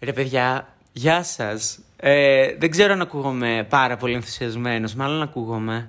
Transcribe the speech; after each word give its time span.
Ρε 0.00 0.12
παιδιά, 0.12 0.74
γεια 0.92 1.22
σας. 1.22 1.78
Ε, 1.96 2.56
δεν 2.58 2.70
ξέρω 2.70 2.92
αν 2.92 3.00
ακούγομαι 3.00 3.66
πάρα 3.68 3.96
πολύ 3.96 4.14
ενθουσιασμένος, 4.14 4.94
μάλλον 4.94 5.22
ακούγομαι. 5.22 5.88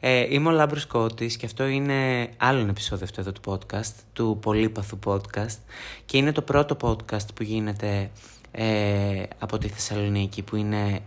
Ε, 0.00 0.26
είμαι 0.34 0.48
ο 0.48 0.52
Λάμπρος 0.52 0.86
Κώτης 0.86 1.36
και 1.36 1.46
αυτό 1.46 1.66
είναι 1.66 2.28
άλλο 2.36 2.58
ένα 2.58 2.70
επεισόδιο 2.70 3.04
αυτό 3.04 3.20
εδώ 3.20 3.32
του 3.32 3.40
podcast, 3.44 3.92
του 4.12 4.38
Πολύπαθου 4.42 4.98
podcast 5.04 5.58
και 6.04 6.16
είναι 6.16 6.32
το 6.32 6.42
πρώτο 6.42 6.76
podcast 6.80 7.34
που 7.34 7.42
γίνεται 7.42 8.10
ε, 8.52 9.22
από 9.38 9.58
τη 9.58 9.68
Θεσσαλονίκη 9.68 10.42
που 10.42 10.56
είναι 10.56 11.00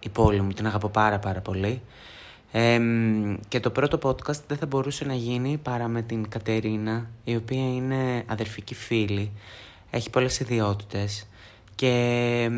η 0.00 0.08
πόλη 0.08 0.40
μου, 0.40 0.52
την 0.52 0.66
αγαπώ 0.66 0.88
πάρα 0.88 1.18
πάρα 1.18 1.40
πολύ. 1.40 1.82
Ε, 2.56 2.80
και 3.48 3.60
το 3.60 3.70
πρώτο 3.70 3.98
podcast 4.02 4.40
δεν 4.46 4.56
θα 4.56 4.66
μπορούσε 4.66 5.04
να 5.04 5.14
γίνει 5.14 5.56
παρά 5.62 5.88
με 5.88 6.02
την 6.02 6.28
Κατερίνα, 6.28 7.10
η 7.24 7.36
οποία 7.36 7.74
είναι 7.74 8.24
αδερφική 8.26 8.74
φίλη, 8.74 9.32
έχει 9.90 10.10
πολλές 10.10 10.40
ιδιότητες 10.40 11.26
και 11.74 12.50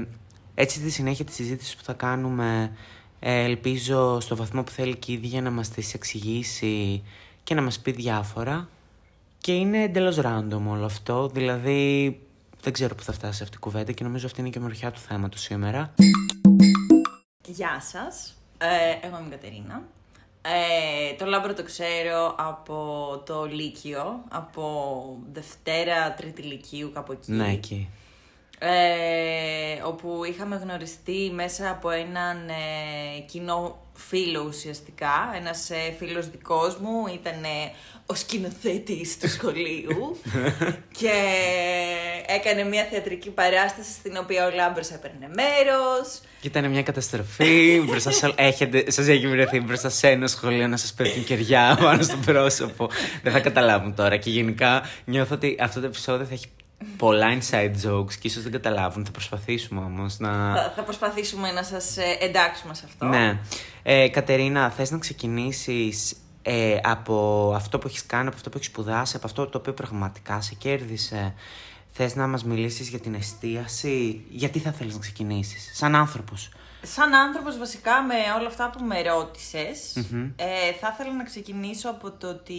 έτσι 0.54 0.78
στη 0.78 0.90
συνέχεια 0.90 1.24
της 1.24 1.34
συζήτησης 1.34 1.76
που 1.76 1.82
θα 1.82 1.92
κάνουμε 1.92 2.72
ε, 3.20 3.44
ελπίζω 3.44 4.20
στο 4.20 4.36
βαθμό 4.36 4.62
που 4.62 4.70
θέλει 4.70 4.96
και 4.96 5.12
η 5.12 5.14
ίδια 5.14 5.42
να 5.42 5.50
μας 5.50 5.68
τις 5.68 5.94
εξηγήσει 5.94 7.02
και 7.42 7.54
να 7.54 7.62
μας 7.62 7.78
πει 7.78 7.90
διάφορα 7.90 8.68
και 9.38 9.52
είναι 9.52 9.82
εντελώς 9.82 10.18
random 10.20 10.62
όλο 10.68 10.84
αυτό, 10.84 11.28
δηλαδή 11.28 12.20
δεν 12.62 12.72
ξέρω 12.72 12.94
που 12.94 13.02
θα 13.02 13.12
φτάσει 13.12 13.42
αυτή 13.42 13.56
η 13.56 13.60
κουβέντα 13.60 13.92
και 13.92 14.04
νομίζω 14.04 14.26
αυτή 14.26 14.40
είναι 14.40 14.50
και 14.50 14.58
η 14.58 14.62
ομορφιά 14.62 14.90
του 14.90 15.00
θέματος 15.00 15.40
σήμερα. 15.40 15.94
Γεια 17.48 17.80
σας, 17.80 18.35
ε, 18.58 19.06
εγώ 19.06 19.16
είμαι 19.18 19.26
η 19.26 19.30
Κατερίνα. 19.30 19.82
Ε, 20.42 21.14
το 21.14 21.26
Λάμπρο 21.26 21.54
το 21.54 21.62
ξέρω 21.62 22.34
από 22.38 23.22
το 23.26 23.44
Λύκειο, 23.44 24.24
από 24.28 25.18
Δευτέρα, 25.32 26.14
Τρίτη 26.14 26.42
Λυκείου, 26.42 26.90
κάπου 26.94 27.12
εκεί. 27.12 27.32
Ναι, 27.32 27.52
εκεί. 27.52 27.88
Ε, 28.58 29.82
όπου 29.82 30.20
είχαμε 30.24 30.56
γνωριστεί 30.56 31.30
μέσα 31.34 31.70
από 31.70 31.90
έναν 31.90 32.48
ε, 32.48 33.20
κοινό 33.20 33.78
φίλο 33.96 34.44
ουσιαστικά. 34.48 35.32
Ένας 35.36 35.70
ε, 35.70 35.94
φίλος 35.98 36.30
δικός 36.30 36.76
μου 36.76 37.06
ήταν 37.14 37.44
ε, 37.44 37.72
ο 38.06 38.14
σκηνοθέτης 38.14 39.18
του 39.18 39.28
σχολείου 39.28 40.16
και 41.00 41.12
έκανε 42.26 42.64
μια 42.64 42.84
θεατρική 42.90 43.30
παράσταση 43.30 43.90
στην 43.90 44.16
οποία 44.16 44.46
ο 44.46 44.50
Λάμπρος 44.54 44.90
έπαιρνε 44.90 45.28
μέρος. 45.34 46.20
Και 46.40 46.48
ήταν 46.48 46.70
μια 46.70 46.82
καταστροφή. 46.82 47.82
μπροστά 47.86 48.10
σε, 48.10 48.32
έχετε, 48.50 48.90
σας 48.90 49.06
έχει 49.06 49.28
βρεθεί 49.28 49.60
μπροστά 49.60 49.88
σε 49.88 50.08
ένα 50.08 50.26
σχολείο 50.26 50.66
να 50.68 50.76
σας 50.76 50.94
πέφτουν 50.94 51.24
κεριά 51.24 51.76
πάνω 51.82 52.02
στο 52.02 52.16
πρόσωπο. 52.16 52.90
Δεν 53.22 53.32
θα 53.32 53.40
καταλάβουν 53.40 53.94
τώρα. 53.94 54.16
Και 54.16 54.30
γενικά 54.30 54.82
νιώθω 55.04 55.34
ότι 55.34 55.56
αυτό 55.60 55.80
το 55.80 55.86
επεισόδιο 55.86 56.26
θα 56.26 56.34
έχει 56.34 56.46
πολλά 56.96 57.38
inside 57.38 57.74
jokes 57.86 58.14
και 58.14 58.26
ίσως 58.26 58.42
δεν 58.42 58.52
καταλάβουν. 58.52 59.04
Θα 59.04 59.10
προσπαθήσουμε 59.10 59.80
όμως 59.80 60.18
να... 60.18 60.54
Θα, 60.54 60.72
θα 60.76 60.82
προσπαθήσουμε 60.82 61.52
να 61.52 61.62
σας 61.62 61.96
ε, 61.96 62.16
εντάξουμε 62.20 62.74
σε 62.74 62.84
αυτό. 62.86 63.06
Ναι. 63.06 63.38
Ε, 63.82 64.08
Κατερίνα, 64.08 64.70
θες 64.70 64.90
να 64.90 64.98
ξεκινήσεις 64.98 66.16
ε, 66.42 66.78
από 66.82 67.52
αυτό 67.54 67.78
που 67.78 67.86
έχεις 67.86 68.06
κάνει, 68.06 68.26
από 68.26 68.36
αυτό 68.36 68.50
που 68.50 68.56
έχεις 68.56 68.68
σπουδάσει, 68.68 69.16
από 69.16 69.26
αυτό 69.26 69.46
το 69.46 69.58
οποίο 69.58 69.72
πραγματικά 69.72 70.40
σε 70.40 70.54
κέρδισε; 70.54 71.34
Θες 71.98 72.14
να 72.14 72.26
μας 72.26 72.44
μιλήσεις 72.44 72.88
για 72.88 72.98
την 72.98 73.14
εστίαση; 73.14 74.24
Γιατί 74.28 74.58
θα 74.58 74.72
θέλεις 74.72 74.94
να 74.94 75.00
ξεκινήσεις, 75.00 75.70
σαν 75.74 75.94
άνθρωπος; 75.94 76.50
Σαν 76.82 77.14
άνθρωπος 77.14 77.58
βασικά 77.58 78.02
με 78.02 78.14
όλα 78.38 78.46
αυτά 78.46 78.70
που 78.70 78.84
με 78.84 79.02
ρωτησες 79.02 79.96
ε, 80.36 80.72
θα 80.80 80.90
ήθελα 80.92 81.14
να 81.16 81.24
ξεκινήσω 81.24 81.88
από 81.90 82.10
το 82.10 82.28
ότι 82.28 82.54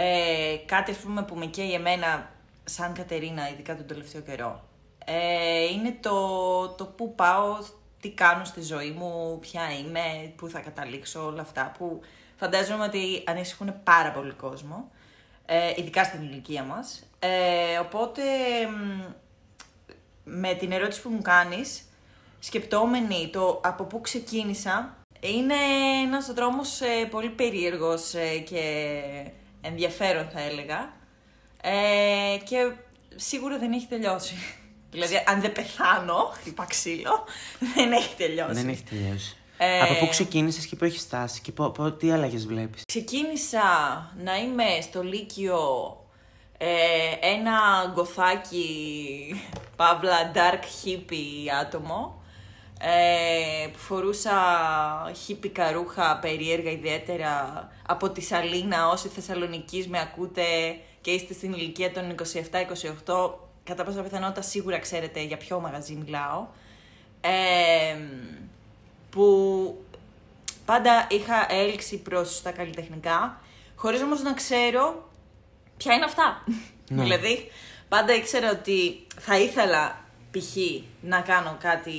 ε, 0.00 0.56
κάτι 0.66 0.90
ας 0.90 0.96
πούμε 0.96 1.22
που 1.22 1.34
με 1.34 1.46
καίει 1.46 1.72
εμένα 1.72 2.30
σαν 2.64 2.92
Κατερίνα, 2.92 3.50
ειδικά 3.50 3.76
τον 3.76 3.86
τελευταίο 3.86 4.20
καιρό, 4.20 4.64
ε, 5.04 5.64
είναι 5.64 5.96
το, 6.00 6.68
το 6.68 6.84
πού 6.86 7.14
πάω, 7.14 7.58
τι 8.00 8.10
κάνω 8.10 8.44
στη 8.44 8.62
ζωή 8.62 8.90
μου, 8.90 9.38
ποια 9.40 9.62
είμαι, 9.80 10.32
πού 10.36 10.48
θα 10.48 10.60
καταλήξω, 10.60 11.24
όλα 11.24 11.40
αυτά 11.40 11.74
που 11.78 12.00
φαντάζομαι 12.36 12.84
ότι 12.84 13.22
ανησυχούν 13.26 13.74
πάρα 13.84 14.10
πολύ 14.10 14.32
κόσμο, 14.32 14.90
ε, 15.46 15.72
ειδικά 15.76 16.04
στην 16.04 16.22
ηλικία 16.22 16.62
μας. 16.62 17.02
Ε, 17.18 17.78
οπότε, 17.78 18.22
με 20.24 20.54
την 20.54 20.72
ερώτηση 20.72 21.02
που 21.02 21.10
μου 21.10 21.22
κάνεις, 21.22 21.88
σκεπτόμενη 22.38 23.28
το 23.32 23.60
από 23.64 23.84
πού 23.84 24.00
ξεκίνησα, 24.00 24.96
είναι 25.20 25.54
ένας 26.04 26.32
δρόμος 26.32 26.80
ε, 26.80 27.04
πολύ 27.10 27.30
περίεργος 27.30 28.14
ε, 28.14 28.38
και 28.38 29.02
ενδιαφέρον 29.68 30.28
θα 30.32 30.40
έλεγα. 30.40 30.92
Ε, 31.62 32.38
και 32.44 32.72
σίγουρα 33.16 33.58
δεν 33.58 33.72
έχει 33.72 33.86
τελειώσει. 33.86 34.34
δηλαδή, 34.92 35.22
αν 35.26 35.40
δεν 35.40 35.52
πεθάνω, 35.52 36.32
χτυπά 36.34 36.64
ξύλο, 36.64 37.24
δεν 37.74 37.92
έχει 37.92 38.14
τελειώσει. 38.16 38.54
Δεν 38.54 38.68
έχει 38.68 38.82
τελειώσει. 38.82 39.36
Ε, 39.60 39.80
Από 39.80 39.94
πού 39.94 40.08
ξεκίνησες 40.08 40.66
και 40.66 40.76
πού 40.76 40.84
έχεις 40.84 41.02
φτάσει 41.02 41.40
και 41.40 41.52
πού, 41.52 41.72
πού, 41.72 41.96
τι 41.96 42.10
αλλαγές 42.10 42.46
βλέπεις; 42.46 42.82
Ξεκίνησα 42.86 43.60
να 44.16 44.36
είμαι 44.36 44.64
στο 44.82 45.02
Λύκειο 45.02 45.58
ε, 46.58 46.66
ένα 47.20 47.58
γκοθάκι, 47.92 49.42
παύλα 49.76 50.32
dark 50.34 50.62
hippie 50.84 51.48
άτομο 51.60 52.17
ε, 52.78 53.66
που 53.66 53.78
φορούσα 53.78 54.34
χίπικα 55.24 55.72
ρούχα 55.72 56.18
περίεργα 56.22 56.70
ιδιαίτερα 56.70 57.68
από 57.86 58.10
τη 58.10 58.20
Σαλίνα 58.20 58.88
όσοι 58.88 59.08
Θεσσαλονικής 59.08 59.88
με 59.88 60.00
ακούτε 60.00 60.42
και 61.00 61.10
είστε 61.10 61.32
στην 61.32 61.52
ηλικία 61.52 61.92
των 61.92 62.14
27-28 63.06 63.30
κατά 63.64 63.84
πάσα 63.84 64.02
πιθανότητα 64.02 64.42
σίγουρα 64.42 64.78
ξέρετε 64.78 65.22
για 65.22 65.36
ποιο 65.36 65.60
μαγαζί 65.60 65.94
μιλάω 65.94 66.46
ε, 67.20 67.96
που 69.10 69.84
πάντα 70.64 71.06
είχα 71.10 71.46
έλξη 71.50 71.98
προς 71.98 72.42
τα 72.42 72.50
καλλιτεχνικά 72.50 73.40
χωρίς 73.76 74.02
όμως 74.02 74.22
να 74.22 74.32
ξέρω 74.32 75.08
ποια 75.76 75.94
είναι 75.94 76.04
αυτά. 76.04 76.44
Ναι. 76.88 77.02
δηλαδή 77.02 77.50
πάντα 77.88 78.14
ήξερα 78.14 78.50
ότι 78.50 79.06
θα 79.18 79.38
ήθελα 79.38 80.04
π.χ. 80.30 80.56
να 81.00 81.20
κάνω 81.20 81.56
κάτι 81.60 81.92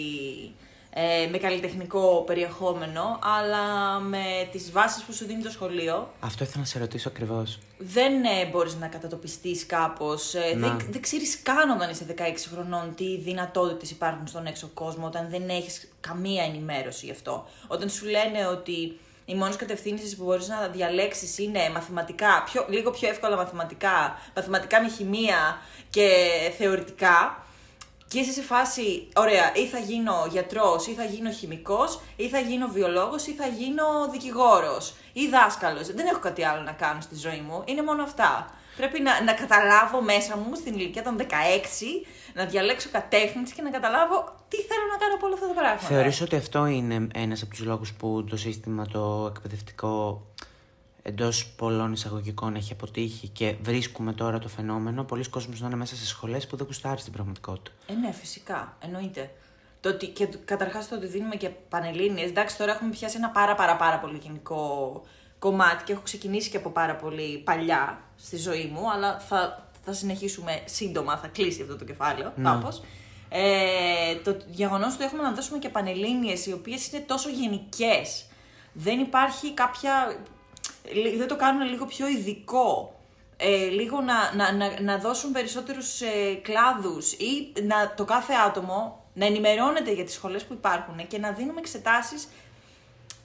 ε, 0.94 1.28
με 1.32 1.38
καλλιτεχνικό 1.38 2.24
περιεχόμενο, 2.26 3.20
αλλά 3.22 4.00
με 4.00 4.50
τις 4.52 4.72
βάσεις 4.72 5.04
που 5.04 5.14
σου 5.14 5.26
δίνει 5.26 5.44
το 5.44 5.50
σχολείο. 5.50 6.14
Αυτό 6.20 6.44
ήθελα 6.44 6.60
να 6.60 6.66
σε 6.66 6.80
ρωτήσω 6.80 7.10
ακριβώς. 7.10 7.60
Δεν 7.78 8.24
ε, 8.24 8.46
μπορείς 8.52 8.76
να 8.76 8.88
κατατοπιστείς 8.88 9.66
κάπως. 9.66 10.34
Ε, 10.34 10.54
δεν, 10.56 10.80
δεν 10.90 11.02
ξέρεις 11.02 11.42
καν 11.42 11.70
όταν 11.70 11.90
είσαι 11.90 12.06
16 12.18 12.22
χρονών 12.52 12.96
τι 12.96 13.18
δυνατότητες 13.18 13.92
υπάρχουν 13.92 14.28
στον 14.28 14.46
έξω 14.46 14.70
κόσμο, 14.74 15.06
όταν 15.06 15.30
δεν 15.30 15.50
έχεις 15.50 15.90
καμία 16.00 16.44
ενημέρωση 16.44 17.06
γι' 17.06 17.12
αυτό. 17.12 17.48
Όταν 17.68 17.90
σου 17.90 18.06
λένε 18.06 18.48
ότι 18.48 19.00
οι 19.26 19.36
μόνες 19.36 19.56
κατευθύνσεις 19.56 20.16
που 20.16 20.24
μπορείς 20.24 20.48
να 20.48 20.68
διαλέξεις 20.68 21.38
είναι 21.38 21.70
μαθηματικά, 21.74 22.44
πιο, 22.46 22.66
λίγο 22.70 22.92
πιο 22.92 23.10
εύκολα 23.10 23.36
μαθηματικά, 23.36 24.20
μαθηματικά 24.36 24.82
με 24.82 24.90
χημεία 24.90 25.62
και 25.90 26.10
θεωρητικά. 26.58 27.44
Και 28.10 28.20
είσαι 28.20 28.32
σε 28.32 28.42
φάση, 28.42 29.08
ωραία, 29.16 29.56
ή 29.56 29.66
θα 29.66 29.80
γίνω 29.80 30.28
γιατρός, 30.32 30.88
ή 30.88 30.94
θα 30.94 31.04
γίνω 31.04 31.32
χημικός, 31.32 32.00
ή 32.16 32.28
θα 32.30 32.40
γίνω 32.40 32.68
βιολόγος, 32.68 33.28
ή 33.28 33.34
θα 33.34 33.48
γίνω 33.48 33.84
δικηγόρος, 34.12 34.94
ή 35.14 35.28
δάσκαλος. 35.28 35.88
Δεν 35.88 36.06
έχω 36.08 36.20
κάτι 36.20 36.44
άλλο 36.44 36.62
να 36.62 36.72
κάνω 36.72 37.02
στη 37.02 37.16
ζωή 37.16 37.44
μου. 37.48 37.64
Είναι 37.66 37.84
μόνο 37.84 38.04
αυτά. 38.04 38.32
Πρέπει 38.78 39.02
να, 39.02 39.24
να 39.24 39.34
καταλάβω 39.34 40.02
μέσα 40.02 40.38
μου 40.38 40.56
στην 40.56 40.74
ηλικία 40.74 41.04
των 41.04 41.18
16, 41.20 41.24
να 42.34 42.46
διαλέξω 42.46 42.90
κατεύθυνση 42.92 43.54
και 43.54 43.62
να 43.62 43.70
καταλάβω 43.70 44.36
τι 44.48 44.58
θέλω 44.58 44.86
να 44.92 44.98
κάνω 44.98 45.14
από 45.16 45.26
όλα 45.26 45.36
αυτά 45.36 45.48
τα 45.48 45.54
πράγματα. 45.54 45.88
Θεωρείς 45.88 46.22
ότι 46.22 46.36
αυτό 46.36 46.66
είναι 46.66 47.08
ένας 47.14 47.42
από 47.42 47.52
τους 47.52 47.66
λόγους 47.66 47.94
που 47.94 48.24
το 48.30 48.38
σύστημα 48.38 48.86
το 48.86 49.32
εκπαιδευτικό 49.36 50.22
εντός 51.02 51.48
πολλών 51.48 51.94
εισαγωγικών 51.94 52.56
έχει 52.56 52.74
αποτύχει 52.74 53.28
και 53.28 53.56
βρίσκουμε 53.62 54.14
τώρα 54.14 54.40
το 54.40 54.48
φαινόμενο. 54.48 55.04
Πολλοί 55.04 55.30
κόσμοι 55.30 55.56
να 55.60 55.68
είναι 55.68 55.76
μέσα 55.76 55.96
σε 55.96 56.06
σχολές 56.06 56.48
που 56.48 56.56
δεν 56.56 56.66
κουστάρει 56.66 57.00
στην 57.00 57.14
πραγματικότητα. 57.14 57.72
Ε, 57.88 57.94
ναι, 57.94 58.12
φυσικά. 58.12 58.78
Εννοείται. 58.80 59.32
Το 59.82 59.90
ότι, 59.90 60.08
και 60.08 60.30
καταρχάς 60.46 60.88
το 60.88 60.96
ότι 60.96 61.08
δίνουμε 61.08 61.36
και 61.36 61.50
πανελίνε. 61.50 62.22
Εντάξει, 62.22 62.58
τώρα 62.58 62.72
έχουμε 62.72 62.90
πιάσει 62.90 63.18
ένα 63.18 63.30
πάρα, 63.30 63.56
πάρα, 63.56 63.76
πάρα 63.76 64.00
πολύ 64.00 64.20
γενικό 64.24 65.02
κομμάτι 65.40 65.84
και 65.84 65.92
έχω 65.92 66.02
ξεκινήσει 66.02 66.50
και 66.50 66.58
από 66.58 66.70
πάρα 66.70 66.96
πολύ 66.96 67.38
παλιά 67.38 68.02
στη 68.16 68.38
ζωή 68.38 68.72
μου, 68.74 68.92
αλλά 68.92 69.20
θα, 69.20 69.70
θα 69.86 69.94
συνεχίσουμε 69.94 70.62
σύντομα, 70.66 71.18
θα 71.18 71.28
κλείσει 71.28 71.62
αυτό 71.62 71.76
το 71.76 71.86
κεφάλαιο 71.86 72.34
ναι. 72.36 72.44
κάπως. 72.44 72.82
Ε, 73.30 74.16
το 74.24 74.38
γεγονός 74.48 74.94
ότι 74.94 75.04
έχουμε 75.04 75.22
να 75.22 75.32
δώσουμε 75.32 75.58
και 75.58 75.70
πανελλήνιες 75.70 76.46
οι 76.46 76.54
οποίες 76.54 76.92
είναι 76.92 77.04
τόσο 77.08 77.30
γενικές. 77.30 78.26
Δεν 78.74 79.00
υπάρχει 79.00 79.54
κάποια 79.54 80.20
δεν 81.18 81.28
το 81.28 81.36
κάνουν 81.36 81.68
λίγο 81.70 81.86
πιο 81.86 82.08
ειδικό. 82.08 82.94
Ε, 83.38 83.68
λίγο 83.68 84.02
να, 84.02 84.36
να, 84.36 84.54
να, 84.54 84.82
να 84.82 84.98
δώσουν 84.98 85.32
περισσότερους 85.32 86.02
ε, 86.02 86.34
κλάδους 86.42 87.12
ή 87.12 87.54
να, 87.64 87.94
το 87.96 88.06
κάθε 88.06 88.34
άτομο 88.48 89.06
να 89.14 89.26
ενημερώνεται 89.26 89.92
για 89.92 90.04
τις 90.04 90.14
σχολές 90.14 90.44
που 90.44 90.54
υπάρχουν 90.54 91.08
και 91.08 91.18
να 91.18 91.32
δίνουμε 91.32 91.60
εξετάσεις 91.60 92.28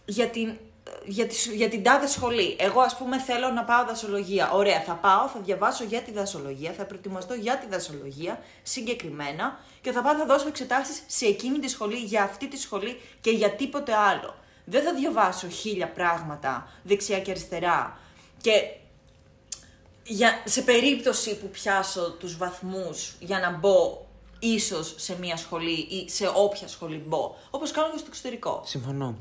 για 0.04 0.28
την 0.28 0.56
για, 1.04 1.26
τη, 1.26 1.34
για 1.54 1.68
την 1.68 1.82
τάδε 1.82 2.06
σχολή. 2.06 2.56
Εγώ, 2.58 2.80
ας 2.80 2.96
πούμε, 2.96 3.18
θέλω 3.18 3.50
να 3.50 3.64
πάω 3.64 3.84
δασολογία. 3.84 4.50
Ωραία, 4.50 4.80
θα 4.80 4.92
πάω, 4.92 5.28
θα 5.28 5.40
διαβάσω 5.40 5.84
για 5.84 6.00
τη 6.00 6.12
δασολογία, 6.12 6.72
θα 6.72 6.84
προετοιμαστώ 6.84 7.34
για 7.34 7.58
τη 7.58 7.66
δασολογία 7.66 8.42
συγκεκριμένα 8.62 9.60
και 9.80 9.92
θα 9.92 10.02
πάω, 10.02 10.14
θα 10.14 10.26
δώσω 10.26 10.48
εξετάσεις 10.48 11.02
σε 11.06 11.26
εκείνη 11.26 11.58
τη 11.58 11.68
σχολή, 11.68 11.96
για 11.96 12.22
αυτή 12.22 12.48
τη 12.48 12.56
σχολή 12.56 13.00
και 13.20 13.30
για 13.30 13.50
τίποτε 13.50 13.94
άλλο. 13.94 14.34
Δεν 14.64 14.82
θα 14.82 14.94
διαβάσω 14.94 15.48
χίλια 15.48 15.88
πράγματα 15.88 16.68
δεξιά 16.82 17.20
και 17.20 17.30
αριστερά. 17.30 17.98
Και 18.40 18.50
για, 20.06 20.42
σε 20.44 20.62
περίπτωση 20.62 21.38
που 21.38 21.48
πιάσω 21.48 22.12
τους 22.12 22.36
βαθμούς 22.36 23.14
για 23.20 23.38
να 23.38 23.58
μπω 23.58 24.06
ίσως 24.38 24.94
σε 24.96 25.18
μια 25.18 25.36
σχολή 25.36 25.78
ή 25.78 26.08
σε 26.08 26.30
όποια 26.34 26.68
σχολή 26.68 27.02
μπω, 27.06 27.34
όπως 27.50 27.70
κάνω 27.70 27.90
και 27.90 27.98
στο 27.98 28.06
εξωτερικό. 28.08 28.62
Συμφωνώ. 28.64 29.16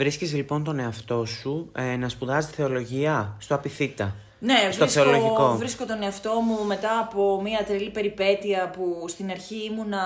Βρίσκεις 0.00 0.34
λοιπόν 0.34 0.64
τον 0.64 0.78
εαυτό 0.78 1.24
σου 1.24 1.70
ε, 1.74 1.96
να 1.96 2.08
σπουδάζει 2.08 2.50
θεολογία 2.50 3.36
στο 3.38 3.54
Απιθύτα. 3.54 4.14
Ναι, 4.38 4.68
στο 4.70 4.84
βρίσκω, 4.84 5.02
θεολογικό. 5.02 5.56
βρίσκω 5.56 5.84
τον 5.84 6.02
εαυτό 6.02 6.40
μου 6.40 6.64
μετά 6.64 6.98
από 6.98 7.40
μια 7.42 7.64
τρελή 7.64 7.90
περιπέτεια 7.90 8.70
που 8.70 9.04
στην 9.08 9.30
αρχή 9.30 9.64
ήμουνα, 9.64 10.02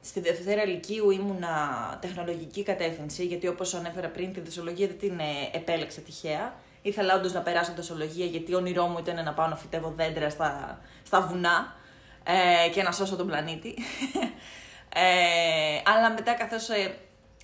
στη 0.00 0.20
Δευτέρα 0.20 0.64
Λυκείου 0.64 1.10
ήμουνα 1.10 1.56
τεχνολογική 2.00 2.62
κατεύθυνση, 2.62 3.24
γιατί 3.24 3.48
όπως 3.48 3.74
ανέφερα 3.74 4.08
πριν, 4.08 4.32
τη 4.32 4.40
δασολογία 4.40 4.86
δεν 4.86 4.98
την 4.98 5.18
ε, 5.18 5.56
επέλεξα 5.56 6.00
τυχαία. 6.00 6.54
Ήθελα 6.82 7.14
όντως 7.14 7.32
να 7.32 7.40
περάσω 7.40 7.72
δασολογία, 7.76 8.26
γιατί 8.26 8.54
όνειρό 8.54 8.86
μου 8.86 8.98
ήταν 8.98 9.24
να 9.24 9.32
πάω 9.32 9.46
να 9.46 9.56
φυτεύω 9.56 9.92
δέντρα 9.96 10.30
στα, 10.30 10.78
στα 11.06 11.20
βουνά 11.20 11.74
ε, 12.24 12.68
και 12.68 12.82
να 12.82 12.92
σώσω 12.92 13.16
τον 13.16 13.26
πλανήτη. 13.26 13.74
Ε, 14.94 15.82
αλλά 15.84 16.10
μετά 16.10 16.32
καθώς 16.32 16.68
ε, 16.68 16.94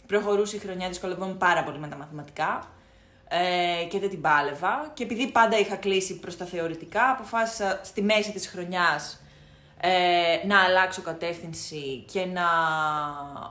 προχωρούσε 0.07 0.57
η 0.57 0.59
χρονιά, 0.59 0.89
δυσκολευόμουν 0.89 1.39
πάρα 1.39 1.65
πολύ 1.65 1.79
με 1.79 1.89
τα 1.89 1.97
μαθηματικά 1.97 2.69
ε, 3.29 3.85
και 3.85 3.99
δεν 3.99 4.11
την 4.11 4.21
πάλευα. 4.21 4.91
Και 4.95 5.03
επειδή 5.03 5.31
πάντα 5.31 5.59
είχα 5.59 5.77
κλείσει 5.77 6.19
προς 6.19 6.37
τα 6.37 6.45
θεωρητικά, 6.45 7.11
αποφάσισα 7.11 7.81
στη 7.85 8.03
μέση 8.03 8.33
της 8.33 8.49
χρονιάς 8.49 9.21
ε, 9.81 10.47
να 10.47 10.63
αλλάξω 10.63 11.03
κατεύθυνση 11.03 12.05
και 12.13 12.25
να, 12.25 12.47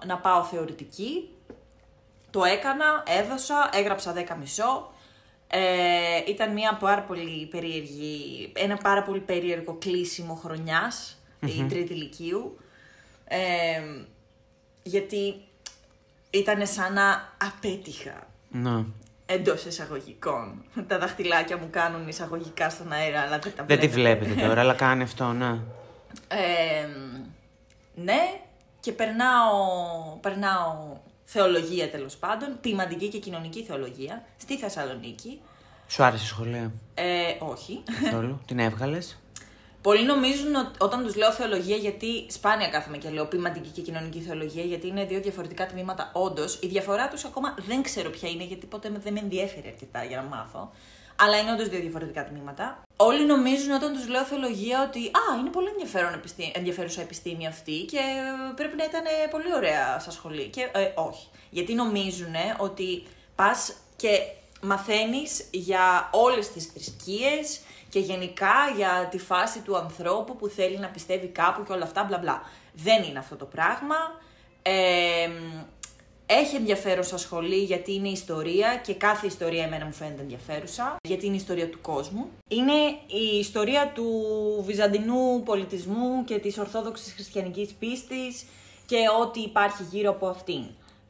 να 0.05 0.17
πάω 0.17 0.43
θεωρητική. 0.43 1.29
Το 2.29 2.43
έκανα, 2.43 3.03
έδωσα, 3.07 3.69
έγραψα 3.73 4.13
10 4.15 4.35
μισό. 4.39 4.91
Ε, 5.47 5.59
ήταν 6.27 6.53
μια 6.53 6.77
πάρα 6.79 7.01
πολύ 7.01 7.45
περίεργη, 7.45 8.51
ένα 8.55 8.77
πάρα 8.77 9.03
πολύ 9.03 9.19
περίεργο 9.19 9.73
κλείσιμο 9.73 10.33
χρονιάς, 10.33 11.17
η 11.39 11.63
τρίτη 11.69 11.93
ηλικίου. 11.93 12.57
Ε, 13.25 13.81
γιατί 14.83 15.41
ήταν 16.29 16.67
σαν 16.67 16.93
να 16.93 17.33
απέτυχα 17.37 18.27
Ναι. 18.49 18.85
Εντός 19.29 19.65
εισαγωγικών. 19.65 20.65
Τα 20.87 20.97
δαχτυλάκια 20.99 21.57
μου 21.57 21.67
κάνουν 21.71 22.07
εισαγωγικά 22.07 22.69
στον 22.69 22.91
αέρα, 22.91 23.21
αλλά 23.21 23.39
δεν 23.39 23.53
τα 23.55 23.63
Δεν 23.63 23.79
τη 23.79 23.87
βλέπετε. 23.87 24.25
βλέπετε 24.25 24.47
τώρα, 24.47 24.61
αλλά 24.61 24.73
κάνει 24.73 25.03
αυτό, 25.03 25.31
ναι. 25.31 25.59
Ε, 26.27 26.87
ναι, 27.95 28.39
και 28.79 28.91
περνάω, 28.91 29.55
περνάω 30.21 30.97
θεολογία 31.23 31.89
τέλος 31.89 32.15
πάντων, 32.15 32.57
ποιηματική 32.61 33.07
και 33.07 33.17
κοινωνική 33.19 33.63
θεολογία, 33.63 34.25
στη 34.37 34.57
Θεσσαλονίκη. 34.57 35.41
Σου 35.87 36.03
άρεσε 36.03 36.23
η 36.23 36.27
σχολεία; 36.27 36.71
Ε, 36.93 37.03
όχι. 37.39 37.83
καθόλου, 38.03 38.41
την 38.45 38.59
έβγαλες; 38.59 39.17
Πολλοί 39.87 40.03
νομίζουν 40.03 40.55
ότι 40.55 40.69
όταν 40.79 41.03
τους 41.03 41.15
λέω 41.15 41.31
θεολογία, 41.31 41.75
γιατί 41.75 42.25
σπάνια 42.29 42.67
κάθομαι 42.67 42.97
και 42.97 43.09
λέω 43.09 43.25
ποιηματική 43.25 43.69
και 43.69 43.81
κοινωνική 43.81 44.19
θεολογία, 44.19 44.63
γιατί 44.63 44.87
είναι 44.87 45.05
δύο 45.05 45.19
διαφορετικά 45.19 45.65
τμήματα. 45.65 46.09
Όντως, 46.13 46.59
η 46.61 46.67
διαφορά 46.67 47.07
τους 47.07 47.25
ακόμα 47.25 47.55
δεν 47.67 47.81
ξέρω 47.81 48.09
ποια 48.09 48.29
είναι, 48.29 48.43
γιατί 48.43 48.65
ποτέ 48.65 48.89
με- 48.89 48.99
δεν 48.99 49.13
με 49.13 49.19
ενδιαφέρει 49.19 49.67
αρκετά 49.67 50.03
για 50.03 50.17
να 50.17 50.23
μάθω. 50.35 50.71
Αλλά 51.15 51.37
είναι 51.37 51.51
όντως 51.51 51.67
δύο 51.69 51.79
διαφορετικά 51.79 52.25
τμήματα. 52.25 52.81
Όλοι 52.95 53.25
νομίζουν 53.25 53.71
όταν 53.71 53.93
τους 53.93 54.07
λέω 54.07 54.23
θεολογία 54.23 54.83
ότι 54.89 54.99
Α, 54.99 55.39
είναι 55.39 55.49
πολύ 55.49 55.67
ενδιαφέρον 55.67 56.13
επιστή... 56.13 56.51
ενδιαφέρουσα 56.55 57.01
επιστήμη 57.01 57.47
αυτή 57.47 57.85
και 57.91 57.97
ε, 57.97 58.53
πρέπει 58.55 58.75
να 58.77 58.83
ήταν 58.83 59.05
ε, 59.05 59.27
πολύ 59.29 59.53
ωραία 59.55 59.99
στα 59.99 60.11
σχολή. 60.11 60.47
Και 60.47 60.61
ε, 60.73 60.91
όχι. 60.95 61.27
Γιατί 61.49 61.73
νομίζουν 61.73 62.35
ότι 62.57 63.03
πας 63.35 63.73
και 63.95 64.09
μαθαίνεις 64.61 65.47
για 65.51 66.09
όλες 66.11 66.51
τις 66.51 66.65
θρησκείες 66.65 67.59
και 67.89 67.99
γενικά 67.99 68.53
για 68.75 69.07
τη 69.11 69.17
φάση 69.17 69.59
του 69.59 69.77
ανθρώπου 69.77 70.35
που 70.35 70.47
θέλει 70.47 70.77
να 70.77 70.87
πιστεύει 70.87 71.27
κάπου 71.27 71.63
και 71.63 71.71
όλα 71.71 71.83
αυτά 71.83 72.03
μπλα 72.03 72.17
μπλα. 72.17 72.41
Δεν 72.73 73.03
είναι 73.03 73.19
αυτό 73.19 73.35
το 73.35 73.45
πράγμα. 73.45 73.95
Ε, 74.61 75.29
έχει 76.29 76.55
ενδιαφέρον 76.55 77.03
στα 77.03 77.17
σχολή 77.17 77.63
γιατί 77.63 77.93
είναι 77.93 78.07
ιστορία 78.07 78.75
και 78.75 78.93
κάθε 78.93 79.27
ιστορία 79.27 79.63
εμένα 79.63 79.85
μου 79.85 79.93
φαίνεται 79.93 80.21
ενδιαφέρουσα, 80.21 80.95
γιατί 81.07 81.25
είναι 81.25 81.35
η 81.35 81.37
ιστορία 81.37 81.69
του 81.69 81.81
κόσμου. 81.81 82.29
Είναι 82.49 82.73
η 83.07 83.37
ιστορία 83.39 83.91
του 83.95 84.11
βυζαντινού 84.65 85.41
πολιτισμού 85.45 86.23
και 86.25 86.39
της 86.39 86.57
ορθόδοξης 86.57 87.13
χριστιανικής 87.13 87.73
πίστης 87.73 88.45
και 88.85 88.97
ό,τι 89.21 89.39
υπάρχει 89.39 89.83
γύρω 89.91 90.09
από 90.09 90.27
αυτήν. 90.27 90.63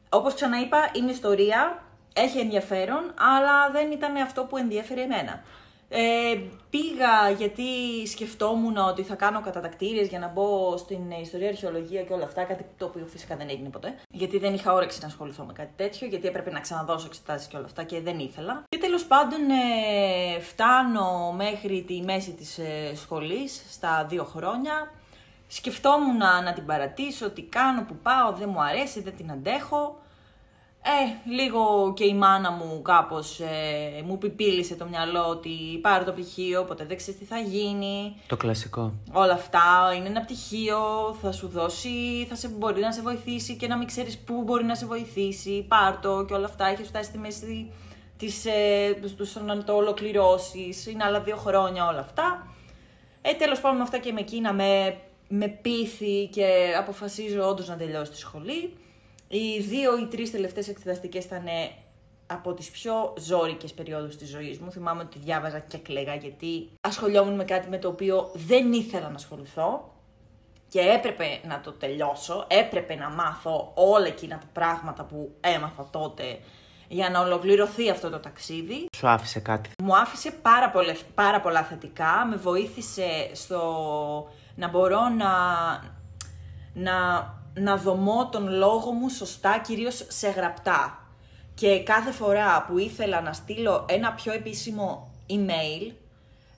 Όπως 0.08 0.34
ξαναείπα, 0.34 0.90
είναι 0.96 1.10
ιστορία, 1.10 1.82
έχει 2.12 2.38
ενδιαφέρον, 2.38 3.14
αλλά 3.36 3.70
δεν 3.72 3.90
ήταν 3.90 4.16
αυτό 4.16 4.44
που 4.44 4.56
ενδιαφέρει 4.56 5.00
εμένα. 5.00 5.42
Ε, 5.90 6.38
πήγα 6.70 7.30
γιατί 7.36 7.64
σκεφτόμουν 8.06 8.76
ότι 8.76 9.02
θα 9.02 9.14
κάνω 9.14 9.40
κατατακτήριες 9.40 10.08
για 10.08 10.18
να 10.18 10.28
μπω 10.28 10.76
στην 10.76 11.10
ιστορία, 11.10 11.48
αρχαιολογία 11.48 12.02
και 12.02 12.12
όλα 12.12 12.24
αυτά, 12.24 12.42
κάτι 12.44 12.66
το 12.78 12.84
οποίο 12.84 13.06
φυσικά 13.06 13.36
δεν 13.36 13.48
έγινε 13.48 13.68
ποτέ. 13.68 13.94
Γιατί 14.10 14.38
δεν 14.38 14.54
είχα 14.54 14.72
όρεξη 14.72 14.98
να 15.00 15.06
ασχοληθώ 15.06 15.44
με 15.44 15.52
κάτι 15.52 15.72
τέτοιο, 15.76 16.06
γιατί 16.06 16.26
έπρεπε 16.26 16.50
να 16.50 16.60
ξαναδώσω 16.60 17.06
εξετάσεις 17.06 17.48
και 17.48 17.56
όλα 17.56 17.64
αυτά 17.64 17.82
και 17.82 18.00
δεν 18.00 18.18
ήθελα. 18.18 18.62
Και 18.68 18.78
τέλος 18.78 19.04
πάντων 19.04 19.40
ε, 19.50 20.40
φτάνω 20.40 21.32
μέχρι 21.36 21.84
τη 21.86 22.02
μέση 22.02 22.32
της 22.32 22.58
ε, 22.58 22.92
σχολής, 22.94 23.64
στα 23.70 24.06
δύο 24.08 24.24
χρόνια. 24.24 24.92
Σκεφτόμουν 25.48 26.16
να, 26.16 26.42
να 26.42 26.52
την 26.52 26.66
παρατήσω, 26.66 27.30
τι 27.30 27.42
κάνω, 27.42 27.82
που 27.82 27.94
πάω, 28.02 28.32
δεν 28.32 28.48
μου 28.48 28.62
αρέσει, 28.62 29.00
δεν 29.00 29.16
την 29.16 29.30
αντέχω. 29.30 30.00
Ε, 30.82 31.30
λίγο 31.30 31.92
και 31.96 32.04
η 32.04 32.14
μάνα 32.14 32.50
μου 32.50 32.82
κάπως 32.82 33.40
ε, 33.40 34.02
μου 34.04 34.18
πιπίλησε 34.18 34.74
το 34.74 34.86
μυαλό 34.86 35.28
ότι 35.28 35.78
πάρω 35.80 36.04
το 36.04 36.12
πτυχίο, 36.12 36.64
ποτέ 36.64 36.84
δεν 36.84 36.96
ξέρεις 36.96 37.20
τι 37.20 37.26
θα 37.26 37.38
γίνει. 37.38 38.16
Το 38.26 38.36
κλασικό. 38.36 38.92
Όλα 39.12 39.32
αυτά 39.32 39.92
είναι 39.96 40.08
ένα 40.08 40.20
πτυχίο, 40.20 40.78
θα 41.22 41.32
σου 41.32 41.48
δώσει, 41.48 42.26
θα 42.28 42.34
σε, 42.34 42.48
μπορεί 42.48 42.80
να 42.80 42.92
σε 42.92 43.02
βοηθήσει 43.02 43.56
και 43.56 43.66
να 43.66 43.76
μην 43.76 43.86
ξέρεις 43.86 44.18
πού 44.18 44.42
μπορεί 44.42 44.64
να 44.64 44.74
σε 44.74 44.86
βοηθήσει, 44.86 45.64
πάρ' 45.68 46.00
το 46.00 46.24
και 46.24 46.34
όλα 46.34 46.46
αυτά, 46.46 46.66
έχεις 46.66 46.88
φτάσει 46.88 47.08
στη 47.08 47.18
μέση 47.18 47.72
της, 48.18 48.44
ε, 48.44 48.98
τους 49.16 49.30
στο 49.30 49.42
να 49.42 49.64
το 49.64 49.72
ολοκληρώσεις, 49.72 50.86
είναι 50.86 51.04
άλλα 51.04 51.20
δύο 51.20 51.36
χρόνια 51.36 51.86
όλα 51.86 52.00
αυτά. 52.00 52.46
Ε, 53.22 53.34
τέλος 53.34 53.60
πάντων 53.60 53.76
με 53.76 53.82
αυτά 53.82 53.98
και 53.98 54.12
με 54.12 54.20
εκείνα 54.20 54.52
με, 54.52 54.96
με 55.28 55.48
πείθει 55.48 56.28
και 56.32 56.74
αποφασίζω 56.78 57.48
όντως 57.48 57.68
να 57.68 57.76
τελειώσω 57.76 58.10
τη 58.10 58.18
σχολή. 58.18 58.72
Οι 59.28 59.60
δύο 59.60 59.98
ή 59.98 60.06
τρεις 60.06 60.30
τελευταίες 60.30 60.68
εξεταστικές 60.68 61.24
ήταν 61.24 61.46
ε, 61.46 61.70
από 62.26 62.54
τις 62.54 62.70
πιο 62.70 63.14
ζώρικες 63.18 63.72
περιόδους 63.72 64.16
της 64.16 64.28
ζωής 64.28 64.58
μου. 64.58 64.70
Θυμάμαι 64.70 65.02
ότι 65.02 65.18
διάβαζα 65.18 65.58
και 65.58 65.78
κλαίγα 65.78 66.14
γιατί 66.14 66.68
ασχολιόμουν 66.80 67.34
με 67.34 67.44
κάτι 67.44 67.68
με 67.68 67.78
το 67.78 67.88
οποίο 67.88 68.30
δεν 68.34 68.72
ήθελα 68.72 69.08
να 69.08 69.14
ασχοληθώ 69.14 69.92
και 70.68 70.80
έπρεπε 70.80 71.40
να 71.48 71.60
το 71.60 71.72
τελειώσω, 71.72 72.44
έπρεπε 72.48 72.94
να 72.94 73.10
μάθω 73.10 73.72
όλα 73.74 74.06
εκείνα 74.06 74.38
τα 74.38 74.46
πράγματα 74.52 75.04
που 75.04 75.34
έμαθα 75.40 75.88
τότε 75.90 76.38
για 76.88 77.10
να 77.10 77.20
ολοκληρωθεί 77.20 77.90
αυτό 77.90 78.10
το 78.10 78.18
ταξίδι. 78.18 78.86
Σου 78.96 79.08
άφησε 79.08 79.40
κάτι; 79.40 79.70
Μου 79.82 79.96
άφησε 79.96 80.30
πάρα, 80.30 80.70
πολλές, 80.70 81.04
πάρα 81.14 81.40
πολλά 81.40 81.62
θετικά, 81.62 82.26
με 82.30 82.36
βοήθησε 82.36 83.30
στο 83.32 83.60
να 84.54 84.68
μπορώ 84.68 85.08
να, 85.08 85.32
να, 86.72 86.94
να 87.54 87.76
δομώ 87.76 88.28
τον 88.32 88.48
λόγο 88.52 88.90
μου 88.92 89.08
σωστά, 89.08 89.58
κυρίως 89.58 90.04
σε 90.08 90.28
γραπτά. 90.28 91.02
Και 91.54 91.82
κάθε 91.82 92.10
φορά 92.10 92.64
που 92.68 92.78
ήθελα 92.78 93.20
να 93.20 93.32
στείλω 93.32 93.86
ένα 93.88 94.12
πιο 94.12 94.32
επίσημο 94.32 95.10
email, 95.30 95.92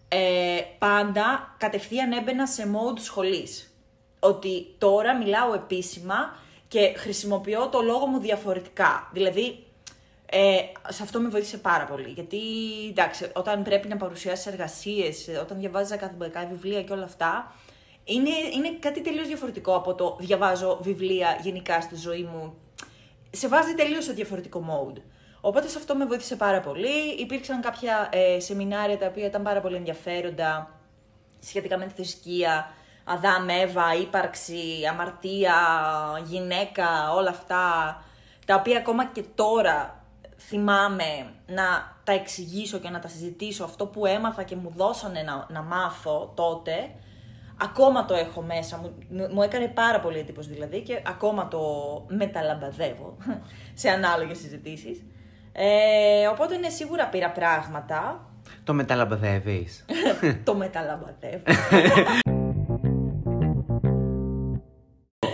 ε, 0.09 0.61
πάντα 0.79 1.55
κατευθείαν 1.59 2.13
έμπαινα 2.13 2.47
σε 2.47 2.71
mode 2.73 2.99
σχολής. 2.99 3.75
Ότι 4.21 4.75
τώρα 4.79 5.17
μιλάω 5.17 5.55
επίσημα 5.55 6.37
και 6.69 6.93
χρησιμοποιώ 6.97 7.69
το 7.69 7.81
λόγο 7.81 8.07
μου 8.07 8.19
διαφορετικά. 8.19 9.11
Δηλαδή, 9.13 9.65
ε, 10.27 10.57
σε 10.89 11.03
αυτό 11.03 11.21
με 11.21 11.29
βοήθησε 11.29 11.59
πάρα 11.59 11.85
πολύ. 11.85 12.09
Γιατί, 12.09 12.39
εντάξει, 12.89 13.31
όταν 13.35 13.63
πρέπει 13.63 13.89
να 13.89 13.97
παρουσιάσεις 13.97 14.47
εργασίες, 14.47 15.29
όταν 15.41 15.59
διαβάζεις 15.59 15.93
ακαδημαϊκά 15.93 16.47
βιβλία 16.47 16.83
και 16.83 16.93
όλα 16.93 17.05
αυτά, 17.05 17.55
είναι, 18.15 18.31
είναι 18.55 18.77
κάτι 18.81 19.01
τελείως 19.01 19.27
διαφορετικό 19.27 19.75
από 19.75 19.95
το 19.95 20.17
διαβάζω 20.21 20.79
βιβλία 20.83 21.39
γενικά 21.43 21.81
στη 21.81 21.97
ζωή 21.97 22.23
μου. 22.23 22.55
Σε 23.31 23.49
βάζει 23.49 23.75
τελείως 23.75 24.05
σε 24.05 24.13
διαφορετικό 24.13 24.65
mode. 24.69 25.01
Οπότε 25.41 25.69
σε 25.69 25.79
αυτό 25.79 25.95
με 25.95 26.05
βοήθησε 26.05 26.37
πάρα 26.37 26.61
πολύ. 26.61 27.15
Υπήρξαν 27.19 27.61
κάποια 27.61 28.09
ε, 28.13 28.41
σεμινάρια 28.41 28.99
τα 28.99 29.07
οποία 29.07 29.27
ήταν 29.27 29.43
πάρα 29.43 29.61
πολύ 29.61 29.77
ενδιαφέροντα 29.77 30.81
σχετικά 31.41 31.79
με 31.79 31.87
τη 31.87 31.95
θρησκεία, 31.95 32.73
Αδάμ, 33.05 33.49
Εύα, 33.49 33.95
ύπαρξη, 33.95 34.87
αμαρτία, 34.91 35.55
γυναίκα, 36.25 37.13
όλα 37.15 37.31
αυτά, 37.31 37.97
τα 38.47 38.55
οποία 38.55 38.79
ακόμα 38.79 39.07
και 39.07 39.25
τώρα 39.35 40.05
θυμάμαι 40.39 41.33
να 41.47 41.97
τα 42.05 42.13
εξηγήσω 42.13 42.79
και 42.79 42.91
να 42.91 42.99
τα 42.99 43.09
συζητήσω, 43.09 43.65
αυτό 43.65 43.87
που 43.87 44.07
έμαθα 44.07 44.43
και 44.43 44.57
μου 44.57 44.73
δώσανε 44.77 45.23
να, 45.23 45.47
να 45.49 45.63
μάθω 45.63 46.33
τότε, 46.37 46.91
ακόμα 47.63 48.05
το 48.05 48.15
έχω 48.15 48.43
μέσα, 48.43 48.77
μου, 48.77 48.95
μου 49.33 49.43
έκανε 49.43 49.69
πάρα 49.69 50.01
πολύ 50.01 50.19
εντύπωση 50.19 50.51
δηλαδή 50.51 50.81
και 50.81 51.03
ακόμα 51.07 51.49
το 51.49 51.61
μεταλαμπαδεύω 52.09 53.17
σε 53.75 53.89
ανάλογες 53.89 54.39
συζητήσεις. 54.39 55.03
Ε, 55.53 56.27
οπότε 56.27 56.55
είναι 56.55 56.69
σίγουρα 56.69 57.09
πήρα 57.09 57.31
πράγματα. 57.31 58.31
Το 58.65 58.75
μεταλαμπαδεύεις. 58.75 59.85
το 60.45 60.55
μεταλαμπαδεύω. 60.55 61.43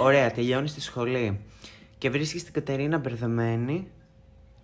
Ωραία, 0.00 0.30
τελειώνεις 0.30 0.74
τη 0.74 0.80
σχολή 0.80 1.40
και 1.98 2.10
βρίσκεις 2.10 2.44
την 2.44 2.52
Κατερίνα 2.52 2.98
μπερδεμένη 2.98 3.90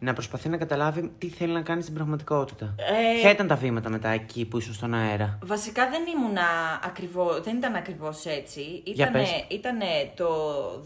να 0.02 0.12
προσπαθεί 0.12 0.48
να 0.48 0.56
καταλάβει 0.56 1.12
τι 1.18 1.28
θέλει 1.28 1.52
να 1.52 1.62
κάνει 1.62 1.82
στην 1.82 1.94
πραγματικότητα. 1.94 2.74
Ε, 2.76 3.20
Ποια 3.20 3.30
ήταν 3.30 3.46
τα 3.46 3.54
βήματα 3.56 3.88
μετά 3.88 4.08
εκεί 4.08 4.44
που 4.44 4.58
ήσουν 4.58 4.74
στον 4.74 4.94
αέρα; 4.94 5.38
Βασικά 5.44 5.88
δεν 5.90 6.02
ήμουνα 6.16 6.42
ακριβώς, 6.84 7.40
δεν 7.40 7.56
ήταν 7.56 7.74
ακριβώς 7.74 8.24
έτσι. 8.26 8.82
Για 8.84 9.06
Ήτανε, 9.08 9.18
πες. 9.24 9.44
ήτανε 9.48 9.86
το 10.16 10.28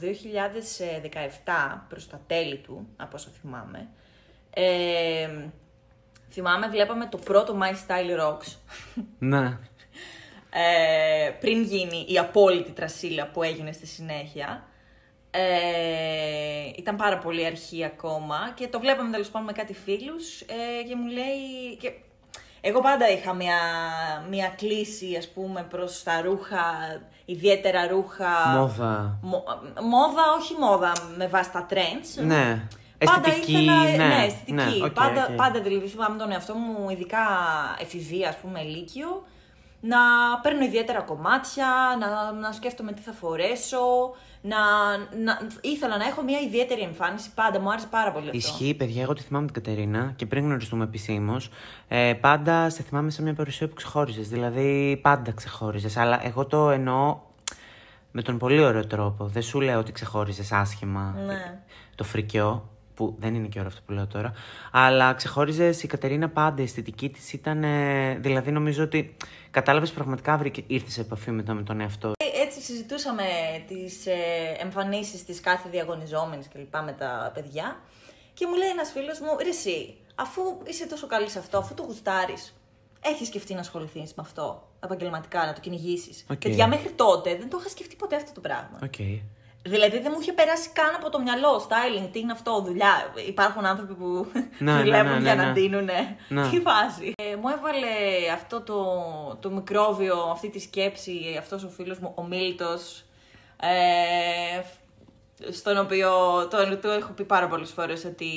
2017 0.01 1.85
προς 1.89 2.09
τα 2.09 2.21
τέλη 2.27 2.57
του, 2.57 2.87
από 2.97 3.17
όσο 3.17 3.29
θυμάμαι. 3.41 3.89
Ε, 4.51 5.29
θυμάμαι 6.31 6.69
βλέπαμε 6.69 7.07
το 7.11 7.17
πρώτο 7.19 7.59
My 7.63 7.73
Style 7.73 8.21
Rocks. 8.23 8.55
Ναι. 9.19 9.59
ε, 10.51 11.31
πριν 11.41 11.63
γίνει 11.63 12.05
η 12.09 12.19
απόλυτη 12.19 12.71
τρασίλα 12.71 13.27
που 13.27 13.43
έγινε 13.43 13.73
στη 13.73 13.87
συνέχεια. 13.87 14.67
Ε, 15.31 15.41
ήταν 16.87 16.99
πάρα 16.99 17.19
πολύ 17.19 17.47
αρχή 17.47 17.85
ακόμα 17.85 18.37
και 18.55 18.69
το 18.69 18.81
βλέπαμε 18.81 19.11
τέλος 19.11 19.29
πάντων 19.29 19.47
με 19.47 19.53
κάτι 19.53 19.75
φίλους 19.75 20.41
ε, 20.41 20.83
και 20.89 20.97
μου 20.97 21.07
λέει... 21.07 21.77
Και 21.81 21.93
εγώ 22.61 22.81
πάντα 22.81 23.11
είχα 23.11 23.33
μια, 23.33 23.59
μια 24.31 24.49
κλίση 24.57 25.17
ας 25.19 25.29
πούμε 25.29 25.67
προς 25.71 26.03
τα 26.03 26.21
ρούχα, 26.21 26.65
ιδιαίτερα 27.25 27.87
ρούχα... 27.87 28.49
Μόδα. 28.57 29.19
Μο- 29.23 29.45
μόδα, 29.83 30.23
όχι 30.39 30.55
μόδα 30.59 30.93
με 31.17 31.27
βάση 31.27 31.51
τα 31.53 31.67
trends. 31.71 32.25
Ναι. 32.25 32.63
Πάντα 33.05 33.29
Αισθητική, 33.29 33.53
ήθελα, 33.53 33.83
ναι, 33.83 33.97
ναι, 33.97 34.25
αισθητική. 34.25 34.53
ναι, 34.53 34.85
οκ, 34.85 34.93
πάντα, 34.93 35.27
οκ. 35.31 35.37
πάντα 35.37 35.61
δηλαδή 35.61 35.87
θυμάμαι 35.87 36.19
τον 36.19 36.33
εαυτό 36.33 36.55
μου, 36.55 36.91
ειδικά 36.91 37.19
εφηβεία, 37.81 38.29
ας 38.29 38.37
πούμε, 38.37 38.63
λύκειο, 38.63 39.27
να 39.81 39.99
παίρνω 40.43 40.65
ιδιαίτερα 40.65 41.01
κομμάτια, 41.01 41.67
να, 42.01 42.33
να 42.33 42.53
σκέφτομαι 42.53 42.93
τι 42.93 43.01
θα 43.01 43.13
φορέσω, 43.13 43.79
να, 44.43 44.57
να, 45.23 45.39
ήθελα 45.61 45.97
να 45.97 46.05
έχω 46.05 46.23
μια 46.23 46.39
ιδιαίτερη 46.41 46.81
εμφάνιση, 46.81 47.31
πάντα 47.35 47.61
μου 47.61 47.71
άρεσε 47.71 47.87
πάρα 47.91 48.13
πολύ 48.13 48.25
αυτό. 48.25 48.37
Ισχύει, 48.37 48.75
παιδιά, 48.75 49.03
εγώ 49.03 49.13
τη 49.13 49.23
θυμάμαι 49.23 49.47
την 49.47 49.55
Κατερίνα 49.55 50.13
και 50.17 50.27
πριν 50.27 50.45
γνωριστούμε 50.45 50.85
επισήμως, 50.85 51.51
ε, 51.89 52.13
πάντα 52.21 52.71
σε 52.71 52.83
θυμάμαι 52.83 53.11
σε 53.11 53.23
μια 53.23 53.35
παρουσία 53.35 53.69
που 53.69 53.75
ξεχώριζες. 53.75 54.29
Δηλαδή, 54.29 54.99
πάντα 55.03 55.33
ξεχώριζες. 55.33 55.97
Αλλά 55.97 56.27
εγώ 56.27 56.47
το 56.47 56.71
εννοώ 56.71 57.19
με 58.11 58.23
τον 58.23 58.39
πολύ 58.39 58.61
ωραίο 58.61 58.87
τρόπο. 58.87 59.27
Δεν 59.27 59.43
σου 59.43 59.61
λέω 59.61 59.79
ότι 59.79 59.93
ξεχώριζες 59.93 60.53
άσχημα 60.53 61.15
Ναι. 61.27 61.59
το 61.95 62.05
φρικιό, 62.05 62.69
που 62.97 63.15
δεν 63.19 63.35
είναι 63.35 63.47
και 63.47 63.59
ωραίο 63.59 63.71
αυτό 63.71 63.83
που 63.87 63.93
λέω 63.93 64.07
τώρα. 64.07 64.33
Αλλά 64.73 65.15
ξεχώριζες 65.15 65.83
η 65.83 65.87
Κατερίνα 65.87 66.29
πάντα. 66.29 66.61
Η 66.61 66.65
αισθητική 66.65 67.11
της 67.11 67.33
ήταν. 67.33 67.65
ε, 67.65 68.15
δηλαδή, 68.15 68.51
νομίζω 68.51 68.83
ότι 68.83 69.17
κατάλαβες 69.51 69.91
πραγματικά, 69.91 70.37
βρήκε, 70.37 70.63
ήρθες 70.67 70.93
σε 70.93 71.01
επαφή 71.01 71.31
μετά 71.31 71.55
με 71.55 71.63
τον 71.63 71.81
εαυτό. 71.81 72.13
Ε, 72.19 72.43
Έτσι 72.43 72.61
συζητούσαμε 72.61 73.23
τις 73.69 74.07
ε, 74.07 74.13
εμφανίσεις 74.59 75.25
της 75.25 75.41
κάθε 75.41 75.69
διαγωνιζόμενης 75.69 76.47
και 76.47 76.59
λοιπά 76.59 76.83
με 76.83 76.93
τα 76.93 77.31
παιδιά 77.35 77.81
και 78.35 78.47
μου 78.47 78.55
λέει 78.55 78.69
ένας 78.69 78.91
φίλος 78.91 79.21
μου, 79.21 79.29
ρε 79.43 79.49
εσύ, 79.49 79.95
αφού 80.15 80.43
είσαι 80.67 80.87
τόσο 80.87 81.07
καλή 81.07 81.29
σε 81.31 81.39
αυτό, 81.39 81.59
αφού 81.59 81.75
το 81.75 81.83
γουστάρεις, 81.83 82.55
έχεις 83.01 83.27
σκεφτεί 83.27 83.55
να 83.55 83.61
ασχοληθείς 83.61 84.15
με 84.15 84.23
αυτό 84.27 84.69
επαγγελματικά, 84.85 85.47
να 85.47 85.53
το 85.53 85.61
κυνηγήσεις. 85.61 86.25
Οκ. 86.31 86.39
Παιδιά, 86.39 86.67
μέχρι 86.69 86.91
τότε 86.91 87.37
δεν 87.37 87.49
το 87.51 87.57
είχα 87.61 87.69
σκεφτεί 87.69 87.97
ποτέ 87.97 88.17
αυτό 88.17 88.33
το 88.33 88.41
πράγμα. 88.41 88.79
Οκ. 88.83 88.95
Δηλαδή 89.69 89.99
δεν 89.99 90.13
μου 90.15 90.21
είχε 90.21 90.33
περάσει 90.33 90.69
καν 90.73 90.95
από 90.95 91.11
το 91.11 91.21
μυαλό. 91.21 91.67
Styling, 91.69 92.09
τι 92.13 92.19
είναι 92.19 92.33
αυτό, 92.33 92.61
δουλειά. 92.61 93.13
Υπάρχουν 93.29 93.65
άνθρωποι 93.65 93.95
που 93.95 94.27
Ναι, 94.59 94.73
ναι, 94.73 94.83
δουλεύουν 94.83 95.13
ναι, 95.13 95.19
ναι, 95.19 95.23
για 95.23 95.35
ναι. 95.35 95.45
να 95.45 95.53
ντύνουνε. 95.53 96.17
Ναι. 96.29 96.49
Τι 96.49 96.61
φάση. 96.61 97.13
Ε, 97.17 97.37
μου 97.37 97.49
έβαλε 97.49 97.87
αυτό 98.35 98.61
το, 98.61 98.85
το 99.41 99.51
μικρόβιο, 99.51 100.17
αυτή 100.33 100.51
τη 100.51 100.59
σκέψη, 100.59 101.37
αυτός 101.39 101.65
ο 101.65 101.69
φίλος 101.69 101.99
μου, 101.99 102.13
ο 102.17 102.23
Μίλτος, 102.23 103.05
ε, 103.61 104.61
στον 105.51 105.79
οποίο 105.79 106.11
το, 106.51 106.77
του 106.77 106.89
έχω 106.89 107.13
πει 107.13 107.25
πάρα 107.25 107.49
πολλές 107.49 107.71
φορές 107.71 108.05
ότι 108.05 108.29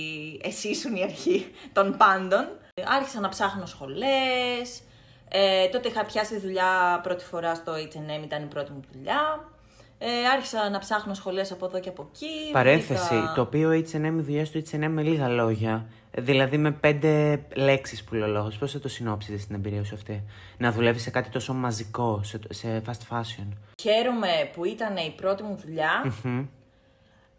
εσύ 0.43 0.67
ήσουν 0.67 0.95
η 0.95 1.03
αρχή 1.03 1.51
των 1.73 1.97
πάντων. 1.97 2.47
Ε, 2.73 2.83
Άρχισα 2.85 3.19
να 3.19 3.29
ψάχνω 3.29 3.65
σχολές, 3.65 4.81
ε, 5.29 5.67
τότε 5.67 5.87
είχα 5.87 6.05
πιάσει 6.05 6.39
δουλειά 6.39 6.99
πρώτη 7.03 7.25
φορά 7.25 7.55
στο 7.55 7.73
H&M, 7.73 8.23
ήταν 8.23 8.43
η 8.43 8.47
πρώτη 8.47 8.71
μου 8.71 8.81
δουλειά. 8.91 9.49
Ε, 10.01 10.07
άρχισα 10.33 10.69
να 10.69 10.79
ψάχνω 10.79 11.13
σχολές 11.13 11.51
από 11.51 11.65
εδώ 11.65 11.79
και 11.79 11.89
από 11.89 12.09
εκεί. 12.13 12.51
Παρένθεση, 12.51 13.13
βρήκα- 13.15 13.33
το 13.35 13.41
οποίο 13.41 13.69
H&M, 13.71 14.03
η 14.19 14.21
δουλειά 14.21 14.45
στο 14.45 14.59
H&M 14.71 14.87
με 14.89 15.01
λίγα 15.01 15.27
λόγια, 15.27 15.85
δηλαδή 16.17 16.57
με 16.57 16.71
πέντε 16.71 17.41
λέξεις 17.55 18.03
που 18.03 18.15
λέω 18.15 18.27
λόγος, 18.27 18.57
πώς 18.57 18.71
θα 18.71 18.79
το 18.79 18.89
συνόψεις 18.89 19.41
στην 19.41 19.55
εμπειρία 19.55 19.83
σου 19.83 19.95
αυτή, 19.95 20.23
να 20.57 20.71
δουλεύεις 20.71 21.01
σε 21.01 21.09
κάτι 21.09 21.29
τόσο 21.29 21.53
μαζικό, 21.53 22.21
σε, 22.23 22.39
σε 22.49 22.81
fast 22.85 23.15
fashion; 23.17 23.47
Χαίρομαι 23.81 24.49
που 24.53 24.65
ήταν 24.65 24.95
η 24.97 25.13
πρώτη 25.17 25.43
μου 25.43 25.59
δουλειά, 25.65 26.13
Μμμ. 26.23 26.45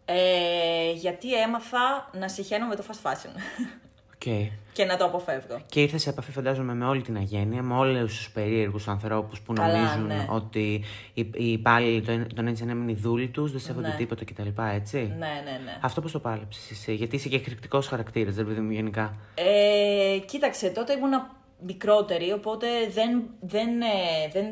ε, 0.05 0.91
γιατί 0.91 1.33
έμαθα 1.41 2.09
να 2.19 2.27
σιχαίνομαι 2.27 2.75
το 2.75 2.83
fast 2.87 3.09
fashion 3.11 3.35
Οκ. 4.25 4.51
και 4.73 4.85
να 4.85 4.97
το 4.97 5.05
αποφεύγω. 5.05 5.61
Και 5.69 5.81
ήρθε 5.81 5.97
σε 5.97 6.09
επαφή, 6.09 6.31
φαντάζομαι, 6.31 6.73
με 6.73 6.85
όλη 6.85 7.01
την 7.01 7.17
αγένεια, 7.17 7.61
με 7.61 7.73
όλους 7.73 8.15
τους 8.17 8.29
περίεργους 8.31 8.87
ανθρώπους 8.87 9.41
που 9.41 9.53
Καλά, 9.53 9.73
νομίζουν 9.77 10.05
ναι. 10.05 10.25
ότι 10.29 10.83
οι, 11.13 11.29
οι 11.33 11.51
υπάλληλοι 11.51 12.01
των 12.01 12.27
των 12.35 12.47
H&M 12.55 12.61
είναι 12.69 12.91
οι 12.91 12.95
δούλοι 12.95 13.27
τους, 13.27 13.51
δεν 13.51 13.59
σέβονται 13.59 13.87
Ναι. 13.87 13.95
τίποτα 13.95 14.25
κτλ. 14.25 14.47
Έτσι. 14.73 14.97
Ναι, 14.97 15.15
ναι, 15.15 15.61
ναι. 15.65 15.77
Αυτό 15.81 16.01
πώς 16.01 16.11
το 16.11 16.19
πάλεψες 16.19 16.71
εσύ, 16.71 16.93
γιατί 16.93 17.15
είσαι 17.15 17.29
και 17.29 17.35
εκρηκτικός 17.35 17.87
χαρακτήρας, 17.87 18.35
δεν 18.35 18.45
παιδί 18.45 18.59
μου 18.59 18.71
γενικά. 18.71 19.17
Ε, 19.35 20.17
κοίταξε, 20.25 20.69
τότε 20.69 20.93
ήμουνα 20.93 21.35
μικρότερη, 21.65 22.31
οπότε 22.31 22.67
δεν, 22.93 23.23
δεν, 23.41 23.81
ε, 23.81 23.85
δεν, 24.31 24.45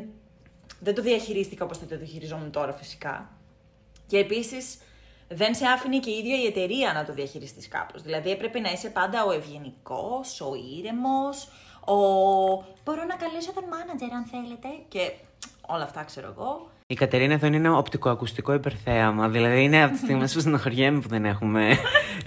δεν 0.80 0.94
το 0.94 1.02
διαχειρίστηκα 1.02 1.64
όπως 1.64 1.78
θα 1.78 1.86
το 1.86 1.96
διαχειριζόμουν 1.96 2.50
τώρα 2.50 2.72
φυσικά. 2.72 3.30
Και 4.06 4.18
επίσης 4.18 4.78
δεν 5.32 5.54
σε 5.54 5.66
άφηνε 5.66 5.98
και 5.98 6.10
η 6.10 6.18
ίδια 6.18 6.36
η 6.42 6.46
εταιρεία 6.46 6.92
να 6.92 7.04
το 7.04 7.12
διαχειριστείς 7.12 7.68
κάπως. 7.68 8.02
Δηλαδή 8.02 8.30
έπρεπε 8.30 8.60
να 8.60 8.70
είσαι 8.70 8.88
πάντα 8.88 9.24
ο 9.24 9.32
ευγενικός, 9.32 10.40
ο 10.40 10.52
ήρεμος, 10.78 11.48
ο 11.84 11.96
«μπορώ 12.84 13.04
να 13.08 13.16
καλέσω 13.22 13.52
τον 13.52 13.64
μάνατζερ 13.70 14.12
αν 14.12 14.24
θέλετε» 14.24 14.68
και 14.88 15.12
όλα 15.66 15.82
αυτά 15.82 16.04
ξέρω 16.04 16.34
εγώ. 16.36 16.70
Η 16.86 16.94
Κατερίνα 16.94 17.32
εδώ 17.32 17.46
είναι 17.46 17.56
ένα 17.56 17.76
οπτικοακουστικό 17.76 18.52
υπερθέαμα. 18.52 19.28
Δηλαδή 19.28 19.62
είναι 19.62 19.82
από 19.82 19.92
τι 19.92 19.98
στιγμέ 19.98 20.28
που 20.32 20.40
στενοχωριέμαι 20.40 21.00
που 21.00 21.08
δεν 21.08 21.24
έχουμε. 21.24 21.76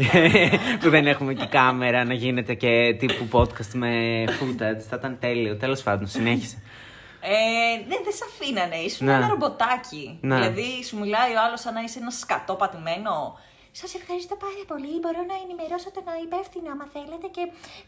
που 0.81 0.89
δεν 0.89 1.07
έχουμε 1.07 1.33
και 1.33 1.45
κάμερα 1.45 2.03
να 2.03 2.13
γίνεται 2.13 2.53
και 2.53 2.95
τύπου 3.00 3.27
podcast 3.31 3.72
με 3.74 4.24
footage. 4.27 4.81
Θα 4.89 4.95
ήταν 4.95 5.17
τέλειο. 5.19 5.55
Τέλος 5.55 5.83
πάντων, 5.83 6.07
συνέχισε. 6.07 6.57
Ε, 7.25 7.77
δεν 7.89 8.00
δεν 8.03 8.13
σε 8.20 8.24
αφήνανε, 8.30 8.75
ήσουν 8.75 9.06
Ναι. 9.08 9.13
ένα 9.13 9.27
ρομποτάκι. 9.27 10.18
Ναι. 10.22 10.36
Δηλαδή 10.36 10.84
σου 10.88 11.00
μιλάει 11.00 11.32
ο 11.36 11.39
άλλος 11.46 11.60
σαν 11.60 11.74
να 11.74 11.82
είσαι 11.82 12.00
ένας 12.00 12.15
σκατό 12.20 12.53
πατημένο. 12.56 13.38
Σας 13.75 13.94
ευχαριστώ 13.96 14.36
πάρα 14.36 14.63
πολύ. 14.68 15.00
Μπορώ 15.01 15.22
να 15.32 15.36
ενημερώσω 15.44 15.92
τον 15.92 16.03
υπεύθυνο, 16.25 16.70
άμα 16.72 16.88
θέλετε. 16.94 17.27
Και 17.36 17.42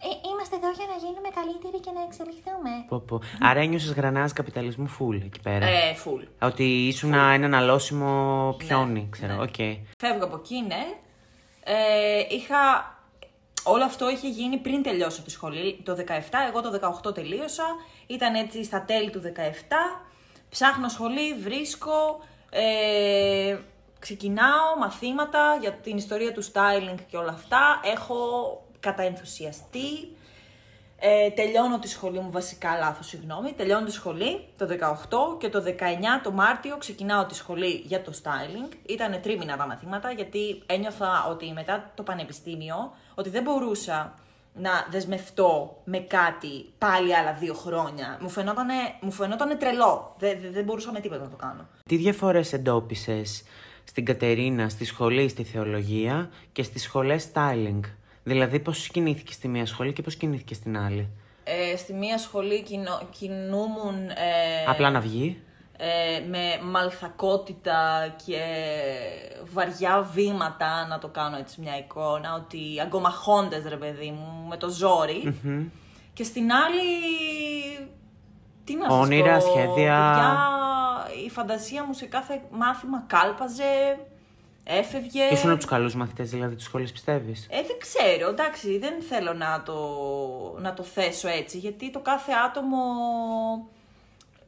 ε, 0.07 0.09
είμαστε 0.29 0.55
εδώ 0.55 0.69
για 0.79 0.85
να 0.91 0.95
γίνουμε 1.03 1.29
καλύτεροι 1.39 1.79
και 1.85 1.91
να 1.97 2.01
εξελιχθούμε. 2.07 2.71
Πω, 2.89 2.99
πω. 3.07 3.15
Άρα 3.49 3.59
ένιωσες 3.59 3.91
γρανάζ 3.93 4.31
καπιταλισμού 4.31 4.87
full 4.99 5.15
εκεί 5.29 5.39
πέρα. 5.41 5.65
Ε, 5.65 5.95
full. 6.03 6.23
Ότι 6.41 6.63
ήσουν 6.87 7.13
ένα 7.13 7.45
αναλώσιμο 7.45 8.11
πιόνι, 8.57 8.99
Ναι, 9.01 9.07
ξέρω. 9.09 9.33
ναι. 9.35 9.41
Οκ. 9.41 9.55
Φεύγω 9.97 10.25
από 10.25 10.35
εκεί, 10.35 10.61
ναι. 10.67 10.83
Ε, 11.63 12.25
είχα... 12.29 12.59
Όλο 13.67 13.83
αυτό 13.83 14.09
είχε 14.09 14.27
γίνει 14.27 14.57
πριν 14.57 14.83
τελειώσω 14.83 15.21
τη 15.21 15.31
σχολή. 15.31 15.81
Το 15.83 15.95
17, 16.07 16.11
εγώ 16.47 16.61
το 16.61 17.01
18 17.07 17.13
τελείωσα. 17.13 17.63
Ήταν 18.07 18.35
έτσι 18.35 18.63
στα 18.63 18.81
τέλη 18.81 19.09
του 19.09 19.21
17. 19.21 19.29
Ψάχνω 20.49 20.89
σχολή, 20.89 21.33
βρίσκω. 21.33 22.19
Ε, 22.49 23.57
ξεκινάω 23.99 24.77
μαθήματα 24.79 25.57
για 25.61 25.71
την 25.71 25.97
ιστορία 25.97 26.31
του 26.31 26.43
styling 26.43 26.97
και 27.09 27.17
όλα 27.17 27.31
αυτά. 27.31 27.79
Έχω 27.83 28.17
καταενθουσιαστεί. 28.79 30.17
Ε, 31.07 31.29
τελειώνω 31.29 31.79
τη 31.79 31.87
σχολή 31.87 32.19
μου, 32.19 32.31
βασικά 32.31 32.77
λάθος, 32.77 33.07
συγγνώμη. 33.07 33.53
Τελειώνω 33.53 33.85
τη 33.85 33.91
σχολή 33.91 34.47
το 34.57 34.67
18 34.67 35.39
και 35.39 35.49
το 35.49 35.63
19 35.63 35.69
το 36.23 36.31
Μάρτιο 36.31 36.77
ξεκινάω 36.77 37.25
τη 37.25 37.35
σχολή 37.35 37.83
για 37.85 38.01
το 38.01 38.11
styling. 38.23 38.73
Ήταν 38.85 39.21
τρίμηνα 39.21 39.57
τα 39.57 39.67
μαθήματα 39.67 40.11
γιατί 40.11 40.61
ένιωθα 40.65 41.27
ότι 41.29 41.51
μετά 41.53 41.91
το 41.95 42.03
πανεπιστήμιο 42.03 42.93
ότι 43.15 43.29
δεν 43.29 43.43
μπορούσα 43.43 44.13
να 44.53 44.71
δεσμευτώ 44.89 45.81
με 45.83 45.99
κάτι 45.99 46.65
πάλι 46.77 47.15
άλλα 47.15 47.33
δύο 47.33 47.53
χρόνια. 47.53 48.17
Μου 48.21 48.29
φαινόταν, 48.29 48.67
μου 49.01 49.11
φαινόταν 49.11 49.57
τρελό. 49.57 50.15
Δεν, 50.19 50.37
δεν, 50.41 50.53
δεν 50.53 50.63
μπορούσα 50.63 50.91
με 50.91 50.99
τίποτα 50.99 51.23
να 51.23 51.29
το 51.29 51.35
κάνω. 51.35 51.67
Τι 51.85 51.95
διαφορές 51.95 52.53
εντόπισες 52.53 53.43
στην 53.83 54.05
Κατερίνα, 54.05 54.69
στη 54.69 54.85
σχολή, 54.85 55.27
στη 55.27 55.43
θεολογία 55.43 56.29
και 56.51 56.63
στις 56.63 56.83
σχολές 56.83 57.29
styling; 57.33 57.79
Δηλαδή 58.27 58.59
πώς 58.59 58.87
κινήθηκε 58.87 59.33
στη 59.33 59.47
μία 59.47 59.65
σχολή 59.65 59.93
και 59.93 60.01
πώς 60.01 60.15
κινήθηκε 60.15 60.53
στην 60.53 60.77
άλλη; 60.77 61.09
Ε, 61.43 61.77
στη 61.77 61.93
μία 61.93 62.17
σχολή 62.17 62.63
κινο, 62.63 63.01
κινούμουν... 63.19 64.09
Ε, 64.09 64.65
Απλά 64.67 64.89
να 64.89 64.99
βγει; 64.99 65.41
ε, 65.77 66.19
με 66.29 66.69
μαλθακότητα 66.71 68.15
και 68.25 68.39
βαριά 69.53 70.09
βήματα, 70.13 70.87
να 70.87 70.97
το 70.99 71.07
κάνω 71.07 71.37
έτσι 71.37 71.61
μια 71.61 71.77
εικόνα, 71.77 72.33
ότι 72.33 72.59
αγκομαχώντες 72.81 73.63
ρε 73.67 73.75
παιδί 73.77 74.09
μου, 74.09 74.47
με 74.49 74.57
το 74.57 74.69
ζόρι. 74.69 75.41
Και 76.13 76.23
στην 76.23 76.51
άλλη, 76.51 76.85
τι 78.63 78.75
να 78.75 78.89
σας 78.89 78.99
Όνειρα, 78.99 79.37
πω, 79.37 79.41
σχέδια. 79.41 80.11
παιδιά, 80.13 80.47
η 81.25 81.29
φαντασία 81.29 81.85
μου 81.85 81.93
σε 81.93 82.05
κάθε 82.05 82.41
μάθημα 82.51 83.03
κάλπαζε, 83.07 83.97
έφευγε. 84.67 85.23
Ήσουν 85.31 85.49
από 85.49 85.57
τους 85.59 85.69
καλούς 85.69 85.95
μαθητές 85.95 86.29
δηλαδή 86.29 86.55
της 86.55 86.65
σχολής 86.65 86.91
πιστεύεις; 86.91 87.47
Ε, 87.49 87.61
δεν 87.61 87.77
ξέρω, 87.79 88.29
εντάξει, 88.29 88.77
δεν 88.77 89.01
θέλω 89.01 89.33
να 89.33 89.63
το, 89.65 89.77
να 90.59 90.73
το 90.73 90.83
θέσω 90.83 91.27
έτσι, 91.27 91.57
γιατί 91.57 91.91
το 91.91 91.99
κάθε 91.99 92.31
άτομο 92.47 92.77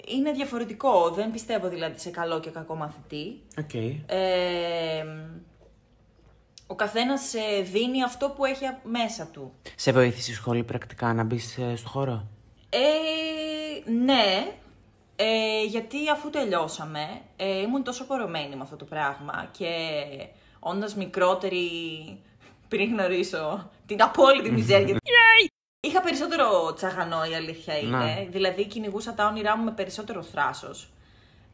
είναι 0.08 0.32
διαφορετικό. 0.32 1.10
Δεν 1.10 1.32
πιστεύω 1.32 1.68
δηλαδή 1.68 2.00
σε 2.00 2.10
καλό 2.10 2.40
και 2.40 2.50
κακό 2.50 2.76
μαθητή. 2.76 3.42
Οκ. 3.60 3.74
Ε, 3.74 5.04
ο 6.68 6.76
καθένας 6.76 7.34
ε, 7.34 7.62
δίνει 7.62 8.04
αυτό 8.04 8.30
που 8.30 8.46
έχει 8.46 8.66
α- 8.66 8.80
μέσα 8.84 9.26
του. 9.34 9.54
Σε 9.76 9.92
βοήθησε 9.92 10.32
η 10.32 10.34
σχολή 10.34 10.64
πρακτικά 10.64 11.14
να 11.14 11.24
μπεις 11.24 11.60
στο 11.76 11.88
χώρο; 11.90 12.28
Ε, 12.70 13.92
ναι, 13.92 14.52
ε, 15.20 15.64
γιατί 15.64 16.10
αφού 16.10 16.30
τελειώσαμε, 16.30 17.22
ε, 17.36 17.62
ήμουν 17.62 17.84
τόσο 17.84 18.06
πορωμένη 18.06 18.56
με 18.56 18.62
αυτό 18.64 18.76
το 18.76 18.86
πράγμα 18.86 19.50
και 19.58 19.68
όντας 20.60 20.96
μικρότερη 20.96 21.70
πριν 22.68 22.94
γνωρίσω 22.94 23.70
την 23.86 24.02
απόλυτη 24.02 24.52
μιζέρια. 24.52 24.98
Είχα 25.80 26.02
περισσότερο 26.02 26.74
τσαγανό, 26.74 27.24
η 27.32 27.36
αλήθεια 27.36 27.78
είναι. 27.78 27.98
Ναι. 27.98 28.28
Δηλαδή, 28.30 28.66
κυνηγούσα 28.66 29.14
τα 29.14 29.26
όνειρά 29.28 29.58
μου 29.58 29.64
με 29.64 29.72
περισσότερο 29.72 30.24
θράσος. 30.24 30.90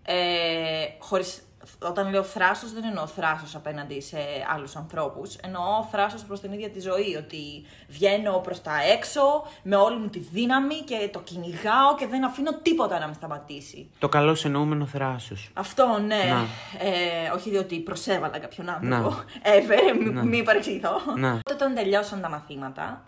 Ε, 0.06 0.86
χωρίς, 1.00 1.48
όταν 1.80 2.10
λέω 2.10 2.24
θράσος, 2.24 2.74
δεν 2.74 2.84
εννοώ 2.84 3.08
θράσος 3.08 3.56
απέναντι 3.56 4.02
σε 4.02 4.18
άλλους 4.54 4.76
ανθρώπους. 4.76 5.36
Εννοώ 5.36 5.88
θράσος 5.92 6.24
προς 6.24 6.40
την 6.40 6.52
ίδια 6.52 6.70
τη 6.70 6.80
ζωή. 6.80 7.16
Ότι 7.16 7.66
βγαίνω 7.88 8.40
προς 8.40 8.62
τα 8.62 8.84
έξω 8.94 9.22
με 9.64 9.76
όλη 9.76 9.98
μου 9.98 10.08
τη 10.08 10.20
δύναμη 10.20 10.76
και 10.76 11.10
το 11.12 11.20
κυνηγάω 11.20 11.96
και 11.98 12.08
δεν 12.08 12.26
αφήνω 12.26 12.54
τίποτα 12.62 13.00
να 13.00 13.08
με 13.08 13.14
σταματήσει. 13.14 13.90
Το 14.00 14.10
καλό 14.10 14.38
εννοούμενο 14.44 14.86
θράσος. 14.86 15.50
Αυτό, 15.54 16.00
ναι. 16.06 16.24
Να. 16.24 16.48
Ε, 16.88 17.30
όχι 17.36 17.50
διότι 17.50 17.80
προσέβαλα 17.80 18.40
κάποιον 18.40 18.70
άνθρωπο. 18.70 19.10
Να. 19.10 19.24
Ever, 19.44 20.14
μη, 20.14 20.28
μη 20.28 20.44
παρεξηγηθώ. 20.44 21.02
Να. 21.16 21.30
Οπότε 21.30 21.54
όταν 21.54 21.74
τελειώσαν 21.76 22.22
τα 22.22 22.30
μαθήματα 22.30 23.04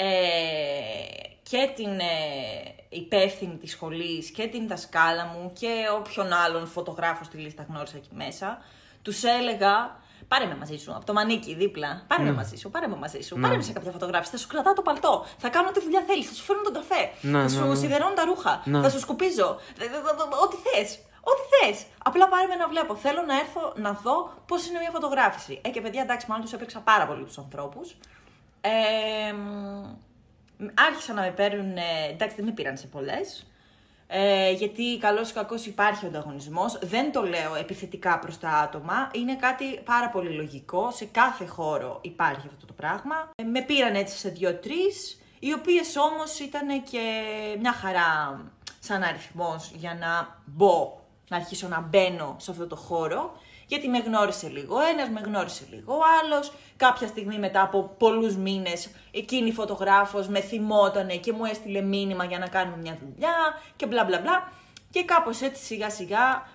ε, 0.00 0.06
και 1.50 1.70
την 1.74 1.98
ε, 1.98 2.74
υπεύθυνη 2.88 3.56
της 3.56 3.70
σχολής 3.70 4.30
και 4.30 4.46
την 4.46 4.68
δασκάλα 4.68 5.24
μου 5.24 5.52
και 5.52 5.68
όποιον 5.98 6.32
άλλον 6.32 6.66
φωτογράφο 6.66 7.24
στη 7.24 7.36
λίστα 7.36 7.66
γνώρισα 7.68 7.96
εκεί 7.96 8.10
μέσα, 8.12 8.58
τους 9.02 9.22
έλεγα 9.22 9.96
Πάρε 10.28 10.46
με 10.46 10.56
μαζί 10.56 10.76
σου, 10.76 10.94
από 10.94 11.04
το 11.04 11.12
μανίκι 11.12 11.54
δίπλα. 11.54 12.02
Πάρε 12.06 12.22
με 12.22 12.32
μαζί 12.32 12.56
σου, 12.56 12.70
πάρε 12.70 12.86
με 12.86 12.96
μαζί 12.96 13.20
σου. 13.20 13.38
Πάρε 13.40 13.56
με 13.56 13.62
σε 13.62 13.72
κάποια 13.72 13.90
φωτογράφηση. 13.90 14.30
Θα 14.30 14.38
σου 14.38 14.46
κρατάω 14.46 14.72
το 14.72 14.82
παλτό. 14.82 15.26
Θα 15.38 15.48
κάνω 15.48 15.68
ό,τι 15.68 15.80
δουλειά 15.82 16.02
θέλεις. 16.06 16.26
Θα 16.28 16.34
σου 16.34 16.44
φέρνω 16.44 16.62
τον 16.62 16.72
καφέ. 16.72 17.10
Να, 17.20 17.38
θα 17.38 17.42
να, 17.42 17.48
σου 17.48 17.66
να. 17.66 17.74
σιδερώνω 17.74 18.14
τα 18.14 18.24
ρούχα. 18.24 18.62
Να. 18.64 18.82
Θα 18.82 18.90
σου 18.90 18.98
σκουπίζω. 18.98 19.60
Ε, 19.78 19.84
ε, 19.84 19.86
ε, 19.86 19.90
ε, 19.90 20.42
Ό,τι 20.44 20.56
θες. 20.64 20.98
Ό,τι 21.20 21.42
θες. 21.52 21.86
Απλά 22.04 22.28
πάρε 22.28 22.46
με 22.46 22.54
να 22.54 22.68
βλέπω. 22.68 22.96
Θέλω 22.96 23.22
να 23.22 23.38
έρθω 23.38 23.72
να 23.76 23.92
δω 23.92 24.32
πώς 24.46 24.66
είναι 24.66 24.78
μια 24.78 24.90
φωτογράφηση. 24.90 25.60
Ε, 25.62 25.68
και 25.68 25.80
παιδιά, 25.80 26.02
εντάξει, 26.02 26.26
μάλλον 26.28 26.44
τους 26.44 26.52
έπαιξα 26.52 26.80
πάρα 26.80 27.06
πολύ 27.06 27.24
τους 27.24 27.38
ανθρώπους. 27.38 27.96
Ε, 28.60 29.32
μ, 29.32 30.07
άρχισαν 30.74 31.14
να 31.14 31.22
με 31.22 31.30
παίρνουν. 31.30 31.76
ε, 31.76 31.82
εντάξει, 32.10 32.36
δεν 32.36 32.44
με 32.44 32.50
πήραν 32.50 32.76
σε 32.76 32.86
πολλές. 32.86 33.46
Ε, 34.10 34.50
γιατί 34.50 34.98
καλός 34.98 35.30
ή 35.30 35.32
κακός 35.32 35.66
υπάρχει 35.66 36.04
ο 36.04 36.08
ανταγωνισμός. 36.08 36.78
Δεν 36.82 37.12
το 37.12 37.22
λέω 37.22 37.54
επιθετικά 37.54 38.18
προς 38.18 38.38
τα 38.38 38.50
άτομα. 38.50 39.10
Είναι 39.14 39.36
κάτι 39.36 39.80
πάρα 39.84 40.08
πολύ 40.08 40.30
λογικό. 40.30 40.90
Σε 40.90 41.04
κάθε 41.04 41.46
χώρο 41.46 41.98
υπάρχει 42.02 42.46
αυτό 42.46 42.66
το 42.66 42.72
πράγμα. 42.72 43.30
Ε, 43.34 43.42
με 43.42 43.60
πήραν 43.60 43.94
έτσι 43.94 44.16
σε 44.16 44.28
δύο-τρεις, 44.28 45.20
οι 45.38 45.52
οποίες 45.52 45.96
όμως 45.96 46.38
ήταν 46.38 46.82
και 46.82 47.22
μια 47.60 47.72
χαρά 47.72 48.40
σαν 48.80 49.02
αριθμός 49.02 49.70
για 49.74 49.94
να 49.94 50.40
μπω, 50.44 51.00
να 51.28 51.36
αρχίσω 51.36 51.68
να 51.68 51.80
μπαίνω 51.80 52.36
σε 52.38 52.50
αυτό 52.50 52.66
το 52.66 52.76
χώρο. 52.76 53.36
Γιατί 53.68 53.88
με 53.88 53.98
γνώρισε 53.98 54.48
λίγο 54.48 54.76
ένας, 54.80 55.08
με 55.08 55.20
γνώρισε 55.20 55.64
λίγο 55.70 55.98
άλλος. 56.22 56.52
Κάποια 56.76 57.06
στιγμή 57.06 57.38
μετά 57.38 57.62
από 57.62 57.94
πολλούς 57.98 58.36
μήνες, 58.36 58.90
εκείνη 59.10 59.48
η 59.48 59.52
φωτογράφος 59.52 60.28
με 60.28 60.40
θυμότανε 60.40 61.16
και 61.16 61.32
μου 61.32 61.44
έστειλε 61.44 61.80
μήνυμα 61.80 62.24
για 62.24 62.38
να 62.38 62.48
κάνουμε 62.48 62.76
μια 62.76 62.98
δουλειά 63.00 63.36
και 63.76 63.86
μπλα 63.86 64.04
μπλα 64.04 64.20
μπλα. 64.20 64.52
Και 64.90 65.04
κάπως 65.04 65.40
έτσι 65.40 65.64
σιγά 65.64 65.90
σιγά 65.90 66.46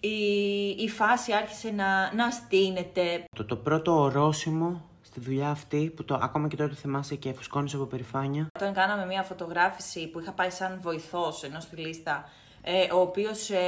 η, 0.00 0.68
η 0.68 0.88
φάση 0.88 1.32
άρχισε 1.32 1.70
να, 1.70 2.14
να 2.14 2.30
στείνεται. 2.30 3.24
Το, 3.36 3.44
το 3.44 3.56
πρώτο 3.56 4.00
ορόσημο 4.00 4.84
στη 5.02 5.20
δουλειά 5.20 5.50
αυτή 5.50 5.92
που 5.96 6.04
το, 6.04 6.18
ακόμα 6.22 6.48
και 6.48 6.56
τώρα 6.56 6.68
το 6.68 6.74
θυμάσαι 6.74 7.14
και 7.14 7.32
φουσκώνεις 7.32 7.74
από 7.74 7.84
περηφάνεια. 7.84 8.46
Όταν 8.54 8.72
κάναμε 8.72 9.06
μια 9.06 9.22
φωτογράφηση 9.22 10.08
που 10.08 10.20
είχα 10.20 10.32
πάει 10.32 10.50
σαν 10.50 10.78
βοηθός 10.82 11.42
ενώ 11.42 11.60
στη 11.60 11.76
λίστα, 11.76 12.24
ε, 12.62 12.92
ο 12.92 13.00
οποίος 13.00 13.50
ε, 13.50 13.58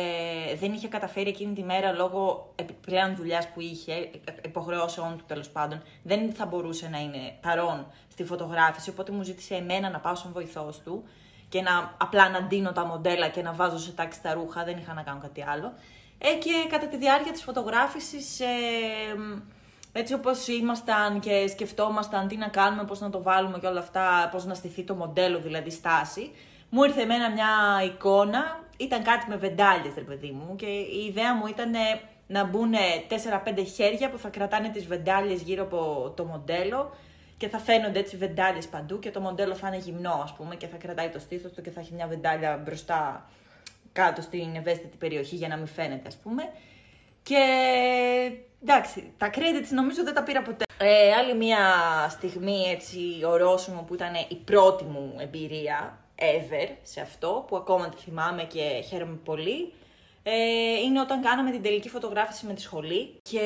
δεν 0.60 0.72
είχε 0.72 0.88
καταφέρει 0.88 1.28
εκείνη 1.28 1.54
τη 1.54 1.62
μέρα 1.62 1.92
λόγω 1.92 2.52
επιπλέον 2.54 3.16
δουλειάς 3.16 3.48
που 3.48 3.60
είχε, 3.60 3.92
ε, 3.92 4.08
υποχρεώσεων 4.44 5.16
του 5.16 5.24
τέλος 5.26 5.48
πάντων, 5.48 5.82
δεν 6.02 6.32
θα 6.32 6.46
μπορούσε 6.46 6.88
να 6.88 6.98
είναι 6.98 7.36
παρόν 7.40 7.86
στη 8.10 8.24
φωτογράφηση, 8.24 8.90
οπότε 8.90 9.12
μου 9.12 9.22
ζήτησε 9.22 9.54
εμένα 9.54 9.90
να 9.90 9.98
πάω 9.98 10.14
σαν 10.14 10.32
βοηθός 10.32 10.80
του 10.80 11.04
και 11.48 11.62
να 11.62 11.94
απλά 11.98 12.28
να 12.28 12.42
ντύνω 12.42 12.72
τα 12.72 12.86
μοντέλα 12.86 13.28
και 13.28 13.42
να 13.42 13.52
βάζω 13.52 13.78
σε 13.78 13.92
τάξη 13.92 14.22
τα 14.22 14.32
ρούχα, 14.32 14.64
δεν 14.64 14.76
είχα 14.78 14.94
να 14.94 15.02
κάνω 15.02 15.20
κάτι 15.20 15.44
άλλο. 15.48 15.72
Ε, 16.18 16.34
και 16.34 16.50
κατά 16.70 16.86
τη 16.86 16.96
διάρκεια 16.96 17.32
της 17.32 17.42
φωτογράφησης, 17.42 18.40
ε, 18.40 18.46
έτσι 19.92 20.14
όπως 20.14 20.48
ήμασταν 20.48 21.20
και 21.20 21.46
σκεφτόμασταν 21.48 22.28
τι 22.28 22.36
να 22.36 22.48
κάνουμε, 22.48 22.84
πώς 22.84 23.00
να 23.00 23.10
το 23.10 23.22
βάλουμε 23.22 23.58
και 23.58 23.66
όλα 23.66 23.80
αυτά, 23.80 24.28
πώς 24.32 24.44
να 24.44 24.54
στηθεί 24.54 24.82
το 24.82 24.94
μοντέλο, 24.94 25.38
δηλαδή 25.38 25.70
στάση, 25.70 26.30
μου 26.70 26.82
ήρθε 26.82 27.00
εμένα 27.00 27.30
μια 27.30 27.48
εικόνα, 27.84 28.60
ήταν 28.76 29.02
κάτι 29.02 29.26
με 29.28 29.36
βεντάλιες, 29.36 29.94
ρε 29.94 30.00
παιδί 30.00 30.30
μου, 30.30 30.56
και 30.56 30.66
η 30.66 31.04
ιδέα 31.08 31.34
μου 31.34 31.46
ήταν 31.46 31.72
να 32.26 32.44
μπουν 32.44 32.72
4-5 33.08 33.64
χέρια 33.74 34.10
που 34.10 34.18
θα 34.18 34.28
κρατάνε 34.28 34.68
τις 34.68 34.86
βεντάλιες 34.86 35.42
γύρω 35.42 35.62
από 35.62 36.12
το 36.16 36.24
μοντέλο 36.24 36.94
και 37.36 37.48
θα 37.48 37.58
φαίνονται 37.58 37.98
έτσι 37.98 38.16
βεντάλιες 38.16 38.66
παντού 38.66 38.98
και 38.98 39.10
το 39.10 39.20
μοντέλο 39.20 39.54
θα 39.54 39.68
είναι 39.68 39.76
γυμνό, 39.76 40.20
ας 40.22 40.32
πούμε, 40.32 40.56
και 40.56 40.66
θα 40.66 40.76
κρατάει 40.76 41.08
το 41.08 41.18
στήθος 41.18 41.52
του 41.52 41.62
και 41.62 41.70
θα 41.70 41.80
έχει 41.80 41.94
μια 41.94 42.06
βεντάλια 42.06 42.60
μπροστά 42.64 43.30
κάτω 43.92 44.22
στην 44.22 44.56
ευαίσθητη 44.56 44.96
περιοχή 44.96 45.36
για 45.36 45.48
να 45.48 45.56
μην 45.56 45.66
φαίνεται, 45.66 46.08
ας 46.08 46.16
πούμε. 46.16 46.42
Και 47.22 47.42
εντάξει, 48.62 49.12
τα 49.18 49.30
credits 49.30 49.68
νομίζω 49.70 50.04
δεν 50.04 50.14
τα 50.14 50.22
πήρα 50.22 50.42
ποτέ. 50.42 50.64
Ε, 50.78 51.12
άλλη 51.12 51.34
μια 51.34 51.58
στιγμή 52.10 52.62
έτσι 52.62 52.98
ορόσημο 53.24 53.82
που 53.82 53.94
ήταν 53.94 54.14
η 54.28 54.36
πρώτη 54.36 54.84
μου 54.84 55.14
εμπειρία 55.18 55.98
ever 56.22 56.68
σε 56.82 57.00
αυτό, 57.00 57.44
που 57.48 57.56
ακόμα 57.56 57.88
τη 57.88 57.96
θυμάμαι 57.96 58.44
και 58.44 58.84
χαίρομαι 58.88 59.18
πολύ, 59.24 59.72
ε, 60.22 60.32
είναι 60.84 61.00
όταν 61.00 61.22
κάναμε 61.22 61.50
την 61.50 61.62
τελική 61.62 61.88
φωτογράφηση 61.88 62.46
με 62.46 62.54
τη 62.54 62.60
σχολή 62.60 63.20
και 63.22 63.40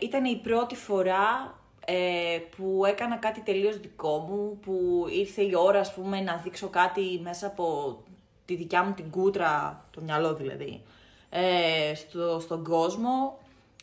ήταν 0.00 0.24
η 0.24 0.36
πρώτη 0.36 0.74
φορά 0.76 1.54
ε, 1.84 2.38
που 2.56 2.84
έκανα 2.84 3.16
κάτι 3.16 3.40
τελείως 3.40 3.78
δικό 3.80 4.18
μου, 4.18 4.58
που 4.62 5.06
ήρθε 5.10 5.42
η 5.42 5.52
ώρα 5.54 5.80
ας 5.80 5.94
πούμε 5.94 6.20
να 6.20 6.36
δείξω 6.36 6.68
κάτι 6.68 7.20
μέσα 7.22 7.46
από 7.46 7.98
τη 8.44 8.54
δικιά 8.54 8.82
μου 8.84 8.92
την 8.92 9.10
κούτρα, 9.10 9.84
το 9.90 10.00
μυαλό 10.00 10.34
δηλαδή, 10.34 10.82
ε, 11.30 11.94
στο, 11.94 12.40
στον 12.40 12.64
κόσμο. 12.64 13.38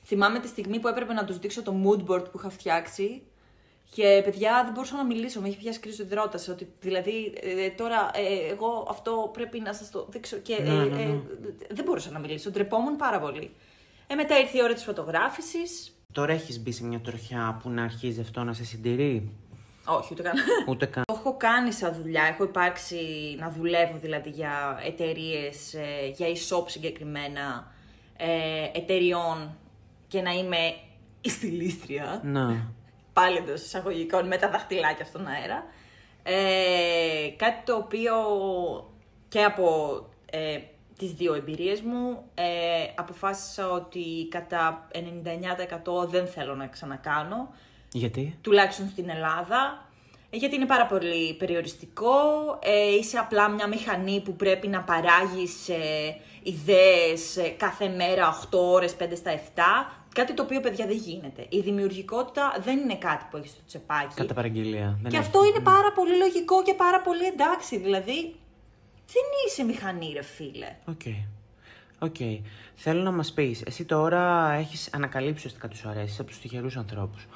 Θυμάμαι 0.06 0.40
τη 0.40 0.48
στιγμή 0.48 0.80
που 0.80 0.88
έπρεπε 0.88 1.14
να 1.14 1.26
τους 1.26 1.40
δείξω 1.40 1.64
το 1.64 1.74
mood 1.84 2.12
board 2.12 2.32
που 2.32 2.38
είχα 2.38 2.50
φτιάξει 2.50 3.22
και 3.94 4.22
παιδιά 4.24 4.62
δεν 4.64 4.74
μπορούσα 4.74 4.96
να 4.96 5.06
μιλήσω, 5.06 5.42
με 5.42 5.48
είχε 5.48 5.58
πιάσει 5.58 5.80
κρίση 5.80 6.02
υδρότας, 6.02 6.48
ότι 6.48 6.74
δηλαδή 6.80 7.34
ε, 7.42 7.70
τώρα 7.70 8.12
ε, 8.14 8.52
εγώ 8.52 8.88
αυτό 8.90 9.30
πρέπει 9.34 9.60
να 9.60 9.74
σας 9.74 9.92
το 9.92 10.08
δείξω 10.10 10.38
και 10.38 10.54
ε, 10.54 10.62
Ναι, 10.62 10.74
ναι, 10.74 10.86
ναι. 10.86 11.02
ε, 11.02 11.20
δεν 11.70 11.86
μπορούσα 11.86 12.12
να 12.12 12.20
μιλήσω, 12.20 12.52
ντρεπόμουν 12.52 12.96
πάρα 12.96 13.20
πολύ. 13.20 13.52
Ε, 14.08 14.16
μετά 14.16 14.40
ήρθε 14.40 14.58
η 14.58 14.62
ώρα 14.64 14.74
της 14.74 14.84
φωτογράφησης, 14.84 15.92
Τώρα 16.12 16.34
έχεις 16.34 16.60
μπει 16.60 16.72
σε 16.72 16.84
μια 16.86 17.00
τροχιά 17.00 17.60
που 17.64 17.70
να 17.70 17.84
αρχίζει 17.84 18.22
αυτό 18.22 18.44
να 18.44 18.54
σε 18.54 18.64
συντηρεί; 18.64 19.32
όχι 19.86 20.08
ούτε 20.12 20.22
καν. 20.22 20.34
Ούτε 20.68 20.86
καν. 20.86 21.04
Το 21.06 21.14
έχω 21.20 21.38
κάνει 21.38 21.72
σαν 21.72 21.94
δουλειά. 21.94 22.24
Έχω 22.24 22.44
υπάρξει 22.44 22.96
να 23.40 23.50
δουλεύω 23.50 23.98
δηλαδή 23.98 24.30
για 24.30 24.80
εταιρείες, 24.86 25.76
για 26.16 26.28
e-shop 26.28 26.64
συγκεκριμένα 26.68 27.72
ε, 28.18 28.80
εταιριών 28.80 29.58
και 30.08 30.22
να 30.22 30.32
είμαι 30.32 30.58
η 31.22 31.30
στυλίστρια. 31.30 32.22
Να. 32.24 32.74
Πάλι 33.20 33.38
εντό 33.38 33.54
εισαγωγικών 33.54 34.28
με 34.28 34.38
τα 34.38 34.50
δαχτυλάκια 34.50 35.06
στον 35.06 35.28
αέρα. 35.28 35.66
Ε, 36.24 37.30
κάτι 37.36 37.64
το 37.66 37.76
οποίο 37.76 38.14
και 39.28 39.44
από 39.44 39.68
ε, 40.32 40.60
τις 40.98 41.12
δύο 41.12 41.34
εμπειρίες 41.34 41.82
μου 41.82 42.24
ε, 42.34 42.44
αποφάσισα 42.96 43.72
ότι 43.72 44.28
κατά 44.30 44.88
99% 44.94 46.08
δεν 46.08 46.28
θέλω 46.28 46.56
να 46.56 46.68
ξανακάνω. 46.68 47.54
Γιατί; 47.92 48.38
Τουλάχιστον 48.42 48.88
στην 48.90 49.10
Ελλάδα. 49.10 49.88
Ε, 50.30 50.38
Γιατί 50.38 50.56
είναι 50.56 50.66
πάρα 50.66 50.86
πολύ 50.86 51.34
περιοριστικό. 51.34 52.10
Ε, 52.62 52.96
είσαι 53.00 53.18
απλά 53.18 53.50
μια 53.50 53.68
μηχανή 53.68 54.22
που 54.22 54.36
πρέπει 54.36 54.68
να 54.68 54.82
παράγεις 54.82 55.70
ε, 55.70 56.16
ιδέες 56.44 57.38
ε, 57.38 57.50
κάθε 57.50 57.88
μέρα 57.88 58.40
8 58.52 58.58
ώρες, 58.58 58.96
5 59.00 59.04
στα 59.16 59.32
7. 59.56 59.62
Κάτι 60.18 60.34
το 60.34 60.44
οποίο, 60.44 60.60
παιδιά, 60.60 60.86
δεν 60.88 60.96
γίνεται. 60.96 61.46
Η 61.50 61.60
δημιουργικότητα 61.60 62.58
δεν 62.64 62.78
είναι 62.80 62.96
κάτι 62.96 63.26
που 63.32 63.38
έχεις 63.38 63.50
στο 63.50 63.62
τσεπάκι. 63.68 64.14
Κατά 64.16 64.34
παραγγελία. 64.34 64.98
Δεν 65.02 65.12
Και 65.12 65.18
έχει. 65.18 65.26
αυτό 65.26 65.46
είναι 65.46 65.60
πάρα 65.60 65.92
πολύ 65.92 66.18
λογικό 66.18 66.64
και 66.64 66.74
πάρα 66.74 67.02
πολύ 67.02 67.26
εντάξει. 67.26 67.78
Δηλαδή, 67.78 68.20
δεν 69.14 69.26
είσαι 69.48 69.64
μηχανή, 69.64 70.12
ρε 70.14 70.22
φίλε. 70.22 70.76
Οκ. 70.86 71.02
Οκ. 72.00 72.16
Θέλω 72.76 73.02
να 73.02 73.12
μας 73.12 73.34
πεις, 73.34 73.62
εσύ 73.66 73.86
τώρα 73.86 74.52
έχεις 74.52 74.90
ανακαλύψει 74.94 75.36
ουσιαστικά 75.38 75.68
τι 75.68 75.75
σου 75.75 75.86
αρέσει, 75.86 76.12
είσαι 76.12 76.22
από 76.22 76.30
τους 76.30 76.40
τυχερούς 76.40 76.78
ανθρώπους. 76.78 77.28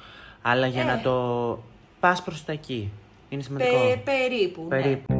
Αλλά 0.42 0.66
για 0.66 0.82
Ε. 0.82 0.84
να 0.84 1.00
το 1.00 1.58
πας 2.00 2.22
προς 2.22 2.44
τα 2.44 2.52
εκεί, 2.52 2.90
είναι 3.28 3.42
σημαντικό. 3.42 3.70
Πε, 3.70 4.02
περίπου, 4.04 4.62
ναι. 4.62 4.68
Περίπου. 4.68 5.14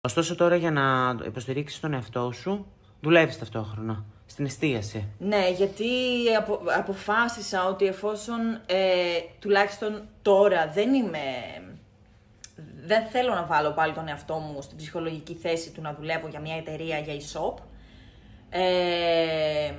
Ωστόσο 0.00 0.34
τώρα 0.34 0.56
για 0.56 0.70
να 0.70 1.16
υποστηρίξεις 1.26 1.80
τον 1.80 1.92
εαυτό 1.94 2.32
σου, 2.32 2.66
δουλεύεις 3.00 3.38
ταυτόχρονα. 3.38 4.04
Στην 4.26 4.44
εστίαση. 4.44 5.08
Ναι, 5.18 5.50
γιατί 5.50 5.86
απο, 6.38 6.60
αποφάσισα 6.76 7.68
ότι 7.68 7.86
εφόσον 7.86 8.60
ε, 8.66 9.18
τουλάχιστον 9.38 10.08
τώρα 10.22 10.70
δεν 10.74 10.94
είμαι... 10.94 11.20
Δεν 12.86 13.06
θέλω 13.06 13.34
να 13.34 13.44
βάλω 13.44 13.70
πάλι 13.70 13.92
τον 13.92 14.08
εαυτό 14.08 14.34
μου 14.34 14.62
στην 14.62 14.76
ψυχολογική 14.76 15.34
θέση 15.34 15.70
του 15.70 15.80
να 15.80 15.94
δουλεύω 15.94 16.28
για 16.28 16.40
μια 16.40 16.56
εταιρεία 16.56 16.98
για 16.98 17.14
e-shop, 17.14 17.62
ε, 18.50 19.72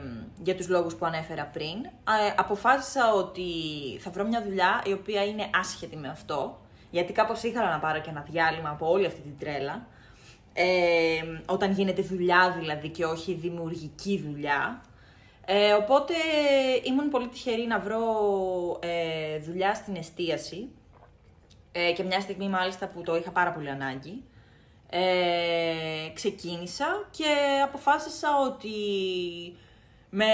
για 0.44 0.56
τους 0.56 0.68
λόγους 0.68 0.96
που 0.96 1.06
ανέφερα 1.06 1.46
πριν, 1.46 1.86
ε, 1.86 2.34
αποφάσισα 2.36 3.14
ότι 3.14 3.44
θα 4.00 4.12
βρω 4.12 4.28
μια 4.28 4.44
δουλειά 4.44 4.84
η 4.86 4.94
οποία 4.94 5.26
είναι 5.26 5.50
άσχετη 5.60 5.98
με 5.98 6.08
αυτό, 6.08 6.60
γιατί 6.90 7.14
κάπως 7.14 7.44
ήθελα 7.44 7.70
να 7.70 7.80
πάρω 7.80 8.00
και 8.00 8.10
ένα 8.10 8.26
διάλειμμα 8.30 8.70
από 8.70 8.92
όλη 8.92 9.06
αυτή 9.06 9.22
την 9.22 9.38
τρέλα, 9.40 9.88
ε, 10.60 11.42
όταν 11.46 11.72
γίνεται 11.72 12.02
δουλειά 12.02 12.56
δηλαδή 12.60 12.90
και 12.90 13.06
όχι 13.06 13.34
δημιουργική 13.34 14.24
δουλειά. 14.28 14.82
Ε, 15.46 15.74
οπότε 15.74 16.14
ήμουν 16.84 17.10
πολύ 17.10 17.28
τυχερή 17.28 17.68
να 17.68 17.80
βρω 17.80 18.00
ε, 18.82 19.40
δουλειά 19.40 19.74
στην 19.74 19.96
εστίαση 19.96 20.70
ε, 21.72 21.92
και 21.92 22.04
μια 22.04 22.20
στιγμή 22.20 22.50
μάλιστα 22.50 22.88
που 22.88 23.02
το 23.02 23.16
είχα 23.16 23.32
πάρα 23.32 23.52
πολύ 23.52 23.70
ανάγκη. 23.70 24.24
Ε, 24.90 26.10
ξεκίνησα 26.14 27.08
και 27.12 27.26
αποφάσισα 27.64 28.30
ότι 28.46 28.70
με 30.10 30.26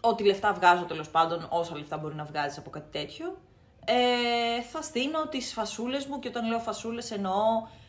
ό,τι 0.00 0.24
λεφτά 0.24 0.52
βγάζω 0.52 0.84
τέλος 0.84 1.08
πάντων, 1.10 1.46
όσα 1.50 1.76
λεφτά 1.76 1.96
μπορεί 1.96 2.14
να 2.14 2.24
βγάζεις 2.24 2.58
από 2.58 2.70
κάτι 2.70 2.98
τέτοιο, 2.98 3.36
ε, 3.84 4.62
θα 4.62 4.82
στείλω 4.82 5.28
τις 5.28 5.52
φασούλες 5.52 6.06
μου 6.06 6.18
και 6.18 6.28
όταν 6.28 6.48
λέω 6.48 6.58
φασούλες 6.58 7.10
εννοώ 7.10 7.32
ε, 7.32 7.79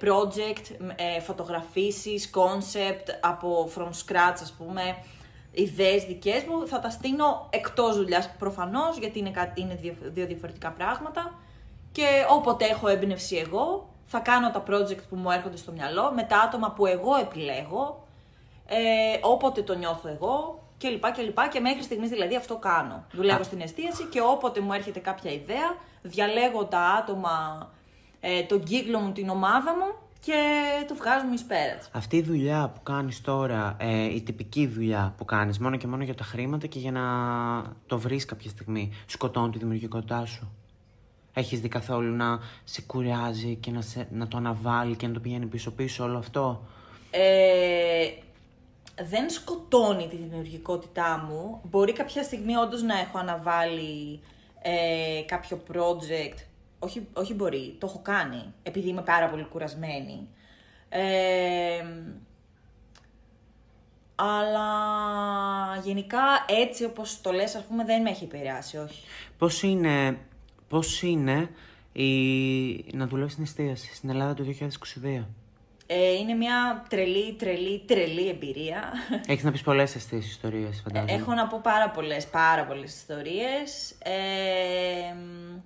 project, 0.00 0.92
ε, 0.96 1.20
φωτογραφίσεις, 1.20 2.30
concept 2.34 3.08
από 3.20 3.70
from 3.76 3.88
scratch 3.88 4.38
ας 4.42 4.54
πούμε, 4.58 4.96
ιδέες 5.52 6.04
δικές 6.04 6.44
μου, 6.44 6.66
θα 6.66 6.80
τα 6.80 6.90
στείλω 6.90 7.48
εκτός 7.50 7.96
δουλειάς 7.96 8.30
προφανώς 8.38 8.98
γιατί 8.98 9.18
είναι, 9.18 9.30
κάτι, 9.30 9.60
είναι 9.60 9.74
δύο, 9.74 9.94
δύο 10.00 10.26
διαφορετικά 10.26 10.70
πράγματα. 10.70 11.38
Και 11.92 12.06
όποτε 12.30 12.64
έχω 12.64 12.88
έμπνευση 12.88 13.36
εγώ 13.36 13.88
θα 14.06 14.18
κάνω 14.18 14.50
τα 14.50 14.62
project 14.68 15.02
που 15.08 15.16
μου 15.16 15.30
έρχονται 15.30 15.56
στο 15.56 15.72
μυαλό 15.72 16.12
με 16.14 16.22
τα 16.22 16.38
άτομα 16.38 16.70
που 16.70 16.86
εγώ 16.86 17.16
επιλέγω 17.16 18.06
ε, 18.66 19.18
όποτε 19.20 19.62
το 19.62 19.74
νιώθω 19.74 20.08
εγώ 20.08 20.62
και 20.78 20.88
λοιπά 20.88 21.10
και 21.10 21.22
λοιπά 21.22 21.48
και 21.48 21.60
μέχρι 21.60 21.82
στιγμής 21.82 22.08
δηλαδή 22.08 22.36
αυτό 22.36 22.56
κάνω. 22.56 23.04
Δουλεύω 23.12 23.42
στην 23.42 23.60
εστίαση 23.60 24.04
και 24.04 24.20
όποτε 24.20 24.60
μου 24.60 24.72
έρχεται 24.72 24.98
κάποια 24.98 25.32
ιδέα 25.32 25.76
διαλέγω 26.02 26.64
τα 26.64 26.80
άτομα, 26.80 27.68
ε, 28.20 28.42
τον 28.42 28.62
κύκλο 28.62 28.98
μου, 28.98 29.12
την 29.12 29.28
ομάδα 29.28 29.72
μου 29.72 30.08
και 30.20 30.34
το 30.88 30.94
βγάζουμε 30.94 31.34
εις 31.34 31.44
πέρας. 31.44 31.88
Αυτή 31.92 32.16
η 32.16 32.22
δουλειά 32.22 32.72
που 32.74 32.82
κάνεις 32.82 33.20
τώρα, 33.20 33.76
ε, 33.78 34.14
η 34.14 34.20
τυπική 34.20 34.66
δουλειά 34.66 35.14
που 35.16 35.24
κάνεις 35.24 35.58
μόνο 35.58 35.76
και 35.76 35.86
μόνο 35.86 36.02
για 36.02 36.14
τα 36.14 36.24
χρήματα 36.24 36.66
και 36.66 36.78
για 36.78 36.92
να 36.92 37.02
το 37.86 37.98
βρεις 37.98 38.24
κάποια 38.24 38.50
στιγμή, 38.50 38.92
σκοτώνει 39.06 39.50
τη 39.52 39.58
δημιουργικότητά 39.58 40.24
σου; 40.26 40.52
Έχεις 41.32 41.60
δει 41.60 41.68
καθόλου 41.68 42.14
να 42.16 42.38
σε 42.64 42.82
κουράζει 42.82 43.54
και 43.54 43.70
να, 43.70 43.80
σε, 43.80 44.08
να 44.10 44.28
το 44.28 44.36
αναβάλει 44.36 44.96
και 44.96 45.06
να 45.06 45.12
το 45.12 45.20
πηγαίνει 45.20 45.46
πίσω-πίσω 45.46 46.04
όλο 46.04 46.18
αυτό; 46.18 46.62
Ε, 47.10 48.08
δεν 49.02 49.30
σκοτώνει 49.30 50.08
τη 50.08 50.16
δημιουργικότητά 50.16 51.26
μου. 51.28 51.60
Μπορεί 51.70 51.92
κάποια 51.92 52.22
στιγμή 52.22 52.56
όντως 52.56 52.82
να 52.82 52.98
έχω 52.98 53.18
αναβάλει 53.18 54.20
ε, 54.62 55.22
κάποιο 55.26 55.62
project. 55.72 56.38
Όχι, 56.82 57.08
όχι 57.12 57.34
μπορεί, 57.34 57.76
το 57.78 57.86
έχω 57.86 58.00
κάνει, 58.02 58.54
επειδή 58.62 58.88
είμαι 58.88 59.02
πάρα 59.02 59.28
πολύ 59.28 59.44
κουρασμένη. 59.44 60.28
Ε, 60.88 61.84
αλλά 64.14 64.70
γενικά 65.82 66.20
έτσι 66.62 66.84
όπως 66.84 67.20
το 67.20 67.32
λες, 67.32 67.54
ας 67.54 67.64
πούμε, 67.64 67.84
δεν 67.84 68.02
με 68.02 68.10
έχει 68.10 68.24
επηρεάσει, 68.24 68.76
όχι. 68.76 69.04
Πώς 69.38 69.62
είναι, 69.62 70.18
πώς 70.68 71.02
είναι 71.02 71.50
η... 71.92 72.12
να 72.96 73.06
δουλεύεις 73.06 73.32
στην 73.32 73.44
εστίαση 73.44 73.94
στην 73.94 74.08
Ελλάδα 74.08 74.34
του 74.34 74.56
2022. 74.60 75.24
Ε, 75.86 76.12
είναι 76.12 76.34
μια 76.34 76.86
τρελή, 76.88 77.34
τρελή, 77.34 77.82
τρελή 77.86 78.28
εμπειρία. 78.28 78.92
Έχεις 79.26 79.44
να 79.44 79.50
πεις 79.50 79.62
πολλές 79.62 79.96
αστείες 79.96 80.26
ιστορίες, 80.26 80.80
φαντάζομαι. 80.84 81.12
Έχω 81.12 81.34
να 81.34 81.46
πω 81.46 81.60
πάρα 81.62 81.90
πολλές, 81.90 82.26
πάρα 82.26 82.64
πολλές 82.64 82.94
ιστορίες. 82.94 83.90
Ε, 84.02 85.14
μ, 85.14 85.58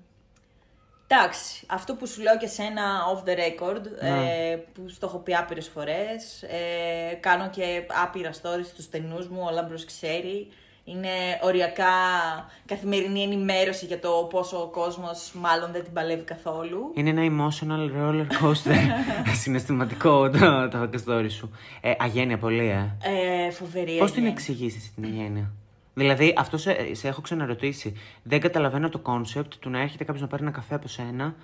εντάξει, 1.06 1.66
αυτό 1.66 1.94
που 1.94 2.06
σου 2.06 2.22
λέω 2.22 2.36
και 2.36 2.46
σένα 2.46 2.82
off 3.14 3.28
the 3.28 3.32
record, 3.32 3.82
ε, 4.00 4.56
που 4.74 4.88
στο 4.88 5.06
έχω 5.06 5.18
πει 5.18 5.34
άπειρες 5.34 5.68
φορές, 5.68 6.42
ε, 6.42 7.14
κάνω 7.14 7.50
και 7.50 7.82
άπειρα 8.02 8.30
stories 8.32 8.64
στους 8.72 8.84
στενούς 8.84 9.28
μου, 9.28 9.42
ο 9.46 9.50
Λάμπρος 9.50 9.84
ξέρει. 9.84 10.48
Είναι 10.86 11.08
οριακά 11.42 11.84
καθημερινή 12.66 13.22
ενημέρωση 13.22 13.86
για 13.86 13.98
το 13.98 14.28
πόσο 14.30 14.56
ο 14.62 14.66
κόσμος 14.66 15.32
μάλλον 15.34 15.72
δεν 15.72 15.82
την 15.84 15.92
παλεύει 15.92 16.22
καθόλου. 16.22 16.92
Είναι 16.94 17.10
ένα 17.10 17.22
emotional 17.22 17.90
roller 17.98 18.26
coaster. 18.42 18.76
Συναισθηματικό 19.42 20.30
το, 20.30 20.68
το 20.68 21.02
story 21.06 21.26
σου. 21.30 21.50
Ε, 21.80 21.92
αγένεια 21.98 22.38
πολύ, 22.38 22.66
ε. 22.68 22.96
Ε, 23.46 23.50
φοβερή 23.50 23.96
Πώς 23.98 24.10
την 24.10 24.22
αγένεια. 24.22 24.30
εξηγήσει 24.30 24.76
εσύ 24.76 24.92
την 24.94 25.04
αγένεια; 25.04 25.52
Δηλαδή, 25.94 26.34
αυτό 26.36 26.56
σε, 26.58 26.94
σε 26.94 27.08
έχω 27.08 27.20
ξαναρωτήσει. 27.20 27.96
Δεν 28.22 28.40
καταλαβαίνω 28.40 28.88
το 28.88 28.98
concept 28.98 29.52
του 29.58 29.70
να 29.70 29.80
έρχεται 29.80 30.04
κάποιος 30.04 30.22
να 30.22 30.28
πάρει 30.28 30.42
ένα 30.42 30.52
καφέ 30.52 30.74
από 30.74 30.88
σένα 30.88 31.34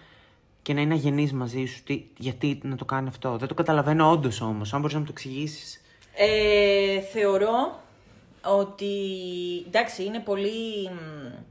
και 0.63 0.75
να 0.75 0.81
είναι 0.81 0.95
αγενής 0.95 1.33
μαζί 1.33 1.65
σου. 1.65 1.83
Τι, 1.83 2.05
γιατί 2.17 2.61
να 2.63 2.77
το 2.77 2.85
κάνει 2.85 3.09
αυτό. 3.09 3.37
Δεν 3.37 3.49
το 3.49 3.55
καταλαβαίνω 3.55 4.11
όντως 4.11 4.41
όμως. 4.41 4.75
Αν 4.75 4.81
μπορείς 4.81 4.95
να 4.95 5.01
μου 5.01 5.07
το 5.07 5.13
εξηγήσεις. 5.15 5.81
Ε, 6.17 7.01
θεωρώ 7.01 7.81
ότι 8.45 8.95
εντάξει 9.67 10.05
είναι 10.05 10.19
πολύ, 10.19 10.89
μ, 10.89 11.43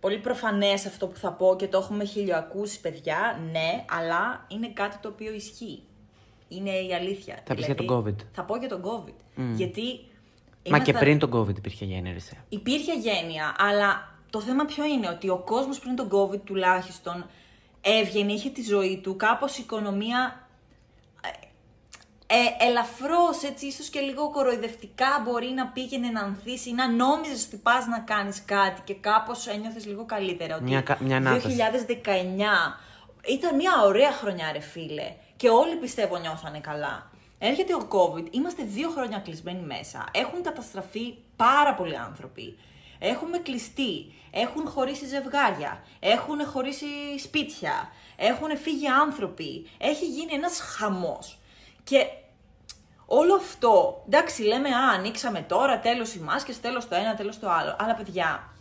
πολύ 0.00 0.18
προφανές 0.18 0.86
αυτό 0.86 1.06
που 1.06 1.16
θα 1.16 1.32
πω 1.32 1.56
και 1.58 1.68
το 1.68 1.78
έχουμε 1.78 2.04
χιλιοακούσει 2.04 2.80
παιδιά, 2.80 3.40
ναι, 3.52 3.84
αλλά 3.90 4.44
είναι 4.48 4.68
κάτι 4.68 4.96
το 4.98 5.08
οποίο 5.08 5.32
ισχύει. 5.32 5.82
Είναι 6.48 6.70
η 6.70 6.94
αλήθεια. 6.94 7.38
Θα 7.44 7.54
πεις 7.54 7.66
για 7.66 7.74
τον 7.74 7.86
COVID. 7.90 8.14
Θα 8.32 8.42
πω 8.42 8.56
για 8.56 8.68
τον 8.68 8.82
COVID. 8.82 9.14
Γιατί 9.54 9.82
Μα 10.70 10.78
και 10.78 10.90
ήμασταν- 10.90 10.98
πριν 11.04 11.18
τον 11.18 11.30
COVID 11.32 11.56
υπήρχε 11.56 11.84
γέννη, 11.84 12.12
ρε, 12.12 12.18
σε. 12.18 12.44
Υπήρχε 12.48 12.94
γένεια, 12.94 13.54
αλλά 13.58 14.08
το 14.30 14.40
θέμα 14.40 14.64
ποιο 14.64 14.84
είναι, 14.84 15.08
ότι 15.08 15.28
ο 15.28 15.38
κόσμος 15.38 15.78
πριν 15.78 15.96
τον 15.96 16.08
COVID 16.12 16.40
τουλάχιστον 16.44 17.26
έβγαινε, 17.80 18.32
είχε 18.32 18.48
τη 18.50 18.62
ζωή 18.62 19.00
του, 19.02 19.16
κάπως 19.16 19.56
η 19.58 19.62
οικονομία 19.62 20.38
ε, 22.26 22.66
ελαφρώς 22.66 23.42
έτσι, 23.42 23.66
ίσως 23.66 23.88
και 23.88 24.00
λίγο 24.00 24.30
κοροϊδευτικά 24.30 25.06
μπορεί 25.24 25.46
να 25.46 25.66
πήγαινε 25.66 26.08
να 26.08 26.20
ανθίσει 26.20 26.68
ή 26.68 26.72
να 26.72 26.90
νόμιζες 26.90 27.46
ότι 27.46 27.56
πας 27.56 27.86
να 27.86 27.98
κάνεις 27.98 28.44
κάτι 28.44 28.80
και 28.84 28.94
κάπως 28.94 29.46
ένιωθες 29.46 29.86
λίγο 29.86 30.04
καλύτερα. 30.04 30.54
Ότι 30.54 30.64
Μια 30.64 30.80
κα- 30.80 30.98
μια 31.00 31.16
ανάταση. 31.16 31.56
2019 31.56 32.78
ήταν 33.28 33.54
μια 33.54 33.72
ωραία 33.84 34.12
χρονιά 34.12 34.52
ρε 34.52 34.60
φίλε 34.60 35.12
και 35.36 35.48
όλοι 35.48 35.76
πιστεύω 35.76 36.18
νιώθανε 36.18 36.58
καλά. 36.60 37.10
Έρχεται 37.38 37.74
ο 37.74 37.88
COVID, 37.88 38.26
είμαστε 38.30 38.62
δύο 38.62 38.90
χρόνια 38.90 39.18
κλεισμένοι 39.18 39.60
μέσα, 39.60 40.04
έχουν 40.12 40.42
καταστραφεί 40.42 41.14
πάρα 41.36 41.74
πολλοί 41.74 41.96
άνθρωποι. 41.96 42.56
Έχουμε 42.98 43.38
κλειστεί, 43.38 44.12
έχουν 44.30 44.68
χωρίσει 44.68 45.06
ζευγάρια, 45.06 45.82
έχουν 46.00 46.46
χωρίσει 46.46 46.86
σπίτια, 47.18 47.88
έχουν 48.16 48.56
φύγει 48.58 48.88
άνθρωποι, 48.88 49.66
έχει 49.78 50.06
γίνει 50.06 50.32
ένας 50.32 50.60
χαμός. 50.60 51.38
Και 51.84 52.06
όλο 53.06 53.34
αυτό, 53.34 54.02
εντάξει 54.06 54.42
λέμε, 54.42 54.68
α, 54.68 54.88
ανοίξαμε 54.88 55.40
τώρα, 55.40 55.78
τέλος 55.78 56.14
οι 56.14 56.20
μάσκες, 56.20 56.60
τέλος 56.60 56.88
το 56.88 56.94
ένα, 56.94 57.14
τέλος 57.14 57.38
το 57.38 57.50
άλλο. 57.50 57.76
Αλλά 57.78 57.94
παιδιά, 57.94 58.52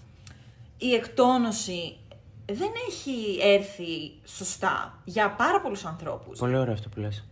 η 0.78 0.94
εκτόνωση 0.94 1.98
δεν 2.46 2.72
έχει 2.88 3.38
έρθει 3.42 4.12
σωστά 4.26 5.00
για 5.04 5.32
πάρα 5.32 5.62
πολλούς 5.62 5.86
ανθρώπους. 5.86 6.40
Πολύ 6.40 6.58
ωραίο 6.58 6.74
αυτό 6.74 6.90
που 6.90 7.00
λες. 7.00 7.24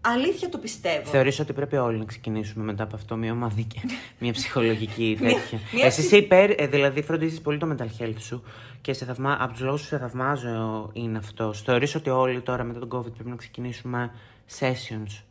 Αλήθεια 0.00 0.48
το 0.48 0.58
πιστεύω. 0.58 1.10
Θεωρείς 1.10 1.38
ότι 1.40 1.52
πρέπει 1.52 1.76
όλοι 1.76 1.98
να 1.98 2.04
ξεκινήσουμε 2.04 2.64
μετά 2.64 2.82
από 2.82 2.96
αυτό 2.96 3.16
μια 3.16 3.32
ομαδική, 3.32 3.80
μια 4.20 4.32
ψυχολογική 4.32 5.16
Μια- 5.20 5.32
τέτοια. 5.34 5.58
μια 5.72 5.84
Εσύ 5.86 5.96
ψυχ- 6.00 6.06
είσαι 6.06 6.16
υπέρ, 6.16 6.50
ε, 6.60 6.66
δηλαδή 6.66 7.02
φροντίζεις 7.02 7.40
πολύ 7.40 7.58
το 7.58 7.76
mental 7.76 8.02
health 8.02 8.14
σου 8.20 8.42
και 8.80 8.92
σε 8.92 9.04
θαυμά, 9.04 9.36
από 9.40 9.52
τους 9.52 9.60
λόγους 9.62 9.80
που 9.80 9.86
σε 9.86 9.98
θαυμάζω 9.98 10.90
είναι 10.92 11.18
αυτό. 11.18 11.52
Θεωρείς 11.52 11.94
ότι 11.94 12.10
όλοι 12.10 12.40
τώρα 12.40 12.64
μετά 12.64 12.78
τον 12.78 12.88
COVID 12.92 13.12
πρέπει 13.14 13.30
να 13.30 13.36
ξεκινήσουμε 13.36 14.10
sessions 14.58 15.22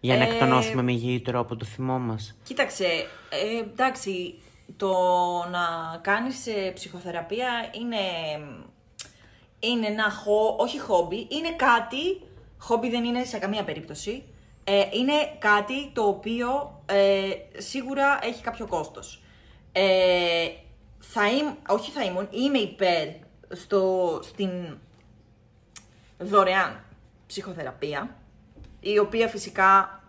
για 0.00 0.16
να 0.16 0.22
Ε, 0.24 0.26
εκτονώσουμε 0.30 0.82
με 0.82 0.92
υγιή 0.92 1.20
τρόπο 1.20 1.56
το 1.56 1.64
θυμό 1.64 1.98
μας; 1.98 2.36
Κοίταξε, 2.42 2.84
ε, 2.84 3.58
εντάξει, 3.70 4.34
το 4.76 4.88
να 5.50 5.96
κάνεις 6.00 6.46
ε, 6.46 6.70
ψυχοθεραπεία 6.74 7.48
είναι, 7.80 7.96
είναι 9.60 9.86
ένα 9.86 10.10
χο, 10.10 10.56
όχι 10.58 10.78
χόμπι, 10.80 11.16
είναι 11.16 11.52
κάτι, 11.56 12.20
χόμπι 12.60 12.90
δεν 12.90 13.04
είναι 13.04 13.24
σε 13.24 13.38
καμία 13.38 13.64
περίπτωση, 13.64 14.24
ε, 14.64 14.84
είναι 14.92 15.12
κάτι 15.38 15.90
το 15.92 16.02
οποίο 16.02 16.80
ε, 16.86 17.30
σίγουρα 17.56 18.18
έχει 18.22 18.42
κάποιο 18.42 18.66
κόστος. 18.66 19.22
Ε, 19.72 20.48
θα 20.98 21.30
είμαι, 21.30 21.56
όχι 21.68 21.90
θα 21.90 22.04
ήμουν, 22.04 22.28
είμαι 22.30 22.58
υπέρ 22.58 23.08
στο, 23.50 24.20
στην 24.22 24.78
δωρεάν 26.18 26.84
ψυχοθεραπεία, 27.26 28.16
η 28.80 28.98
οποία 28.98 29.28
φυσικά, 29.28 30.02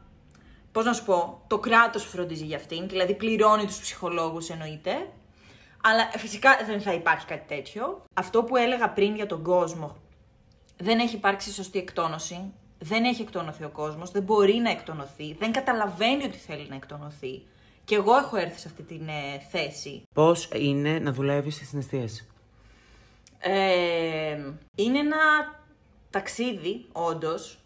πώς 0.72 0.86
να 0.86 0.94
σου 0.94 1.06
πω, 1.06 1.42
το 1.48 1.60
κράτος 1.60 2.04
φροντίζει 2.04 2.46
για 2.46 2.58
αυτήν, 2.58 2.88
δηλαδή 2.88 3.14
πληρώνει 3.14 3.66
τους 3.66 3.80
ψυχολόγους 3.80 4.50
εννοείται, 4.50 5.10
αλλά 5.84 6.10
φυσικά 6.18 6.58
δεν 6.66 6.82
θα 6.82 6.94
υπάρχει 6.94 7.26
κάτι 7.26 7.56
τέτοιο. 7.56 8.04
Αυτό 8.14 8.44
που 8.44 8.56
έλεγα 8.56 8.90
πριν 8.90 9.16
για 9.16 9.26
τον 9.26 9.44
κόσμο, 9.44 9.96
δεν 10.82 11.00
έχει 11.00 11.15
υπάρξει 11.15 11.52
σωστή 11.52 11.80
εκτόνωση, 11.80 12.54
δεν 12.80 13.04
έχει 13.04 13.22
εκτονωθεί 13.22 13.63
ο 13.63 13.70
κόσμος, 13.70 14.12
δεν 14.12 14.24
μπορεί 14.24 14.54
να 14.54 14.70
εκτονωθεί, 14.70 15.34
δεν 15.39 15.52
καταλαβαίνει 15.52 16.24
ότι 16.24 16.38
θέλει 16.38 16.65
να 16.70 16.76
εκτονωθεί. 16.76 17.41
Και 17.84 17.96
εγώ 17.96 18.15
έχω 18.15 18.38
έρθει 18.38 18.60
σε 18.60 18.67
αυτή 18.67 18.84
την 18.84 19.08
ε, 19.08 19.39
θέση. 19.52 20.04
Πώς 20.15 20.50
είναι 20.54 21.00
να 21.00 21.12
δουλεύεις 21.12 21.56
στη 21.56 21.65
συναισθίαση. 21.65 22.28
Ε, 23.39 24.38
είναι 24.76 25.00
ένα 25.00 25.17
ταξίδι, 26.10 26.86
όντως, 26.91 27.62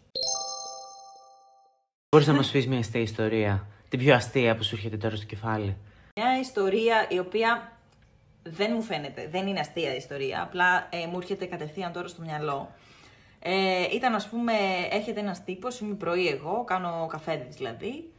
Μπορείς 2.10 2.26
να 2.26 2.34
μας 2.34 2.50
πεις 2.50 2.66
μια 2.66 2.78
αστεία 2.78 3.00
ιστορία, 3.00 3.66
την 3.88 3.98
πιο 3.98 4.14
αστεία 4.14 4.56
που 4.56 4.64
σου 4.64 4.74
έρχεται 4.74 4.96
τώρα 4.96 5.16
στο 5.16 5.26
κεφάλι; 5.26 5.76
Μια 6.14 6.38
ιστορία 6.40 7.06
η 7.10 7.18
οποία 7.18 7.72
δεν 8.42 8.70
μου 8.74 8.82
φαίνεται, 8.82 9.28
δεν 9.30 9.46
είναι 9.46 9.60
αστεία 9.60 9.96
ιστορία, 9.96 10.42
απλά 10.42 10.88
ε, 10.90 11.06
μου 11.06 11.18
έρχεται 11.18 11.46
κατευθείαν 11.46 11.92
τώρα 11.92 12.08
στο 12.08 12.22
μυαλό. 12.22 12.74
Ε, 13.48 13.94
ήταν 13.94 14.14
ας 14.14 14.28
πούμε, 14.28 14.52
έρχεται 14.90 15.20
ένας 15.20 15.44
τύπος, 15.44 15.80
είμαι 15.80 15.94
πρωί 15.94 16.28
εγώ, 16.28 16.64
κάνω 16.64 17.06
καφέ 17.10 17.46
δηλαδή, 17.50 18.12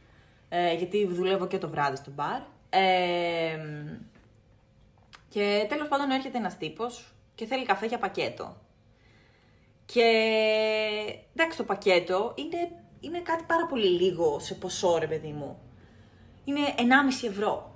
ε, 0.48 0.74
γιατί 0.74 1.06
δουλεύω 1.06 1.46
και 1.46 1.58
το 1.58 1.68
βράδυ 1.68 1.96
στο 1.96 2.10
μπαρ. 2.10 2.40
Ε, 2.70 3.58
και 5.28 5.66
τέλος 5.68 5.88
πάντων 5.88 6.10
έρχεται 6.10 6.38
ένας 6.38 6.56
τύπος 6.56 7.14
και 7.34 7.46
θέλει 7.46 7.64
καφέ 7.64 7.86
για 7.86 7.98
πακέτο. 7.98 8.56
Και 9.86 10.06
εντάξει, 11.34 11.58
το 11.58 11.64
πακέτο 11.64 12.34
είναι, 12.36 12.70
είναι 13.00 13.20
κάτι 13.20 13.44
πάρα 13.46 13.66
πολύ 13.66 13.88
λίγο 13.88 14.38
σε 14.38 14.54
ποσό, 14.54 14.98
ρε 14.98 15.06
παιδί 15.06 15.32
μου. 15.32 15.58
Είναι 16.44 16.74
1,5 16.76 17.26
ευρώ. 17.26 17.74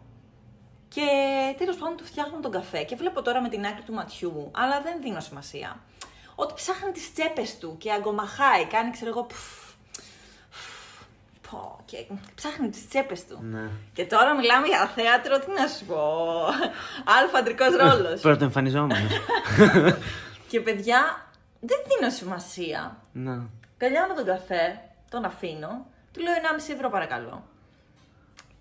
Και 0.88 1.06
τέλος 1.58 1.76
πάντων 1.76 1.96
του 1.96 2.04
φτιάχνω 2.04 2.40
τον 2.40 2.50
καφέ 2.50 2.82
και 2.82 2.96
βλέπω 2.96 3.22
τώρα 3.22 3.40
με 3.40 3.48
την 3.48 3.66
άκρη 3.66 3.82
του 3.82 3.92
ματιού 3.92 4.30
μου, 4.30 4.50
αλλά 4.54 4.80
δεν 4.82 5.00
δίνω 5.02 5.20
σημασία. 5.20 5.80
Ότι 6.35 6.53
ψάχνει 6.57 6.90
τις 6.92 7.12
τσέπες 7.14 7.59
του 7.59 7.77
και 7.79 7.92
αγκομαχάει, 7.92 8.64
κάνει 8.66 8.90
ξέρω 8.90 9.11
εγώ. 9.11 9.25
πφ, 9.25 9.37
πφ, 10.51 11.51
πω, 11.51 11.79
και 11.85 11.97
ψάχνει 12.35 12.68
τις 12.71 12.88
τσέπες 12.88 13.27
του. 13.27 13.38
Ναι. 13.42 13.68
Και 13.92 14.05
τώρα 14.07 14.35
μιλάμε 14.37 14.66
για 14.66 14.87
θέατρο, 14.95 15.38
τι 15.38 15.51
να 15.51 15.66
σου 15.68 15.85
πω. 15.85 16.42
Αλφα 17.21 17.38
αντρικός 17.38 17.75
ρόλος. 17.77 18.21
Πρωτοεμφανιζόμενος. 18.21 19.11
και 20.51 20.61
παιδιά, 20.61 21.31
δεν 21.61 21.79
δίνω 21.88 22.11
σημασία. 22.12 22.97
ναι. 23.12 23.38
Καλιάνω 23.77 24.14
τον 24.14 24.25
καφέ, 24.25 24.81
τον 25.11 25.25
αφήνω, 25.25 25.87
του 26.12 26.21
λέω 26.21 26.33
1,5 26.68 26.73
ευρώ 26.75 26.90
παρακαλώ. 26.90 27.45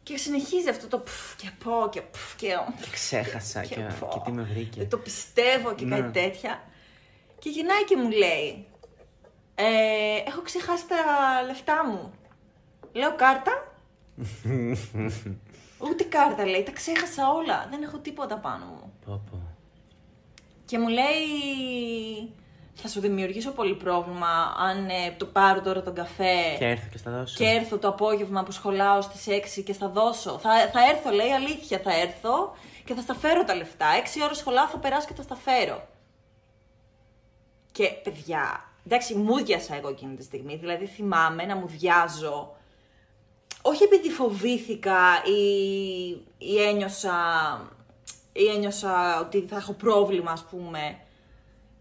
Και 0.04 0.18
συνεχίζει 0.18 0.70
αυτό 0.70 0.88
το 0.88 0.98
πφ 1.00 1.36
και 1.36 1.50
πω 1.64 1.90
και 1.92 2.02
πφ 2.02 2.36
και... 2.36 2.48
Ξέχασα 2.92 3.64
και, 3.64 3.76
πω. 4.00 4.10
και 4.14 4.20
τι 4.26 4.32
με 4.32 4.42
βρήκε. 4.44 4.80
Δεν 4.80 4.90
το 4.90 4.98
πιστεύω 4.98 5.74
και 5.76 5.86
Ναι. 5.86 6.00
κάτι 6.00 6.12
τέτοια. 6.22 6.62
Και 7.41 7.49
γυρνάει 7.49 7.84
και 7.84 7.97
μου 7.97 8.10
λέει, 8.10 8.65
ε, 9.56 9.65
έχω 10.27 10.41
ξεχάσει 10.41 10.88
τα 10.88 10.97
λεφτά 11.45 11.86
μου. 11.86 12.12
Λέω 12.91 13.15
κάρτα. 13.15 13.51
Ούτε 15.89 16.04
κάρτα 16.04 16.45
λέει, 16.45 16.63
τα 16.63 16.71
ξέχασα 16.71 17.30
όλα. 17.30 17.67
Δεν 17.69 17.84
έχω 17.84 17.97
τίποτα 17.97 18.38
πάνω 18.38 18.65
μου. 18.65 18.93
Πω, 19.06 19.21
πω. 19.32 19.38
Και 20.65 20.80
μου 20.80 20.88
λέει, 20.88 22.34
θα 22.73 22.88
σου 22.88 22.99
δημιουργήσω 22.99 23.51
πολύ 23.51 23.75
πρόβλημα 23.75 24.56
αν 24.58 24.89
ε, 24.89 25.15
το 25.17 25.25
πάρω 25.25 25.62
τώρα 25.62 25.82
τον 25.82 25.95
καφέ 25.95 26.56
Και 26.58 26.65
έρθω 26.65 26.88
και 26.91 26.97
στα 26.97 27.12
δώσω. 27.12 27.36
και 27.38 27.45
έρθω 27.45 27.77
το 27.77 27.88
απόγευμα 27.88 28.43
που 28.43 28.51
σχολάω 28.51 29.01
στις 29.01 29.25
6 29.60 29.63
και 29.63 29.73
θα 29.73 29.88
δώσω. 29.89 30.38
Θα, 30.39 30.49
θα 30.73 30.80
έρθω, 30.89 31.10
λέει, 31.12 31.32
αλήθεια, 31.32 31.80
θα 31.80 31.99
έρθω 31.99 32.56
και 32.86 32.93
θα 32.93 33.01
στα 33.01 33.13
φέρω 33.13 33.43
τα 33.43 33.56
λεφτά. 33.56 33.88
6 34.19 34.23
ώρες 34.23 34.38
σχολάω 34.38 34.67
θα 34.67 34.77
περάσω 34.77 35.08
και 35.08 35.13
θα 35.13 35.21
στα 35.21 35.36
φέρω. 35.36 35.88
Και 37.72 37.88
παιδιά, 38.04 38.70
εντάξει, 38.86 39.16
μούδιασα 39.16 39.76
εγώ 39.76 39.90
εκείνη 39.90 40.16
τη 40.16 40.24
στιγμή. 40.24 40.56
Δηλαδή 40.56 40.86
θυμάμαι 40.86 41.46
να 41.46 41.56
μουδιάζω. 41.56 42.56
Όχι 43.62 43.84
επειδή 43.84 44.10
φοβήθηκα 44.10 45.24
ή, 45.26 46.10
ή 46.38 46.62
ένιωσα, 46.62 47.14
ή 48.34 48.48
ένιωσα 48.48 49.20
ότι 49.20 49.46
θα 49.50 49.56
έχω 49.56 49.74
πρόβλημα, 49.74 50.32
ας 50.32 50.44
πούμε. 50.44 51.00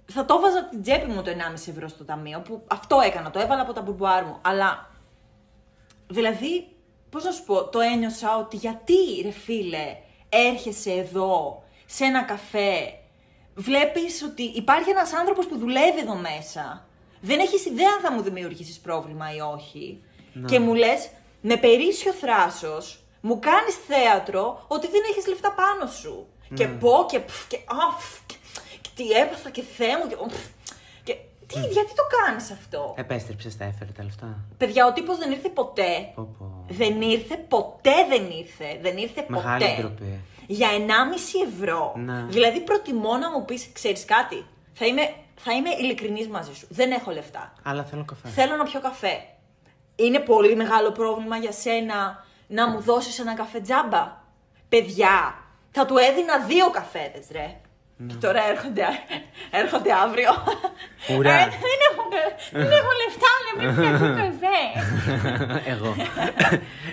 Θα 0.06 0.24
το 0.24 0.34
έβαζα 0.34 0.58
από 0.58 0.70
την 0.70 0.82
τσέπη 0.82 1.10
μου 1.10 1.22
το 1.22 1.30
1,5 1.30 1.68
ευρώ 1.68 1.88
στο 1.88 2.04
ταμείο, 2.04 2.40
που 2.40 2.62
αυτό 2.66 3.00
έκανα, 3.00 3.30
το 3.30 3.38
έβαλα 3.38 3.62
από 3.62 3.72
τα 3.72 3.82
μπουρμπουάρ 3.82 4.24
μου. 4.24 4.38
Αλλά, 4.42 4.90
δηλαδή, 6.08 6.68
πώς 7.10 7.24
να 7.24 7.30
σου 7.30 7.44
πω, 7.44 7.68
το 7.68 7.80
ένιωσα 7.80 8.36
ότι 8.36 8.56
γιατί, 8.56 9.20
ρε 9.22 9.30
φίλε, 9.30 9.96
έρχεσαι 10.28 10.92
εδώ, 10.92 11.62
σε 11.86 12.04
ένα 12.04 12.22
καφέ, 12.22 12.99
βλέπεις 13.54 14.22
ότι 14.22 14.42
υπάρχει 14.42 14.90
ένας 14.90 15.12
άνθρωπος 15.12 15.46
που 15.46 15.58
δουλεύει 15.58 16.00
εδώ 16.00 16.14
μέσα. 16.14 16.86
Δεν 17.20 17.38
έχεις 17.38 17.66
ιδέα 17.66 17.88
αν 17.96 18.00
θα 18.00 18.12
μου 18.12 18.22
δημιουργήσεις 18.22 18.78
πρόβλημα 18.78 19.34
ή 19.34 19.40
όχι. 19.40 20.02
Και 20.46 20.60
μου 20.60 20.74
λες, 20.74 21.10
με 21.40 21.56
περίσσιο 21.56 22.12
θράσος, 22.12 23.04
μου 23.20 23.38
κάνεις 23.38 23.74
θέατρο 23.86 24.64
ότι 24.68 24.86
δεν 24.88 25.00
έχεις 25.10 25.26
λεφτά 25.26 25.52
πάνω 25.52 25.90
σου. 25.90 26.26
Και 26.54 26.66
πω 26.66 27.06
και 27.08 27.18
πφ 27.18 27.46
και 27.46 27.58
αφ, 27.88 28.18
και, 28.26 28.34
και 28.80 28.90
τι 28.94 29.10
έπαθα 29.10 29.50
και 29.50 29.62
Θεέ 29.76 29.98
μου 29.98 30.08
και, 30.08 30.16
πφ, 30.16 30.46
και 31.02 31.16
τι, 31.46 31.58
γιατί 31.58 31.94
το 31.94 32.02
κάνεις 32.24 32.50
αυτό; 32.50 32.94
Επέστρεψε, 32.96 33.56
τα 33.58 33.64
έφερε 33.64 33.90
τα 33.96 34.02
λεφτά. 34.04 34.44
Παιδιά, 34.56 34.86
ο 34.86 34.92
τύπος 34.92 35.18
δεν 35.18 35.30
ήρθε 35.30 35.48
ποτέ. 35.48 36.12
Πω, 36.14 36.34
πω. 36.38 36.64
Δεν 36.68 37.02
ήρθε 37.02 37.36
ποτέ, 37.36 37.94
δεν 38.08 38.30
ήρθε. 38.30 38.78
Δεν 38.82 38.96
ήρθε 38.96 39.24
Μεγάλη 39.28 39.64
ποτέ. 39.64 39.76
ντροπή. 39.80 40.20
Για 40.52 40.68
1,5 40.70 40.82
ευρώ. 41.52 41.94
Ναι. 41.96 42.24
Δηλαδή 42.28 42.60
προτιμώ 42.60 43.16
να 43.16 43.30
μου 43.30 43.44
πεις, 43.44 43.70
ξέρεις 43.72 44.04
κάτι, 44.04 44.46
θα 44.72 44.86
είμαι, 44.86 45.14
θα 45.36 45.52
είμαι 45.52 45.70
ειλικρινής 45.70 46.28
μαζί 46.28 46.54
σου. 46.54 46.66
Δεν 46.70 46.90
έχω 46.90 47.10
λεφτά. 47.10 47.52
Αλλά 47.62 47.84
θέλω 47.84 48.04
καφέ. 48.04 48.28
Θέλω 48.28 48.56
να 48.56 48.64
πιω 48.64 48.80
καφέ. 48.80 49.24
Είναι 49.96 50.18
πολύ 50.18 50.56
μεγάλο 50.56 50.92
πρόβλημα 50.92 51.36
για 51.36 51.52
σένα 51.52 52.24
να 52.46 52.68
μου 52.68 52.80
δώσεις 52.80 53.18
ένα 53.18 53.34
καφέ 53.34 53.60
τζάμπα. 53.60 54.16
Παιδιά, 54.68 55.34
θα 55.70 55.86
του 55.86 55.96
έδινα 55.96 56.38
δύο 56.38 56.70
καφέδες, 56.70 57.26
ρε. 57.30 57.60
Και 58.08 58.14
τώρα 58.14 58.48
έρχονται, 58.48 58.82
έρχονται 59.50 59.92
αύριο. 59.92 60.30
Ουρά. 61.16 61.30
Ε, 61.32 61.44
δεν, 61.44 61.80
έχω, 61.90 62.02
δεν 62.52 62.70
έχω 62.78 62.90
λεφτά 63.02 63.32
να 63.46 63.50
μην 63.62 63.76
πιω 63.76 64.08
καφέ. 64.22 65.70
Εγώ. 65.70 65.94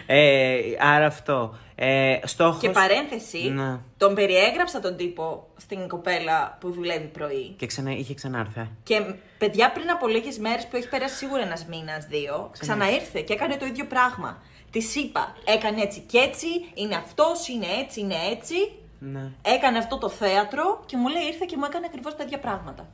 ε, 0.06 0.60
άρα 0.80 1.06
αυτό. 1.06 1.58
Ε, 1.76 2.20
στόχος... 2.24 2.62
Και 2.62 2.70
παρένθεση, 2.70 3.50
Ναι. 3.50 3.78
τον 3.98 4.16
περιέγραψα 4.16 4.80
τον 4.80 4.96
τύπο 4.98 5.48
στην 5.58 5.88
κοπέλα 5.88 6.58
που 6.60 6.72
δουλεύει 6.72 7.08
πρωί. 7.08 7.54
Και 7.58 7.66
ξανά, 7.66 7.92
είχε 7.92 8.14
ξανάρθει. 8.14 8.60
ε. 8.60 8.68
Και 8.84 9.02
παιδιά 9.38 9.72
πριν 9.72 9.90
από 9.90 10.08
λίγες 10.08 10.38
μέρες 10.38 10.68
που 10.68 10.76
έχει 10.76 10.90
περάσει 10.90 11.16
σίγουρα 11.16 11.42
ένας 11.42 11.66
μήνας, 11.66 12.06
δύο, 12.06 12.52
ξαναήρθε 12.60 13.22
και 13.22 13.34
έκανε 13.34 13.56
το 13.58 13.66
ίδιο 13.66 13.86
πράγμα. 13.86 14.42
Της 14.72 14.96
είπα, 14.96 15.36
έκανε 15.46 15.82
έτσι 15.82 16.00
και 16.00 16.18
έτσι, 16.18 16.48
είναι 16.74 16.96
αυτός, 16.96 17.48
είναι 17.48 17.66
έτσι, 17.82 18.00
είναι 18.00 18.16
έτσι. 18.32 18.56
Ναι. 19.00 19.32
Έκανε 19.42 19.78
αυτό 19.78 19.98
το 19.98 20.10
θέατρο 20.10 20.84
και 20.86 20.98
μου 20.98 21.08
λέει 21.08 21.24
ήρθε 21.24 21.46
και 21.48 21.58
μου 21.58 21.66
έκανε 21.66 21.86
ακριβώς 21.86 22.16
τα 22.16 22.24
ίδια 22.24 22.40
πράγματα. 22.40 22.88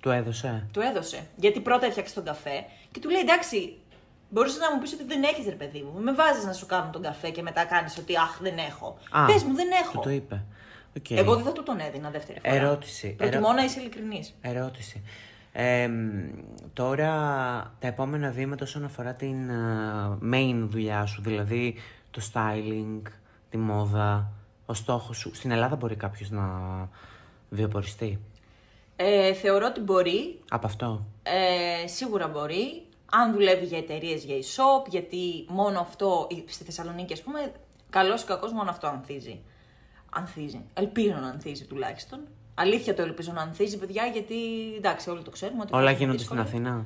Του 0.00 0.10
έδωσε. 0.10 0.66
Του 0.72 0.80
έδωσε. 0.80 1.26
Γιατί 1.36 1.60
πρώτα 1.60 1.86
έφτιαξε 1.86 2.14
τον 2.14 2.24
καφέ 2.24 2.64
και 2.90 3.00
του 3.00 3.08
λέει 3.10 3.20
εντάξει, 3.20 3.78
μπορούσες 4.28 4.58
να 4.58 4.74
μου 4.74 4.80
πεις 4.80 4.92
ότι 4.92 5.04
δεν 5.04 5.22
έχεις 5.22 5.44
ρε 5.46 5.54
παιδί 5.54 5.80
μου. 5.92 6.00
Με 6.02 6.12
βάζεις 6.14 6.44
να 6.44 6.52
σου 6.52 6.66
κάνω 6.66 6.90
τον 6.92 7.02
καφέ 7.02 7.30
και 7.30 7.42
μετά 7.42 7.64
κάνεις 7.64 7.98
ότι 7.98 8.16
αχ 8.18 8.38
δεν 8.40 8.58
έχω. 8.58 8.98
Α, 9.10 9.24
Πες 9.26 9.42
μου, 9.42 9.54
δεν 9.54 9.68
έχω. 9.82 9.92
Του 9.92 10.00
το 10.00 10.10
είπε. 10.10 10.44
Οκ. 10.96 11.10
Εγώ 11.10 11.34
δεν 11.34 11.44
θα 11.44 11.52
του 11.52 11.62
τον 11.62 11.80
έδινα 11.80 12.10
δεύτερη 12.10 12.40
φορά. 12.40 12.54
Ερώτηση. 12.54 13.08
Προτιμώ 13.18 13.42
ερω- 13.46 13.56
να 13.56 13.64
είσαι 13.64 13.80
ειλικρινής. 13.80 14.34
Ερώτηση. 14.40 15.02
Ε, 15.52 15.86
μ, 15.88 16.00
τώρα 16.72 17.10
τα 17.78 17.86
επόμενα 17.86 18.30
βήματα 18.30 18.64
όσον 18.64 18.84
αφορά 18.84 19.14
την 19.14 19.50
α, 19.50 20.18
main 20.32 20.66
δουλειά 20.68 21.06
σου, 21.06 21.22
δηλαδή 21.22 21.74
το 22.10 22.22
styling, 22.32 23.02
τη 23.50 23.56
μόδα, 23.56 24.32
ο 24.72 24.74
στόχος 24.74 25.16
σου. 25.16 25.34
Στην 25.34 25.50
Ελλάδα 25.50 25.76
μπορεί 25.76 25.96
κάποιος 25.96 26.30
να 26.30 26.44
βιοποριστεί; 27.50 28.18
Ε, 28.96 29.32
θεωρώ 29.32 29.66
ότι 29.66 29.80
μπορεί. 29.80 30.40
από 30.50 30.66
αυτό; 30.66 31.06
Ε, 31.22 31.86
σίγουρα 31.86 32.28
μπορεί. 32.28 32.82
Αν 33.14 33.32
δουλεύει 33.32 33.64
για 33.64 33.78
εταιρείες, 33.78 34.24
για 34.24 34.36
e-shop, 34.36 34.88
γιατί 34.90 35.44
μόνο 35.48 35.80
αυτό 35.80 36.26
στη 36.46 36.64
Θεσσαλονίκη, 36.64 37.12
ας 37.12 37.22
πούμε, 37.22 37.52
καλός 37.90 38.22
ή 38.22 38.24
κακός 38.24 38.52
μόνο 38.52 38.70
αυτό 38.70 38.86
ανθίζει. 38.86 39.40
Ανθίζει. 40.10 40.60
Ελπίζω 40.74 41.16
να 41.20 41.26
ανθίζει 41.26 41.64
τουλάχιστον. 41.64 42.20
Αλήθεια 42.54 42.94
το 42.94 43.02
ελπίζω 43.02 43.32
να 43.32 43.40
ανθίζει, 43.40 43.78
παιδιά, 43.78 44.06
γιατί 44.06 44.34
εντάξει, 44.76 45.10
όλοι 45.10 45.22
το 45.22 45.30
ξέρουμε. 45.30 45.60
Ότι 45.62 45.72
Όλα 45.74 45.82
υπάρχουν 45.90 46.00
γίνονται 46.00 46.22
στην 46.22 46.36
δύσκολα. 46.36 46.68
Αθήνα. 46.68 46.84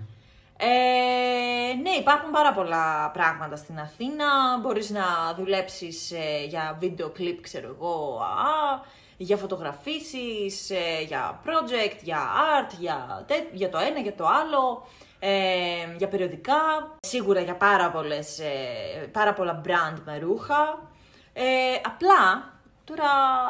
Ε, 0.58 1.74
ναι, 1.82 1.90
υπάρχουν 1.90 2.30
πάρα 2.30 2.52
πολλά 2.52 3.10
πράγματα 3.12 3.56
στην 3.56 3.78
Αθήνα. 3.78 4.58
Μπορείς 4.60 4.90
να 4.90 5.34
δουλέψεις 5.36 6.10
ε, 6.12 6.44
για 6.48 6.76
βίντεο 6.80 7.10
κλιπ, 7.10 7.40
ξέρω 7.40 7.68
εγώ, 7.68 8.20
α, 8.22 8.84
για 9.16 9.36
φωτογραφίσεις, 9.36 10.70
ε, 10.70 11.02
για 11.06 11.40
project, 11.44 11.96
για 12.02 12.18
art, 12.58 12.74
για, 12.78 13.24
τε- 13.26 13.52
για 13.54 13.68
το 13.70 13.78
ένα, 13.78 13.98
για 14.00 14.14
το 14.14 14.26
άλλο, 14.26 14.86
ε, 15.18 15.96
για 15.96 16.08
περιοδικά. 16.08 16.56
Σίγουρα 17.00 17.40
για 17.40 17.54
πάρα, 17.56 17.90
πολλές, 17.90 18.38
ε, 18.38 19.06
πάρα 19.12 19.32
πολλά 19.32 19.60
brand 19.66 19.98
με 20.04 20.18
ρούχα. 20.18 20.88
Ε, 21.32 21.42
απλά, 21.84 22.52
τώρα, 22.84 23.04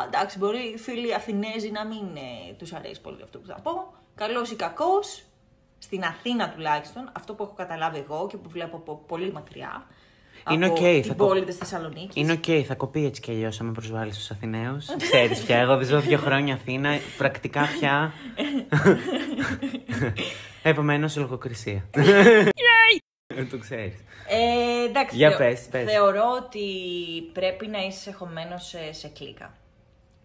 εντάξει, 0.06 0.38
μπορεί 0.38 0.58
οι 0.58 0.78
φίλοι 0.78 1.14
Αθηνέζοι 1.14 1.70
να 1.70 1.84
μην 1.86 2.16
ε, 2.16 2.52
τους 2.58 2.72
αρέσει 2.72 3.00
πολύ 3.00 3.22
αυτό 3.22 3.38
που 3.38 3.46
θα 3.46 3.60
πω. 3.62 3.92
Καλός 4.14 4.50
ή 4.50 4.56
κακός, 4.56 5.22
στην 5.78 6.04
Αθήνα 6.04 6.50
τουλάχιστον, 6.50 7.10
αυτό 7.12 7.34
που 7.34 7.42
έχω 7.42 7.52
καταλάβει 7.56 7.98
εγώ 7.98 8.26
και 8.30 8.36
που 8.36 8.48
βλέπω 8.48 8.76
από 8.76 9.02
πολύ 9.06 9.32
μακριά. 9.32 9.86
Είναι 10.50 10.64
από 10.66 10.74
οκ, 10.74 10.80
την 10.80 11.04
θα 11.04 11.14
το- 11.14 11.26
πόλη 11.26 11.44
της 11.44 11.56
Θεσσαλονίκης. 11.56 12.16
Είναι 12.16 12.32
οκ, 12.32 12.44
θα 12.66 12.74
κοπεί 12.74 13.04
έτσι 13.04 13.20
κι 13.20 13.30
αλλιώς 13.30 13.60
άμα 13.60 13.72
προσβάλλεις 13.72 14.16
τους 14.16 14.30
Αθηναίους. 14.30 14.86
Ξέρεις 14.96 15.42
πια, 15.42 15.56
εγώ 15.58 15.76
δεν 15.76 15.86
ζω 15.86 16.00
δύο 16.00 16.18
χρόνια 16.18 16.54
Αθήνα, 16.54 16.98
πρακτικά 17.18 17.68
πια. 17.78 18.12
Επομένως, 20.62 21.16
λογοκρισία. 21.16 21.88
Το 23.50 23.58
ξέρεις. 23.58 23.94
Ε, 24.28 24.84
εντάξει, 24.88 25.16
Για 25.16 25.28
θεω- 25.28 25.38
πες, 25.38 25.66
πες. 25.70 25.92
θεωρώ 25.92 26.24
ότι 26.44 26.60
πρέπει 27.32 27.66
να 27.66 27.78
είσαι 27.78 28.12
χωμένος 28.12 28.66
σε, 28.66 28.92
σε 28.92 29.08
κλίκα 29.08 29.52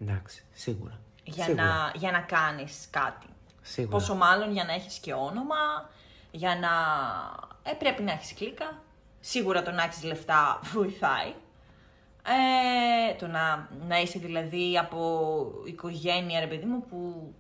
Εντάξει, 0.02 0.44
σίγουρα. 0.54 1.00
για 1.24 1.44
σίγουρα. 1.44 1.64
να, 1.64 1.92
για 1.96 2.12
να 2.12 2.20
κάνεις 2.20 2.88
κάτι. 2.90 3.26
Σίγουρα. 3.62 3.98
Πόσο 3.98 4.16
μάλλον 4.16 4.52
για 4.52 4.64
να 4.64 4.74
έχεις 4.74 4.98
και 4.98 5.14
όνομα, 5.14 5.90
για 6.32 6.56
να... 6.56 6.70
Ε, 7.72 7.74
πρέπει 7.74 8.04
να 8.04 8.12
έχεις 8.12 8.34
κλίκα. 8.34 8.82
Σίγουρα 9.20 9.62
το 9.64 9.72
να 9.72 9.84
έχεις 9.84 10.04
λεφτά 10.04 10.60
βοηθάει. 10.74 11.34
Ε, 12.26 13.14
το 13.16 13.28
να, 13.28 13.70
να 13.88 14.00
είσαι 14.02 14.20
δηλαδή 14.20 14.78
από 14.78 15.52
οικογένεια, 15.66 16.40
ρε 16.40 16.48
παιδί 16.48 16.66
μου, 16.66 16.86
που 16.90 17.34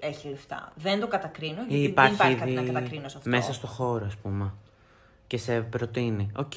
έχει 0.00 0.28
λεφτά. 0.28 0.72
Δεν 0.74 1.00
το 1.00 1.06
κατακρίνω, 1.08 1.60
γιατί 1.60 1.74
Ή 1.74 1.80
δεν 1.80 1.90
υπάρχει 1.90 2.14
υπάρχει 2.14 2.34
κάτι 2.36 2.50
ήδη 2.50 2.60
να 2.60 2.72
κατακρίνω 2.72 3.08
σε 3.08 3.16
αυτό. 3.16 3.30
μέσα 3.30 3.52
στο 3.52 3.66
χώρο, 3.66 4.06
ας 4.06 4.16
πούμε. 4.16 4.52
Και 5.26 5.36
σε 5.36 5.60
προτείνει. 5.60 6.30
Οκ. 6.36 6.52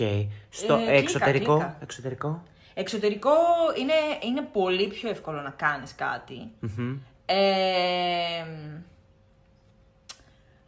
Στο 0.49 0.73
Ε, 0.73 0.77
κλίκα, 0.77 0.91
εξωτερικό. 0.91 1.53
κλίκα. 1.53 1.77
Εξωτερικό. 1.81 2.43
Εξωτερικό 2.73 3.31
είναι, 3.79 3.93
είναι 4.23 4.41
πολύ 4.41 4.87
πιο 4.87 5.09
εύκολο 5.09 5.41
να 5.41 5.49
κάνεις 5.49 5.95
κάτι. 5.95 6.51
Μμμ. 6.59 6.97
Ε, 7.25 8.45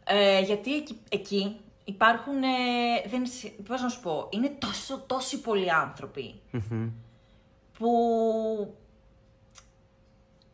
ε, 0.04 0.40
γιατί 0.40 0.76
εκεί, 0.76 0.98
εκεί 1.08 1.56
υπάρχουν, 1.84 2.42
ε, 2.42 3.08
δεν, 3.08 3.26
σ- 3.26 3.62
πώς 3.68 3.82
να 3.82 3.88
σου 3.88 4.00
πω, 4.00 4.26
είναι 4.30 4.48
τόσο, 4.58 4.98
τόσοι 5.06 5.40
πολλοί 5.40 5.72
άνθρωποι 5.72 6.40
Μμμ. 6.50 6.88
που 7.78 7.88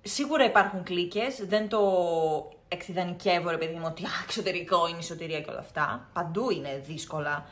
σίγουρα 0.02 0.44
υπάρχουν 0.44 0.82
κλίκες, 0.82 1.36
δεν 1.46 1.68
το 1.68 1.80
εξειδανικεύω 2.68 3.50
ρε 3.50 3.56
παιδί 3.58 3.74
μου 3.74 3.84
ότι 3.86 4.04
«Α, 4.04 4.08
εξωτερικό 4.24 4.88
είναι 4.88 4.98
η 4.98 5.02
σωτηρία 5.02 5.40
και 5.40 5.50
όλα 5.50 5.58
αυτά. 5.58 6.08
Παντού 6.12 6.50
είναι 6.50 6.82
δύσκολα 6.86 7.46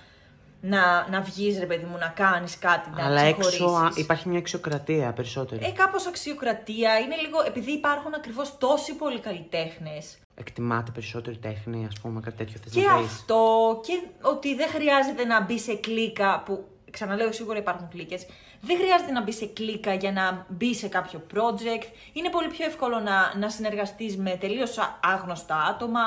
να, 0.64 1.08
να 1.10 1.20
βγεις 1.20 1.58
ρε 1.58 1.66
παιδί 1.66 1.84
μου 1.84 1.96
να 1.98 2.06
κάνεις 2.06 2.58
κάτι, 2.58 2.90
να 2.90 3.04
Αλλά 3.04 3.20
έξω 3.20 3.48
α, 3.48 3.50
ξεχωρίσεις. 3.50 4.02
υπάρχει 4.02 4.28
μια 4.28 4.38
αξιοκρατία 4.38 5.12
περισσότερη. 5.12 5.64
Ε, 5.64 5.70
κάπως 5.70 6.06
αξιοκρατία, 6.06 6.98
είναι 6.98 7.16
λίγο, 7.16 7.38
επειδή 7.46 7.70
υπάρχουν 7.72 8.14
ακριβώς 8.14 8.58
τόσοι 8.58 8.94
πολλοί 8.94 9.20
καλλιτέχνες 9.20 10.16
Εκτιμάται 10.34 10.90
περισσότερη 10.90 11.36
τέχνη, 11.36 11.86
ας 11.88 12.00
πούμε, 12.00 12.20
κάτι 12.20 12.36
τέτοιο 12.36 12.60
θες 12.64 12.72
Και 12.72 12.80
να 12.80 12.96
πεις. 12.96 13.04
αυτό 13.06 13.80
και 13.86 14.02
ότι 14.22 14.54
δεν 14.54 14.68
χρειάζεται 14.68 15.24
να 15.24 15.40
μπει 15.40 15.58
σε 15.58 15.74
κλίκα 15.74 16.42
που 16.46 16.64
ξαναλέω 16.90 17.32
σίγουρα 17.32 17.58
υπάρχουν 17.58 17.88
κλίκες. 17.88 18.26
Δεν 18.60 18.76
χρειάζεται 18.78 19.12
να 19.12 19.22
μπει 19.22 19.32
σε 19.32 19.46
κλίκα 19.46 19.94
για 19.94 20.12
να 20.12 20.46
μπει 20.48 20.74
σε 20.74 20.88
κάποιο 20.88 21.22
project. 21.34 21.82
Είναι 22.12 22.30
πολύ 22.30 22.48
πιο 22.48 22.64
εύκολο 22.66 22.98
να, 23.00 23.34
να 23.38 23.48
συνεργαστείς 23.48 24.16
με 24.16 24.30
τελείως 24.40 24.78
α- 24.78 24.98
άγνωστα 25.02 25.56
άτομα 25.56 26.00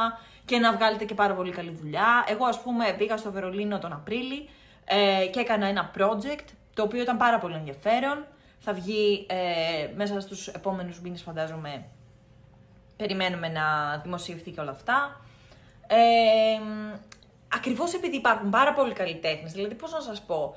και 0.46 0.58
να 0.58 0.74
βγάλετε 0.74 1.06
και 1.06 1.14
πάρα 1.14 1.34
πολύ 1.34 1.52
καλή 1.52 1.72
δουλειά. 1.82 2.26
Εγώ 2.28 2.46
ας 2.46 2.62
πούμε 2.62 2.96
πήγα 2.98 3.18
στο 3.18 3.32
Βερολίνο 3.32 3.80
τον 3.80 3.94
Απρίλη 3.94 4.50
ε, 4.86 5.26
και 5.26 5.40
έκανα 5.40 5.66
ένα 5.68 5.92
project 5.98 6.46
το 6.74 6.84
οποίο 6.84 7.02
ήταν 7.02 7.18
πάρα 7.18 7.40
πολύ 7.40 7.56
ενδιαφέρον. 7.56 8.26
Θα 8.60 8.74
βγει 8.74 9.26
ε, 9.30 9.88
μέσα 9.96 10.20
στους 10.20 10.48
επόμενους 10.48 11.00
μήνες 11.00 11.22
φαντάζομαι 11.22 11.86
περιμένουμε 12.98 13.48
να 13.48 13.98
δημοσιευθεί 14.04 14.52
και 14.52 14.62
όλα 14.62 14.72
αυτά. 14.72 15.22
Ε, 15.88 16.62
ακριβώς 17.56 17.94
επειδή 17.94 18.16
υπάρχουν 18.16 18.50
πάρα 18.50 18.74
πολλοί 18.74 18.94
καλλιτέχνες, 18.94 19.52
δηλαδή 19.52 19.76
πώς 19.76 19.92
να 19.92 20.00
σας 20.00 20.22
πω, 20.22 20.56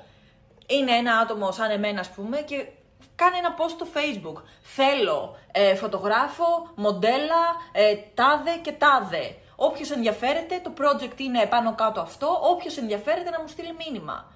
είναι 0.67 0.91
ένα 0.91 1.17
άτομο 1.17 1.51
σαν 1.51 1.71
εμένα 1.71 1.99
ας 1.99 2.09
πούμε 2.09 2.37
και 2.37 2.67
κάνει 3.15 3.37
ένα 3.37 3.55
post 3.57 3.69
στο 3.69 3.87
facebook. 3.93 4.41
Θέλω 4.61 5.37
ε, 5.51 5.75
φωτογράφο, 5.75 6.69
μοντέλα, 6.75 7.43
ε, 7.71 7.95
τάδε 8.13 8.51
και 8.61 8.71
τάδε. 8.71 9.35
Όποιος 9.61 9.89
ενδιαφέρεται, 9.91 10.59
το 10.63 10.71
project 10.79 11.19
είναι 11.19 11.45
πάνω 11.45 11.75
κάτω 11.75 11.99
αυτό, 12.01 12.27
όποιος 12.53 12.77
ενδιαφέρεται 12.77 13.29
να 13.29 13.41
μου 13.41 13.47
στείλει 13.47 13.73
μήνυμα. 13.83 14.31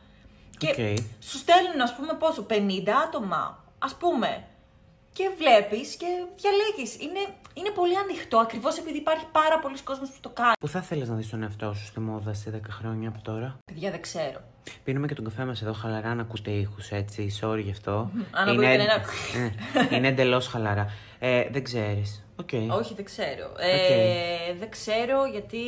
Και 0.58 0.70
Οκ. 0.70 0.98
σου 1.20 1.38
στέλνουν 1.38 1.82
ας 1.82 1.96
πούμε 1.96 2.14
πόσο, 2.14 2.42
50 2.50 2.90
άτομα, 3.08 3.64
ας 3.80 3.96
πούμε. 3.96 4.44
Και 5.14 5.30
βλέπεις 5.38 5.96
και 5.96 6.06
διαλέγεις. 6.42 7.02
Είναι, 7.06 7.20
είναι 7.54 7.70
πολύ 7.70 7.98
ανοιχτό, 7.98 8.38
ακριβώς 8.38 8.78
επειδή 8.78 8.98
υπάρχει 8.98 9.26
πάρα 9.32 9.60
πολλοί 9.60 9.82
κόσμος 9.82 10.10
που 10.10 10.18
το 10.22 10.30
κάνει. 10.30 10.52
Πού 10.60 10.68
θα 10.68 10.82
θέλεις 10.82 11.10
να 11.10 11.16
δεις 11.16 11.30
τον 11.30 11.44
εαυτό 11.44 11.74
σου 11.74 11.86
στη 11.86 12.00
μόδα 12.00 12.34
σε 12.34 12.50
10 12.50 12.60
χρόνια 12.70 13.10
από 13.10 13.20
τώρα; 13.22 13.58
Παιδιά 13.66 13.92
δεν 13.92 14.02
ξέρω. 14.02 14.40
Πίνουμε 14.84 15.08
και 15.08 15.14
τον 15.16 15.24
καφέ 15.24 15.46
μας 15.46 15.62
εδώ 15.62 15.74
χαλαρά 15.74 16.14
να 16.16 16.22
ακούτε 16.22 16.52
ήχους 16.52 16.90
έτσι. 16.92 17.40
Sorry 17.42 17.62
γι' 17.64 17.72
αυτό. 17.72 18.12
Αν 18.32 18.50
ακούτε 18.50 18.72
ένα- 18.74 18.84
Ε, 19.92 19.96
είναι 19.96 20.08
εντελώς 20.08 20.48
χαλαρά. 20.48 20.90
Ε, 21.26 21.48
δεν 21.52 21.64
ξέρεις. 21.64 22.26
Οκ. 22.36 22.50
Όχι, 22.78 22.94
δεν 22.94 23.06
ξέρω. 23.06 23.52
Ε, 23.60 24.54
δεν 24.60 24.70
ξέρω 24.70 25.26
γιατί, 25.26 25.60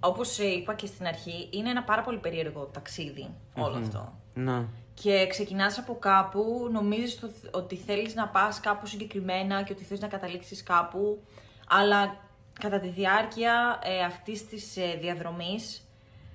όπως 0.00 0.38
είπα 0.38 0.74
και 0.74 0.86
στην 0.86 1.06
αρχή, 1.06 1.48
είναι 1.52 1.70
ένα 1.70 1.82
πάρα 1.82 2.02
πολύ 2.02 2.18
περίεργο 2.18 2.70
ταξίδι 2.72 3.28
όλο 3.56 3.76
αυτό. 3.76 4.12
Να. 4.34 4.68
Και 4.94 5.26
ξεκινάς 5.28 5.78
από 5.78 5.96
κάπου, 5.98 6.68
νομίζεις 6.72 7.20
το- 7.20 7.30
ότι 7.50 7.76
θέλεις 7.76 8.14
να 8.14 8.28
πας 8.28 8.60
κάπου 8.60 8.86
συγκεκριμένα 8.86 9.62
και 9.62 9.72
ότι 9.72 9.84
θέλεις 9.84 10.02
να 10.02 10.08
καταλήξεις 10.08 10.62
κάπου, 10.62 11.22
αλλά 11.68 12.16
κατά 12.60 12.80
τη 12.80 12.88
διάρκεια 12.88 13.80
ε, 13.82 14.04
αυτής 14.04 14.46
της 14.46 14.76
ε, 14.76 14.98
διαδρομής 15.00 15.88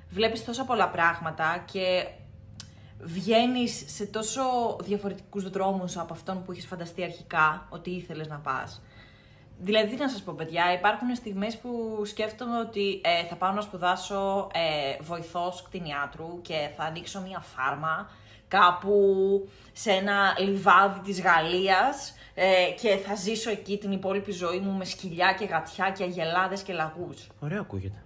βλέπεις 0.10 0.46
τόσα 0.46 0.66
πολλά 0.66 0.90
πράγματα 0.90 1.64
και 1.72 2.08
βγαίνεις 3.04 3.84
σε 3.88 4.06
τόσο 4.06 4.42
διαφορετικούς 4.84 5.50
δρόμους 5.50 5.98
από 5.98 6.14
αυτόν 6.14 6.44
που 6.44 6.52
είχες 6.52 6.66
φανταστεί 6.66 7.04
αρχικά 7.04 7.68
ότι 7.70 7.90
ήθελες 7.90 8.28
να 8.28 8.38
πας. 8.38 8.82
Δηλαδή, 9.64 9.90
τι 9.90 10.02
να 10.02 10.10
σας 10.10 10.22
πω, 10.22 10.34
παιδιά, 10.38 10.74
υπάρχουν 10.74 11.16
στιγμές 11.16 11.58
που 11.58 12.02
σκέφτομαι 12.06 12.60
ότι 12.60 13.02
ε, 13.04 13.26
θα 13.30 13.36
πάω 13.36 13.52
να 13.52 13.62
σπουδάσω 13.62 14.48
ε, 14.54 15.04
βοηθός 15.04 15.64
κτηνιάτρου 15.64 16.42
και 16.42 16.70
θα 16.78 16.84
ανοίξω 16.84 17.22
μια 17.22 17.40
φάρμα 17.40 18.10
κάπου 18.48 18.96
σε 19.74 19.92
ένα 19.92 20.36
λιβάδι 20.40 21.00
της 21.00 21.22
Γαλλίας 21.22 22.14
ε, 22.34 22.46
και 22.82 22.98
θα 22.98 23.16
ζήσω 23.16 23.50
εκεί 23.50 23.78
την 23.78 23.92
υπόλοιπη 23.92 24.32
ζωή 24.32 24.60
μου 24.60 24.78
με 24.78 24.86
σκυλιά 24.86 25.36
και 25.40 25.46
γατιά 25.46 25.92
και 25.92 26.04
αγελάδες 26.04 26.62
και 26.62 26.74
λαγούς. 26.74 27.28
Ωραίο 27.40 27.62
ακούγεται. 27.62 28.04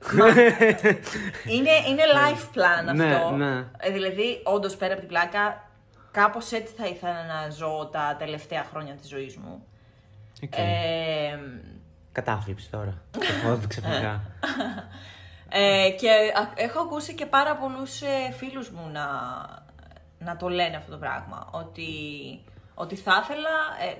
είναι, 1.54 1.70
είναι 1.88 2.02
life 2.14 2.56
plan 2.58 2.94
Ναι, 2.94 3.14
αυτό. 3.14 3.30
ναι. 3.30 3.64
Ε, 3.78 3.90
δηλαδή, 3.90 4.40
όντως 4.44 4.76
πέρα 4.76 4.92
από 4.92 5.00
την 5.00 5.08
πλάκα, 5.08 5.68
κάπως 6.10 6.52
έτσι 6.52 6.74
θα 6.76 6.86
ήθελα 6.86 7.24
να 7.26 7.50
ζω 7.50 7.88
τα 7.92 8.16
τελευταία 8.18 8.64
χρόνια 8.70 8.94
της 8.94 9.08
ζωής 9.08 9.36
μου. 9.36 9.64
Οκ. 10.44 10.52
Ε, 10.56 11.38
Κατάθλιψη 12.12 12.70
τώρα. 12.70 12.94
Ξαφνικά. 13.18 13.66
ξαφνικά. 13.68 14.22
Ε, 15.48 15.90
και 15.90 16.08
α- 16.10 16.52
έχω 16.54 16.80
ακούσει 16.80 17.14
και 17.14 17.26
πάρα 17.26 17.56
πολλούς 17.56 18.00
ε, 18.02 18.32
φίλους 18.36 18.70
μου 18.70 18.88
να, 18.92 19.06
να 20.18 20.36
το 20.36 20.48
λένε 20.48 20.76
αυτό 20.76 20.90
το 20.90 20.96
πράγμα. 20.98 21.48
Ότι, 21.50 21.88
Ότι 22.74 22.96
θα 22.96 23.20
ήθελα 23.22 23.48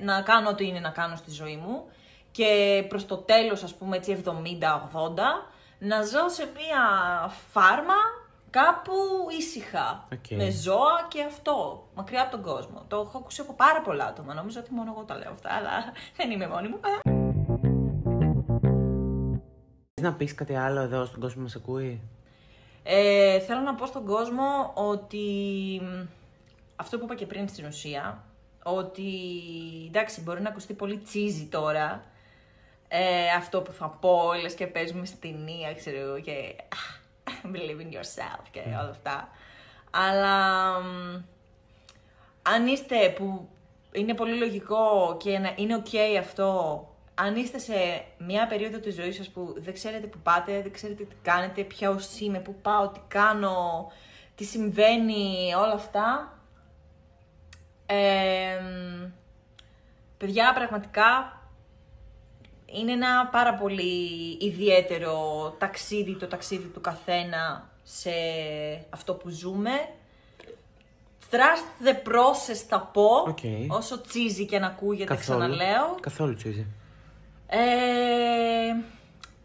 ε, 0.01 0.05
να 0.05 0.21
κάνω 0.23 0.49
ό,τι 0.49 0.67
είναι 0.67 0.81
να 0.81 0.91
κάνω 0.91 1.17
στη 1.17 1.31
ζωή 1.31 1.57
μου 1.57 1.85
και 2.31 2.85
προς 2.89 3.07
το 3.07 3.17
τέλος, 3.17 3.63
ας 3.63 3.75
πούμε, 3.75 3.97
έτσι 3.97 4.23
70-80, 4.25 4.31
να 5.83 6.03
ζω 6.03 6.29
σε 6.29 6.45
μία 6.45 6.83
φάρμα 7.51 7.95
κάπου 8.51 8.93
ήσυχα. 9.39 10.05
Οκ. 10.13 10.31
Με 10.31 10.51
ζώα 10.51 11.07
και 11.09 11.23
αυτό. 11.23 11.89
Μακριά 11.95 12.23
από 12.23 12.31
τον 12.31 12.43
κόσμο. 12.43 12.85
Το 12.89 12.97
έχω 12.97 13.19
ακούσει 13.19 13.41
από 13.41 13.53
πάρα 13.53 13.81
πολλά 13.81 14.05
άτομα. 14.05 14.35
Νομίζω 14.35 14.61
ότι 14.61 14.73
μόνο 14.73 14.93
εγώ 14.97 15.05
τα 15.05 15.17
λέω 15.17 15.31
αυτά, 15.31 15.53
αλλά 15.53 15.71
δεν 16.17 16.31
είμαι 16.31 16.49
μόνη 16.49 16.69
μου. 16.69 16.81
Θες 19.95 20.05
να 20.11 20.15
πεις 20.15 20.35
κάτι 20.35 20.55
άλλο 20.55 20.81
εδώ 20.81 21.05
στον 21.05 21.21
κόσμο 21.21 21.37
που 21.37 21.43
μας 21.43 21.55
ακούει; 21.55 22.01
Ε, 22.83 23.41
θέλω 23.41 23.61
να 23.61 23.75
πω 23.75 23.87
στον 23.87 24.05
κόσμο 24.05 24.73
ότι 24.75 25.25
μ, 25.83 26.07
αυτό 26.77 26.99
που 26.99 27.05
είπα 27.05 27.15
και 27.15 27.27
πριν 27.27 27.49
στην 27.49 27.67
ουσία, 27.67 28.25
ότι 28.63 29.11
εντάξει 29.87 30.21
μπορεί 30.21 30.41
να 30.41 30.49
ακουστεί 30.49 30.75
πολύ 30.75 30.99
τσίζι 30.99 31.47
τώρα, 31.47 32.03
ε, 32.93 33.31
αυτό 33.37 33.61
που 33.61 33.73
θα 33.73 33.89
πω, 33.89 34.33
λες 34.43 34.55
και 34.55 34.67
παίζουμε 34.67 35.07
στην 35.07 35.21
ταινία, 35.21 35.75
ξέρω 35.75 35.99
εγώ, 35.99 36.21
και 36.21 36.55
believe 37.53 37.81
in 37.81 37.95
yourself 37.95 38.45
και 38.51 38.61
όλα 38.61 38.91
αυτά. 38.91 39.29
Αλλά 39.91 40.71
μ, 40.81 41.23
αν 42.43 42.67
είστε 42.67 43.09
που 43.09 43.49
είναι 43.93 44.15
πολύ 44.15 44.39
λογικό 44.39 45.17
και 45.19 45.39
να 45.39 45.55
είναι 45.57 45.83
ok 45.85 45.97
αυτό, 46.19 46.85
αν 47.15 47.37
είστε 47.37 47.59
σε 47.59 48.05
μια 48.19 48.47
περίοδο 48.47 48.79
της 48.79 48.95
ζωής 48.95 49.17
σας 49.17 49.29
που 49.29 49.55
δεν 49.59 49.75
ξέρετε 49.75 50.07
που 50.07 50.19
πάτε, 50.19 50.63
δεν 50.63 50.73
ξέρετε 50.73 51.05
τι 51.05 51.15
κάνετε, 51.23 51.63
ποιος 51.63 52.21
είμαι, 52.21 52.39
που 52.39 52.55
πάω, 52.55 52.89
τι 52.89 53.01
κάνω, 53.09 53.93
τι 54.35 54.45
συμβαίνει, 54.45 55.55
όλα 55.55 55.73
αυτά. 55.73 56.39
Ε, 57.87 58.61
μ, 58.61 59.11
παιδιά, 60.19 60.53
πραγματικά 60.53 61.40
είναι 62.73 62.93
ένα 62.93 63.29
πάρα 63.33 63.55
πολύ 63.55 64.37
ιδιαίτερο 64.41 65.17
ταξίδι, 65.59 66.15
το 66.17 66.27
ταξίδι 66.27 66.67
του 66.67 66.81
καθένα 66.81 67.69
σε 67.83 68.11
αυτό 68.91 69.15
που 69.15 69.29
ζούμε. 69.29 69.71
Trust 71.31 71.87
the 71.87 72.09
process 72.09 72.57
θα 72.69 72.81
πω, 72.93 73.07
Οκ. 73.29 73.39
όσο 73.69 74.01
cheesy 74.01 74.47
και 74.47 74.59
να 74.59 74.67
ακούγεται, 74.67 75.15
Καθόλου. 75.15 75.39
ξαναλέω. 75.39 75.95
Καθόλου 76.01 76.35
cheesy. 76.35 76.67
Ε, 77.47 77.59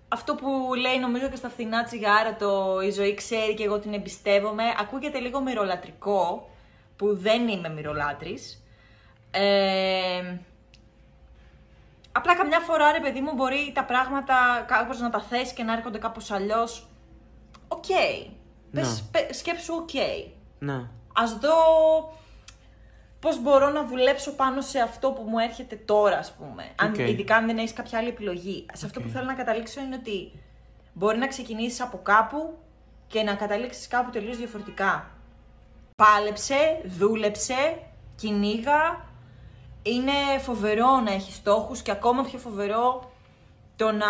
αυτό 0.07 0.36
που 0.36 0.73
λέει 0.73 0.99
νομίζω 0.99 1.30
και 1.30 1.36
στα 1.36 1.49
φθηνά 1.49 1.84
τσιγάρα 1.84 2.36
το 2.36 2.82
«Η 2.82 2.91
ζωή 2.91 3.13
ξέρει 3.13 3.53
και 3.53 3.63
εγώ 3.63 3.80
την 3.80 3.93
εμπιστεύομαι» 3.93 4.63
ακούγεται 4.80 5.19
λίγο 5.19 5.41
μοιρολατρικό, 5.41 6.49
που 6.95 7.17
δεν 7.17 7.47
είμαι 7.47 7.69
μοιρολάτρης. 7.69 8.63
Ε, 9.32 10.38
απλά 12.18 12.36
καμιά 12.36 12.59
φορά 12.59 12.91
ρε 12.91 12.99
παιδί 12.99 13.22
μου 13.22 13.34
μπορεί 13.34 13.72
τα 13.76 13.84
πράγματα 13.84 14.36
κάπως 14.68 14.99
να 14.99 15.09
τα 15.09 15.22
θες 15.21 15.53
και 15.53 15.63
να 15.63 15.74
έρχονται 15.74 15.97
κάπως 15.97 16.32
αλλιώς. 16.32 16.88
Οκ. 17.68 17.86
Πες, 18.72 19.03
πε- 19.11 19.34
σκέψου 19.34 19.74
οκ. 19.76 19.89
Να. 20.59 20.89
Ας 21.13 21.34
δω 21.38 21.53
πώς 23.20 23.41
μπορώ 23.41 23.70
να 23.70 23.86
δουλέψω 23.86 24.32
πάνω 24.32 24.61
σε 24.61 24.80
αυτό 24.80 25.11
που 25.11 25.22
μου 25.22 25.39
έρχεται 25.39 25.76
τώρα, 25.76 26.18
ας 26.18 26.32
πούμε. 26.32 26.72
Αν, 26.76 26.89
Οκ. 26.89 26.97
Ειδικά 26.97 27.36
αν 27.36 27.45
δεν 27.45 27.57
έχεις 27.57 27.74
κάποια 27.74 27.99
άλλη 27.99 28.07
επιλογή. 28.07 28.66
Σε 28.74 28.86
αυτό 28.86 29.01
που 29.01 29.07
θέλω 29.09 29.26
να 29.26 29.34
καταλήξω 29.34 29.82
είναι 29.82 29.95
ότι 29.95 30.32
μπορεί 30.93 31.18
να 31.18 31.28
ξεκινήσεις 31.28 31.82
από 31.82 31.97
κάπου 32.03 32.57
και 33.07 33.24
να 33.24 33.34
καταλήξεις 33.36 33.88
κάπου 33.88 34.09
τελείως 34.09 34.38
διαφορετικά. 34.38 35.09
Πάλεψε, 35.95 36.82
δούλεψε, 36.86 37.80
κυνήγα. 38.16 39.05
Είναι 39.88 40.39
φοβερό 40.41 40.99
να 40.99 41.11
έχεις 41.13 41.36
στόχους 41.36 41.81
και 41.81 41.91
ακόμα 41.91 42.23
πιο 42.23 42.39
φοβερό 42.39 43.11
το 43.75 43.91
να, 43.91 44.07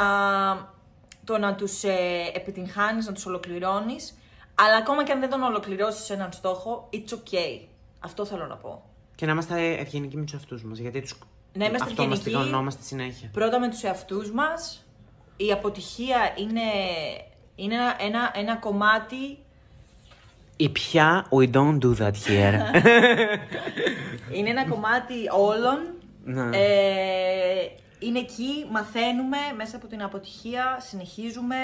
το 1.24 1.38
να 1.38 1.56
τους 1.56 1.84
ε, 1.84 2.32
επιτυγχάνεις, 2.34 3.06
να 3.06 3.14
τους 3.14 3.26
ολοκληρώνεις. 3.26 4.18
Αλλά 4.56 4.78
ακόμα 4.78 5.04
και 5.04 5.12
αν 5.12 5.20
δεν 5.20 5.30
τον 5.30 5.44
ολοκληρώσεις 5.44 6.10
έναν 6.10 6.32
στόχο, 6.32 6.90
it's 6.94 7.14
okay. 7.14 7.68
Αυτό 8.00 8.26
θέλω 8.26 8.46
να 8.46 8.56
πω. 8.56 8.84
Και 9.16 9.26
να 9.26 9.32
είμαστε 9.32 9.74
ευγενικοί 9.74 10.18
με 10.18 10.24
τους 10.24 10.34
εαυτούς 10.34 10.64
μας. 10.64 10.78
Γιατί 10.78 11.02
τους... 11.02 11.16
Να 11.54 11.66
είμαστε 11.66 11.90
αυτό 11.90 12.08
μας 12.08 12.18
ευγενικοί. 12.18 12.44
τυγωνόμαστε 12.44 12.84
συνέχεια. 12.84 13.30
Πρώτα 13.34 13.60
με 13.60 13.70
τους 13.70 13.84
εαυτούς 13.84 14.32
μας. 14.32 14.86
Η 15.38 15.52
αποτυχία 15.52 16.34
είναι, 16.38 16.62
είναι 17.56 17.76
ένα, 17.76 17.96
ένα, 18.00 18.32
ένα 18.34 18.56
κομμάτι 18.56 19.38
Η 20.58 20.70
πια, 20.70 21.28
we 21.30 21.52
don't 21.52 21.78
do 21.80 21.96
that 21.98 22.12
here. 22.12 22.60
Είναι 24.32 24.50
ένα 24.50 24.68
κομμάτι 24.70 25.14
όλων. 25.32 25.80
Ναι. 26.24 26.58
Ε, 26.58 27.70
είναι 28.00 28.20
εκεί, 28.20 28.68
μαθαίνουμε 28.72 29.38
μέσα 29.56 29.76
από 29.76 29.88
την 29.88 30.04
αποτυχία, 30.04 30.78
συνεχίζουμε. 30.80 31.56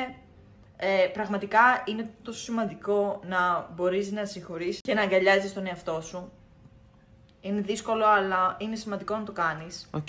Ε, 0.78 1.08
πραγματικά 1.14 1.84
είναι 1.86 2.10
τόσο 2.24 2.40
σημαντικό 2.40 3.20
να 3.28 3.70
μπορείς 3.76 4.12
να 4.12 4.26
συγχωρείς 4.26 4.80
και 4.82 4.94
να 4.94 5.02
αγκαλιάζεις 5.02 5.54
τον 5.54 5.68
εαυτό 5.68 6.02
σου. 6.02 6.32
Είναι 7.42 7.62
δύσκολο, 7.62 8.06
αλλά 8.06 8.56
είναι 8.60 8.76
σημαντικό 8.76 9.16
να 9.16 9.24
το 9.24 9.32
κάνεις. 9.32 9.88
OK. 9.92 10.08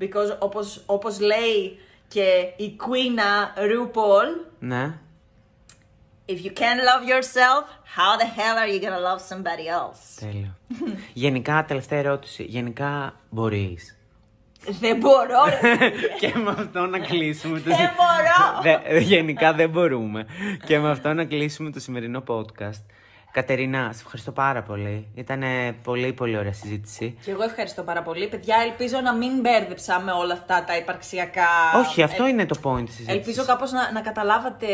Because 0.00 0.38
όπως, 0.38 0.82
όπως 0.86 1.20
λέει 1.20 1.78
και 2.08 2.52
η 2.56 2.76
Queen 2.80 3.18
RuPaul, 3.58 4.46
Ναι. 4.58 4.94
If 6.28 6.38
you 6.44 6.50
can't 6.60 6.80
love 6.90 7.02
yourself, 7.12 7.62
how 7.96 8.16
the 8.22 8.28
hell 8.38 8.56
are 8.62 8.68
you 8.74 8.80
gonna 8.80 9.00
love 9.10 9.20
somebody 9.32 9.66
else? 9.78 10.20
Τέλειο. 10.20 10.56
Γενικά, 11.12 11.64
τελευταία 11.64 11.98
ερώτηση. 11.98 12.42
Γενικά 12.42 13.14
μπορείς. 13.30 13.96
Δεν 14.80 14.96
μπορώ, 14.96 15.44
ρε. 15.62 15.90
και 16.20 16.32
με 16.38 16.50
αυτό 16.50 16.86
να 16.86 16.98
κλείσουμε 16.98 17.60
το. 17.60 17.70
Δεν 17.70 17.90
μπορώ. 17.96 18.62
Δε- 18.62 18.98
γενικά 18.98 19.52
δεν 19.52 19.70
μπορούμε. 19.70 20.26
και 20.66 20.78
με 20.78 20.90
αυτό 20.90 21.12
να 21.12 21.24
κλείσουμε 21.24 21.70
το 21.70 21.80
σημερινό 21.80 22.22
podcast. 22.26 22.82
Κατερίνα, 23.32 23.90
σε 23.92 24.00
ευχαριστώ 24.02 24.32
πάρα 24.32 24.62
πολύ. 24.62 25.06
Ήταν 25.14 25.42
πολύ 25.82 26.12
πολύ 26.12 26.36
ωραία 26.36 26.52
συζήτηση. 26.52 27.18
Και 27.24 27.30
εγώ 27.30 27.42
ευχαριστώ 27.42 27.82
πάρα 27.82 28.02
πολύ. 28.02 28.28
Παιδιά, 28.28 28.56
ελπίζω 28.64 29.00
να 29.00 29.14
μην 29.14 29.40
μπέρδεψα 29.40 30.00
με 30.00 30.12
όλα 30.12 30.32
αυτά 30.32 30.64
τα 30.64 30.76
υπαρξιακά. 30.76 31.48
Όχι, 31.76 32.02
αυτό 32.02 32.24
Ε, 32.24 32.28
είναι 32.28 32.46
το 32.46 32.58
point 32.62 32.84
της 32.84 32.94
συζήτησης. 32.94 33.08
Ελπίζω 33.08 33.44
κάπως 33.44 33.72
να, 33.72 33.92
να 33.92 34.00
καταλάβατε 34.00 34.66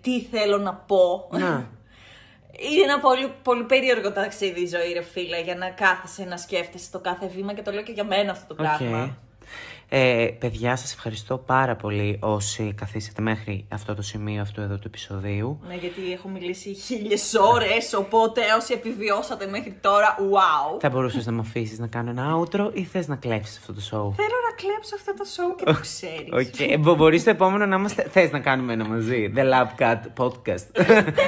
τι 0.00 0.20
θέλω 0.20 0.58
να 0.58 0.74
πω. 0.74 1.28
Να. 1.30 1.38
Είναι 2.72 2.82
ένα 2.82 3.00
πολύ, 3.00 3.32
πολύ 3.42 3.64
περίεργο 3.64 4.12
ταξίδι 4.12 4.60
η 4.60 4.66
ζωή, 4.66 4.92
ρε 4.92 5.02
φίλε, 5.02 5.40
για 5.42 5.54
να 5.54 5.70
κάθεσαι 5.70 6.24
να 6.24 6.36
σκέφτεσαι 6.36 6.90
το 6.90 6.98
κάθε 6.98 7.26
βήμα 7.26 7.54
και 7.54 7.62
το 7.62 7.70
λέω 7.72 7.82
και 7.82 7.92
για 7.92 8.04
μένα 8.04 8.30
αυτό 8.30 8.54
το 8.54 8.62
οκ. 8.62 8.68
πράγμα. 8.68 9.16
Ε, 9.94 10.26
παιδιά, 10.38 10.76
σας 10.76 10.92
ευχαριστώ 10.92 11.38
πάρα 11.38 11.76
πολύ 11.76 12.16
όσοι 12.20 12.74
καθίσατε 12.76 13.22
μέχρι 13.22 13.64
αυτό 13.68 13.94
το 13.94 14.02
σημείο 14.02 14.40
αυτού 14.42 14.60
εδώ 14.60 14.74
του 14.74 14.82
επεισοδίου. 14.86 15.60
Ναι, 15.68 15.74
γιατί 15.74 16.12
έχω 16.12 16.28
μιλήσει 16.28 16.74
χίλιες 16.74 17.34
ώρες, 17.34 17.94
οπότε 17.94 18.40
όσοι 18.58 18.72
επιβιώσατε 18.72 19.46
μέχρι 19.46 19.76
τώρα, 19.80 20.16
wow. 20.18 20.80
Θα 20.80 20.90
μπορούσες 20.90 21.26
να 21.26 21.32
μου 21.32 21.40
αφήσεις 21.40 21.78
να 21.78 21.86
κάνω 21.86 22.10
ένα 22.10 22.38
outro 22.40 22.70
ή 22.72 22.84
θες 22.84 23.08
να 23.08 23.16
κλέψεις 23.16 23.56
αυτό 23.58 23.72
το 23.72 23.80
show; 23.80 24.14
Θέλω 24.16 24.38
να 24.48 24.54
κλέψω 24.56 24.94
αυτό 24.94 25.14
το 25.14 25.24
show 25.36 25.56
και 25.56 25.64
το 25.64 25.80
ξέρεις. 25.80 26.48
Οκέι. 26.48 26.60
Ε, 26.70 26.78
μπο- 26.78 26.94
Μπορείς 26.94 27.24
το 27.24 27.30
επόμενο 27.30 27.66
να 27.66 27.76
είμαστε. 27.76 28.06
Θες 28.10 28.30
να 28.30 28.38
κάνουμε 28.40 28.72
ένα 28.72 28.84
μαζί. 28.88 29.32
The 29.36 29.40
Lab 29.52 29.82
Cat 29.82 30.00
Podcast. 30.16 30.66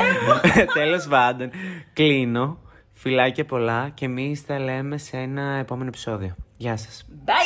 Τέλος 0.75 1.07
πάντων. 1.09 1.51
Κλείνω. 1.93 2.59
Φιλάκια 2.93 3.45
πολλά 3.45 3.89
και 3.95 4.05
εμείς 4.05 4.47
τα 4.47 4.59
λέμε 4.59 4.99
σε 4.99 5.17
ένα 5.17 5.43
επόμενο 5.43 5.89
επεισόδιο. 5.89 6.35
Γεια 6.65 6.77
σας. 6.77 7.05
Bye! 7.25 7.45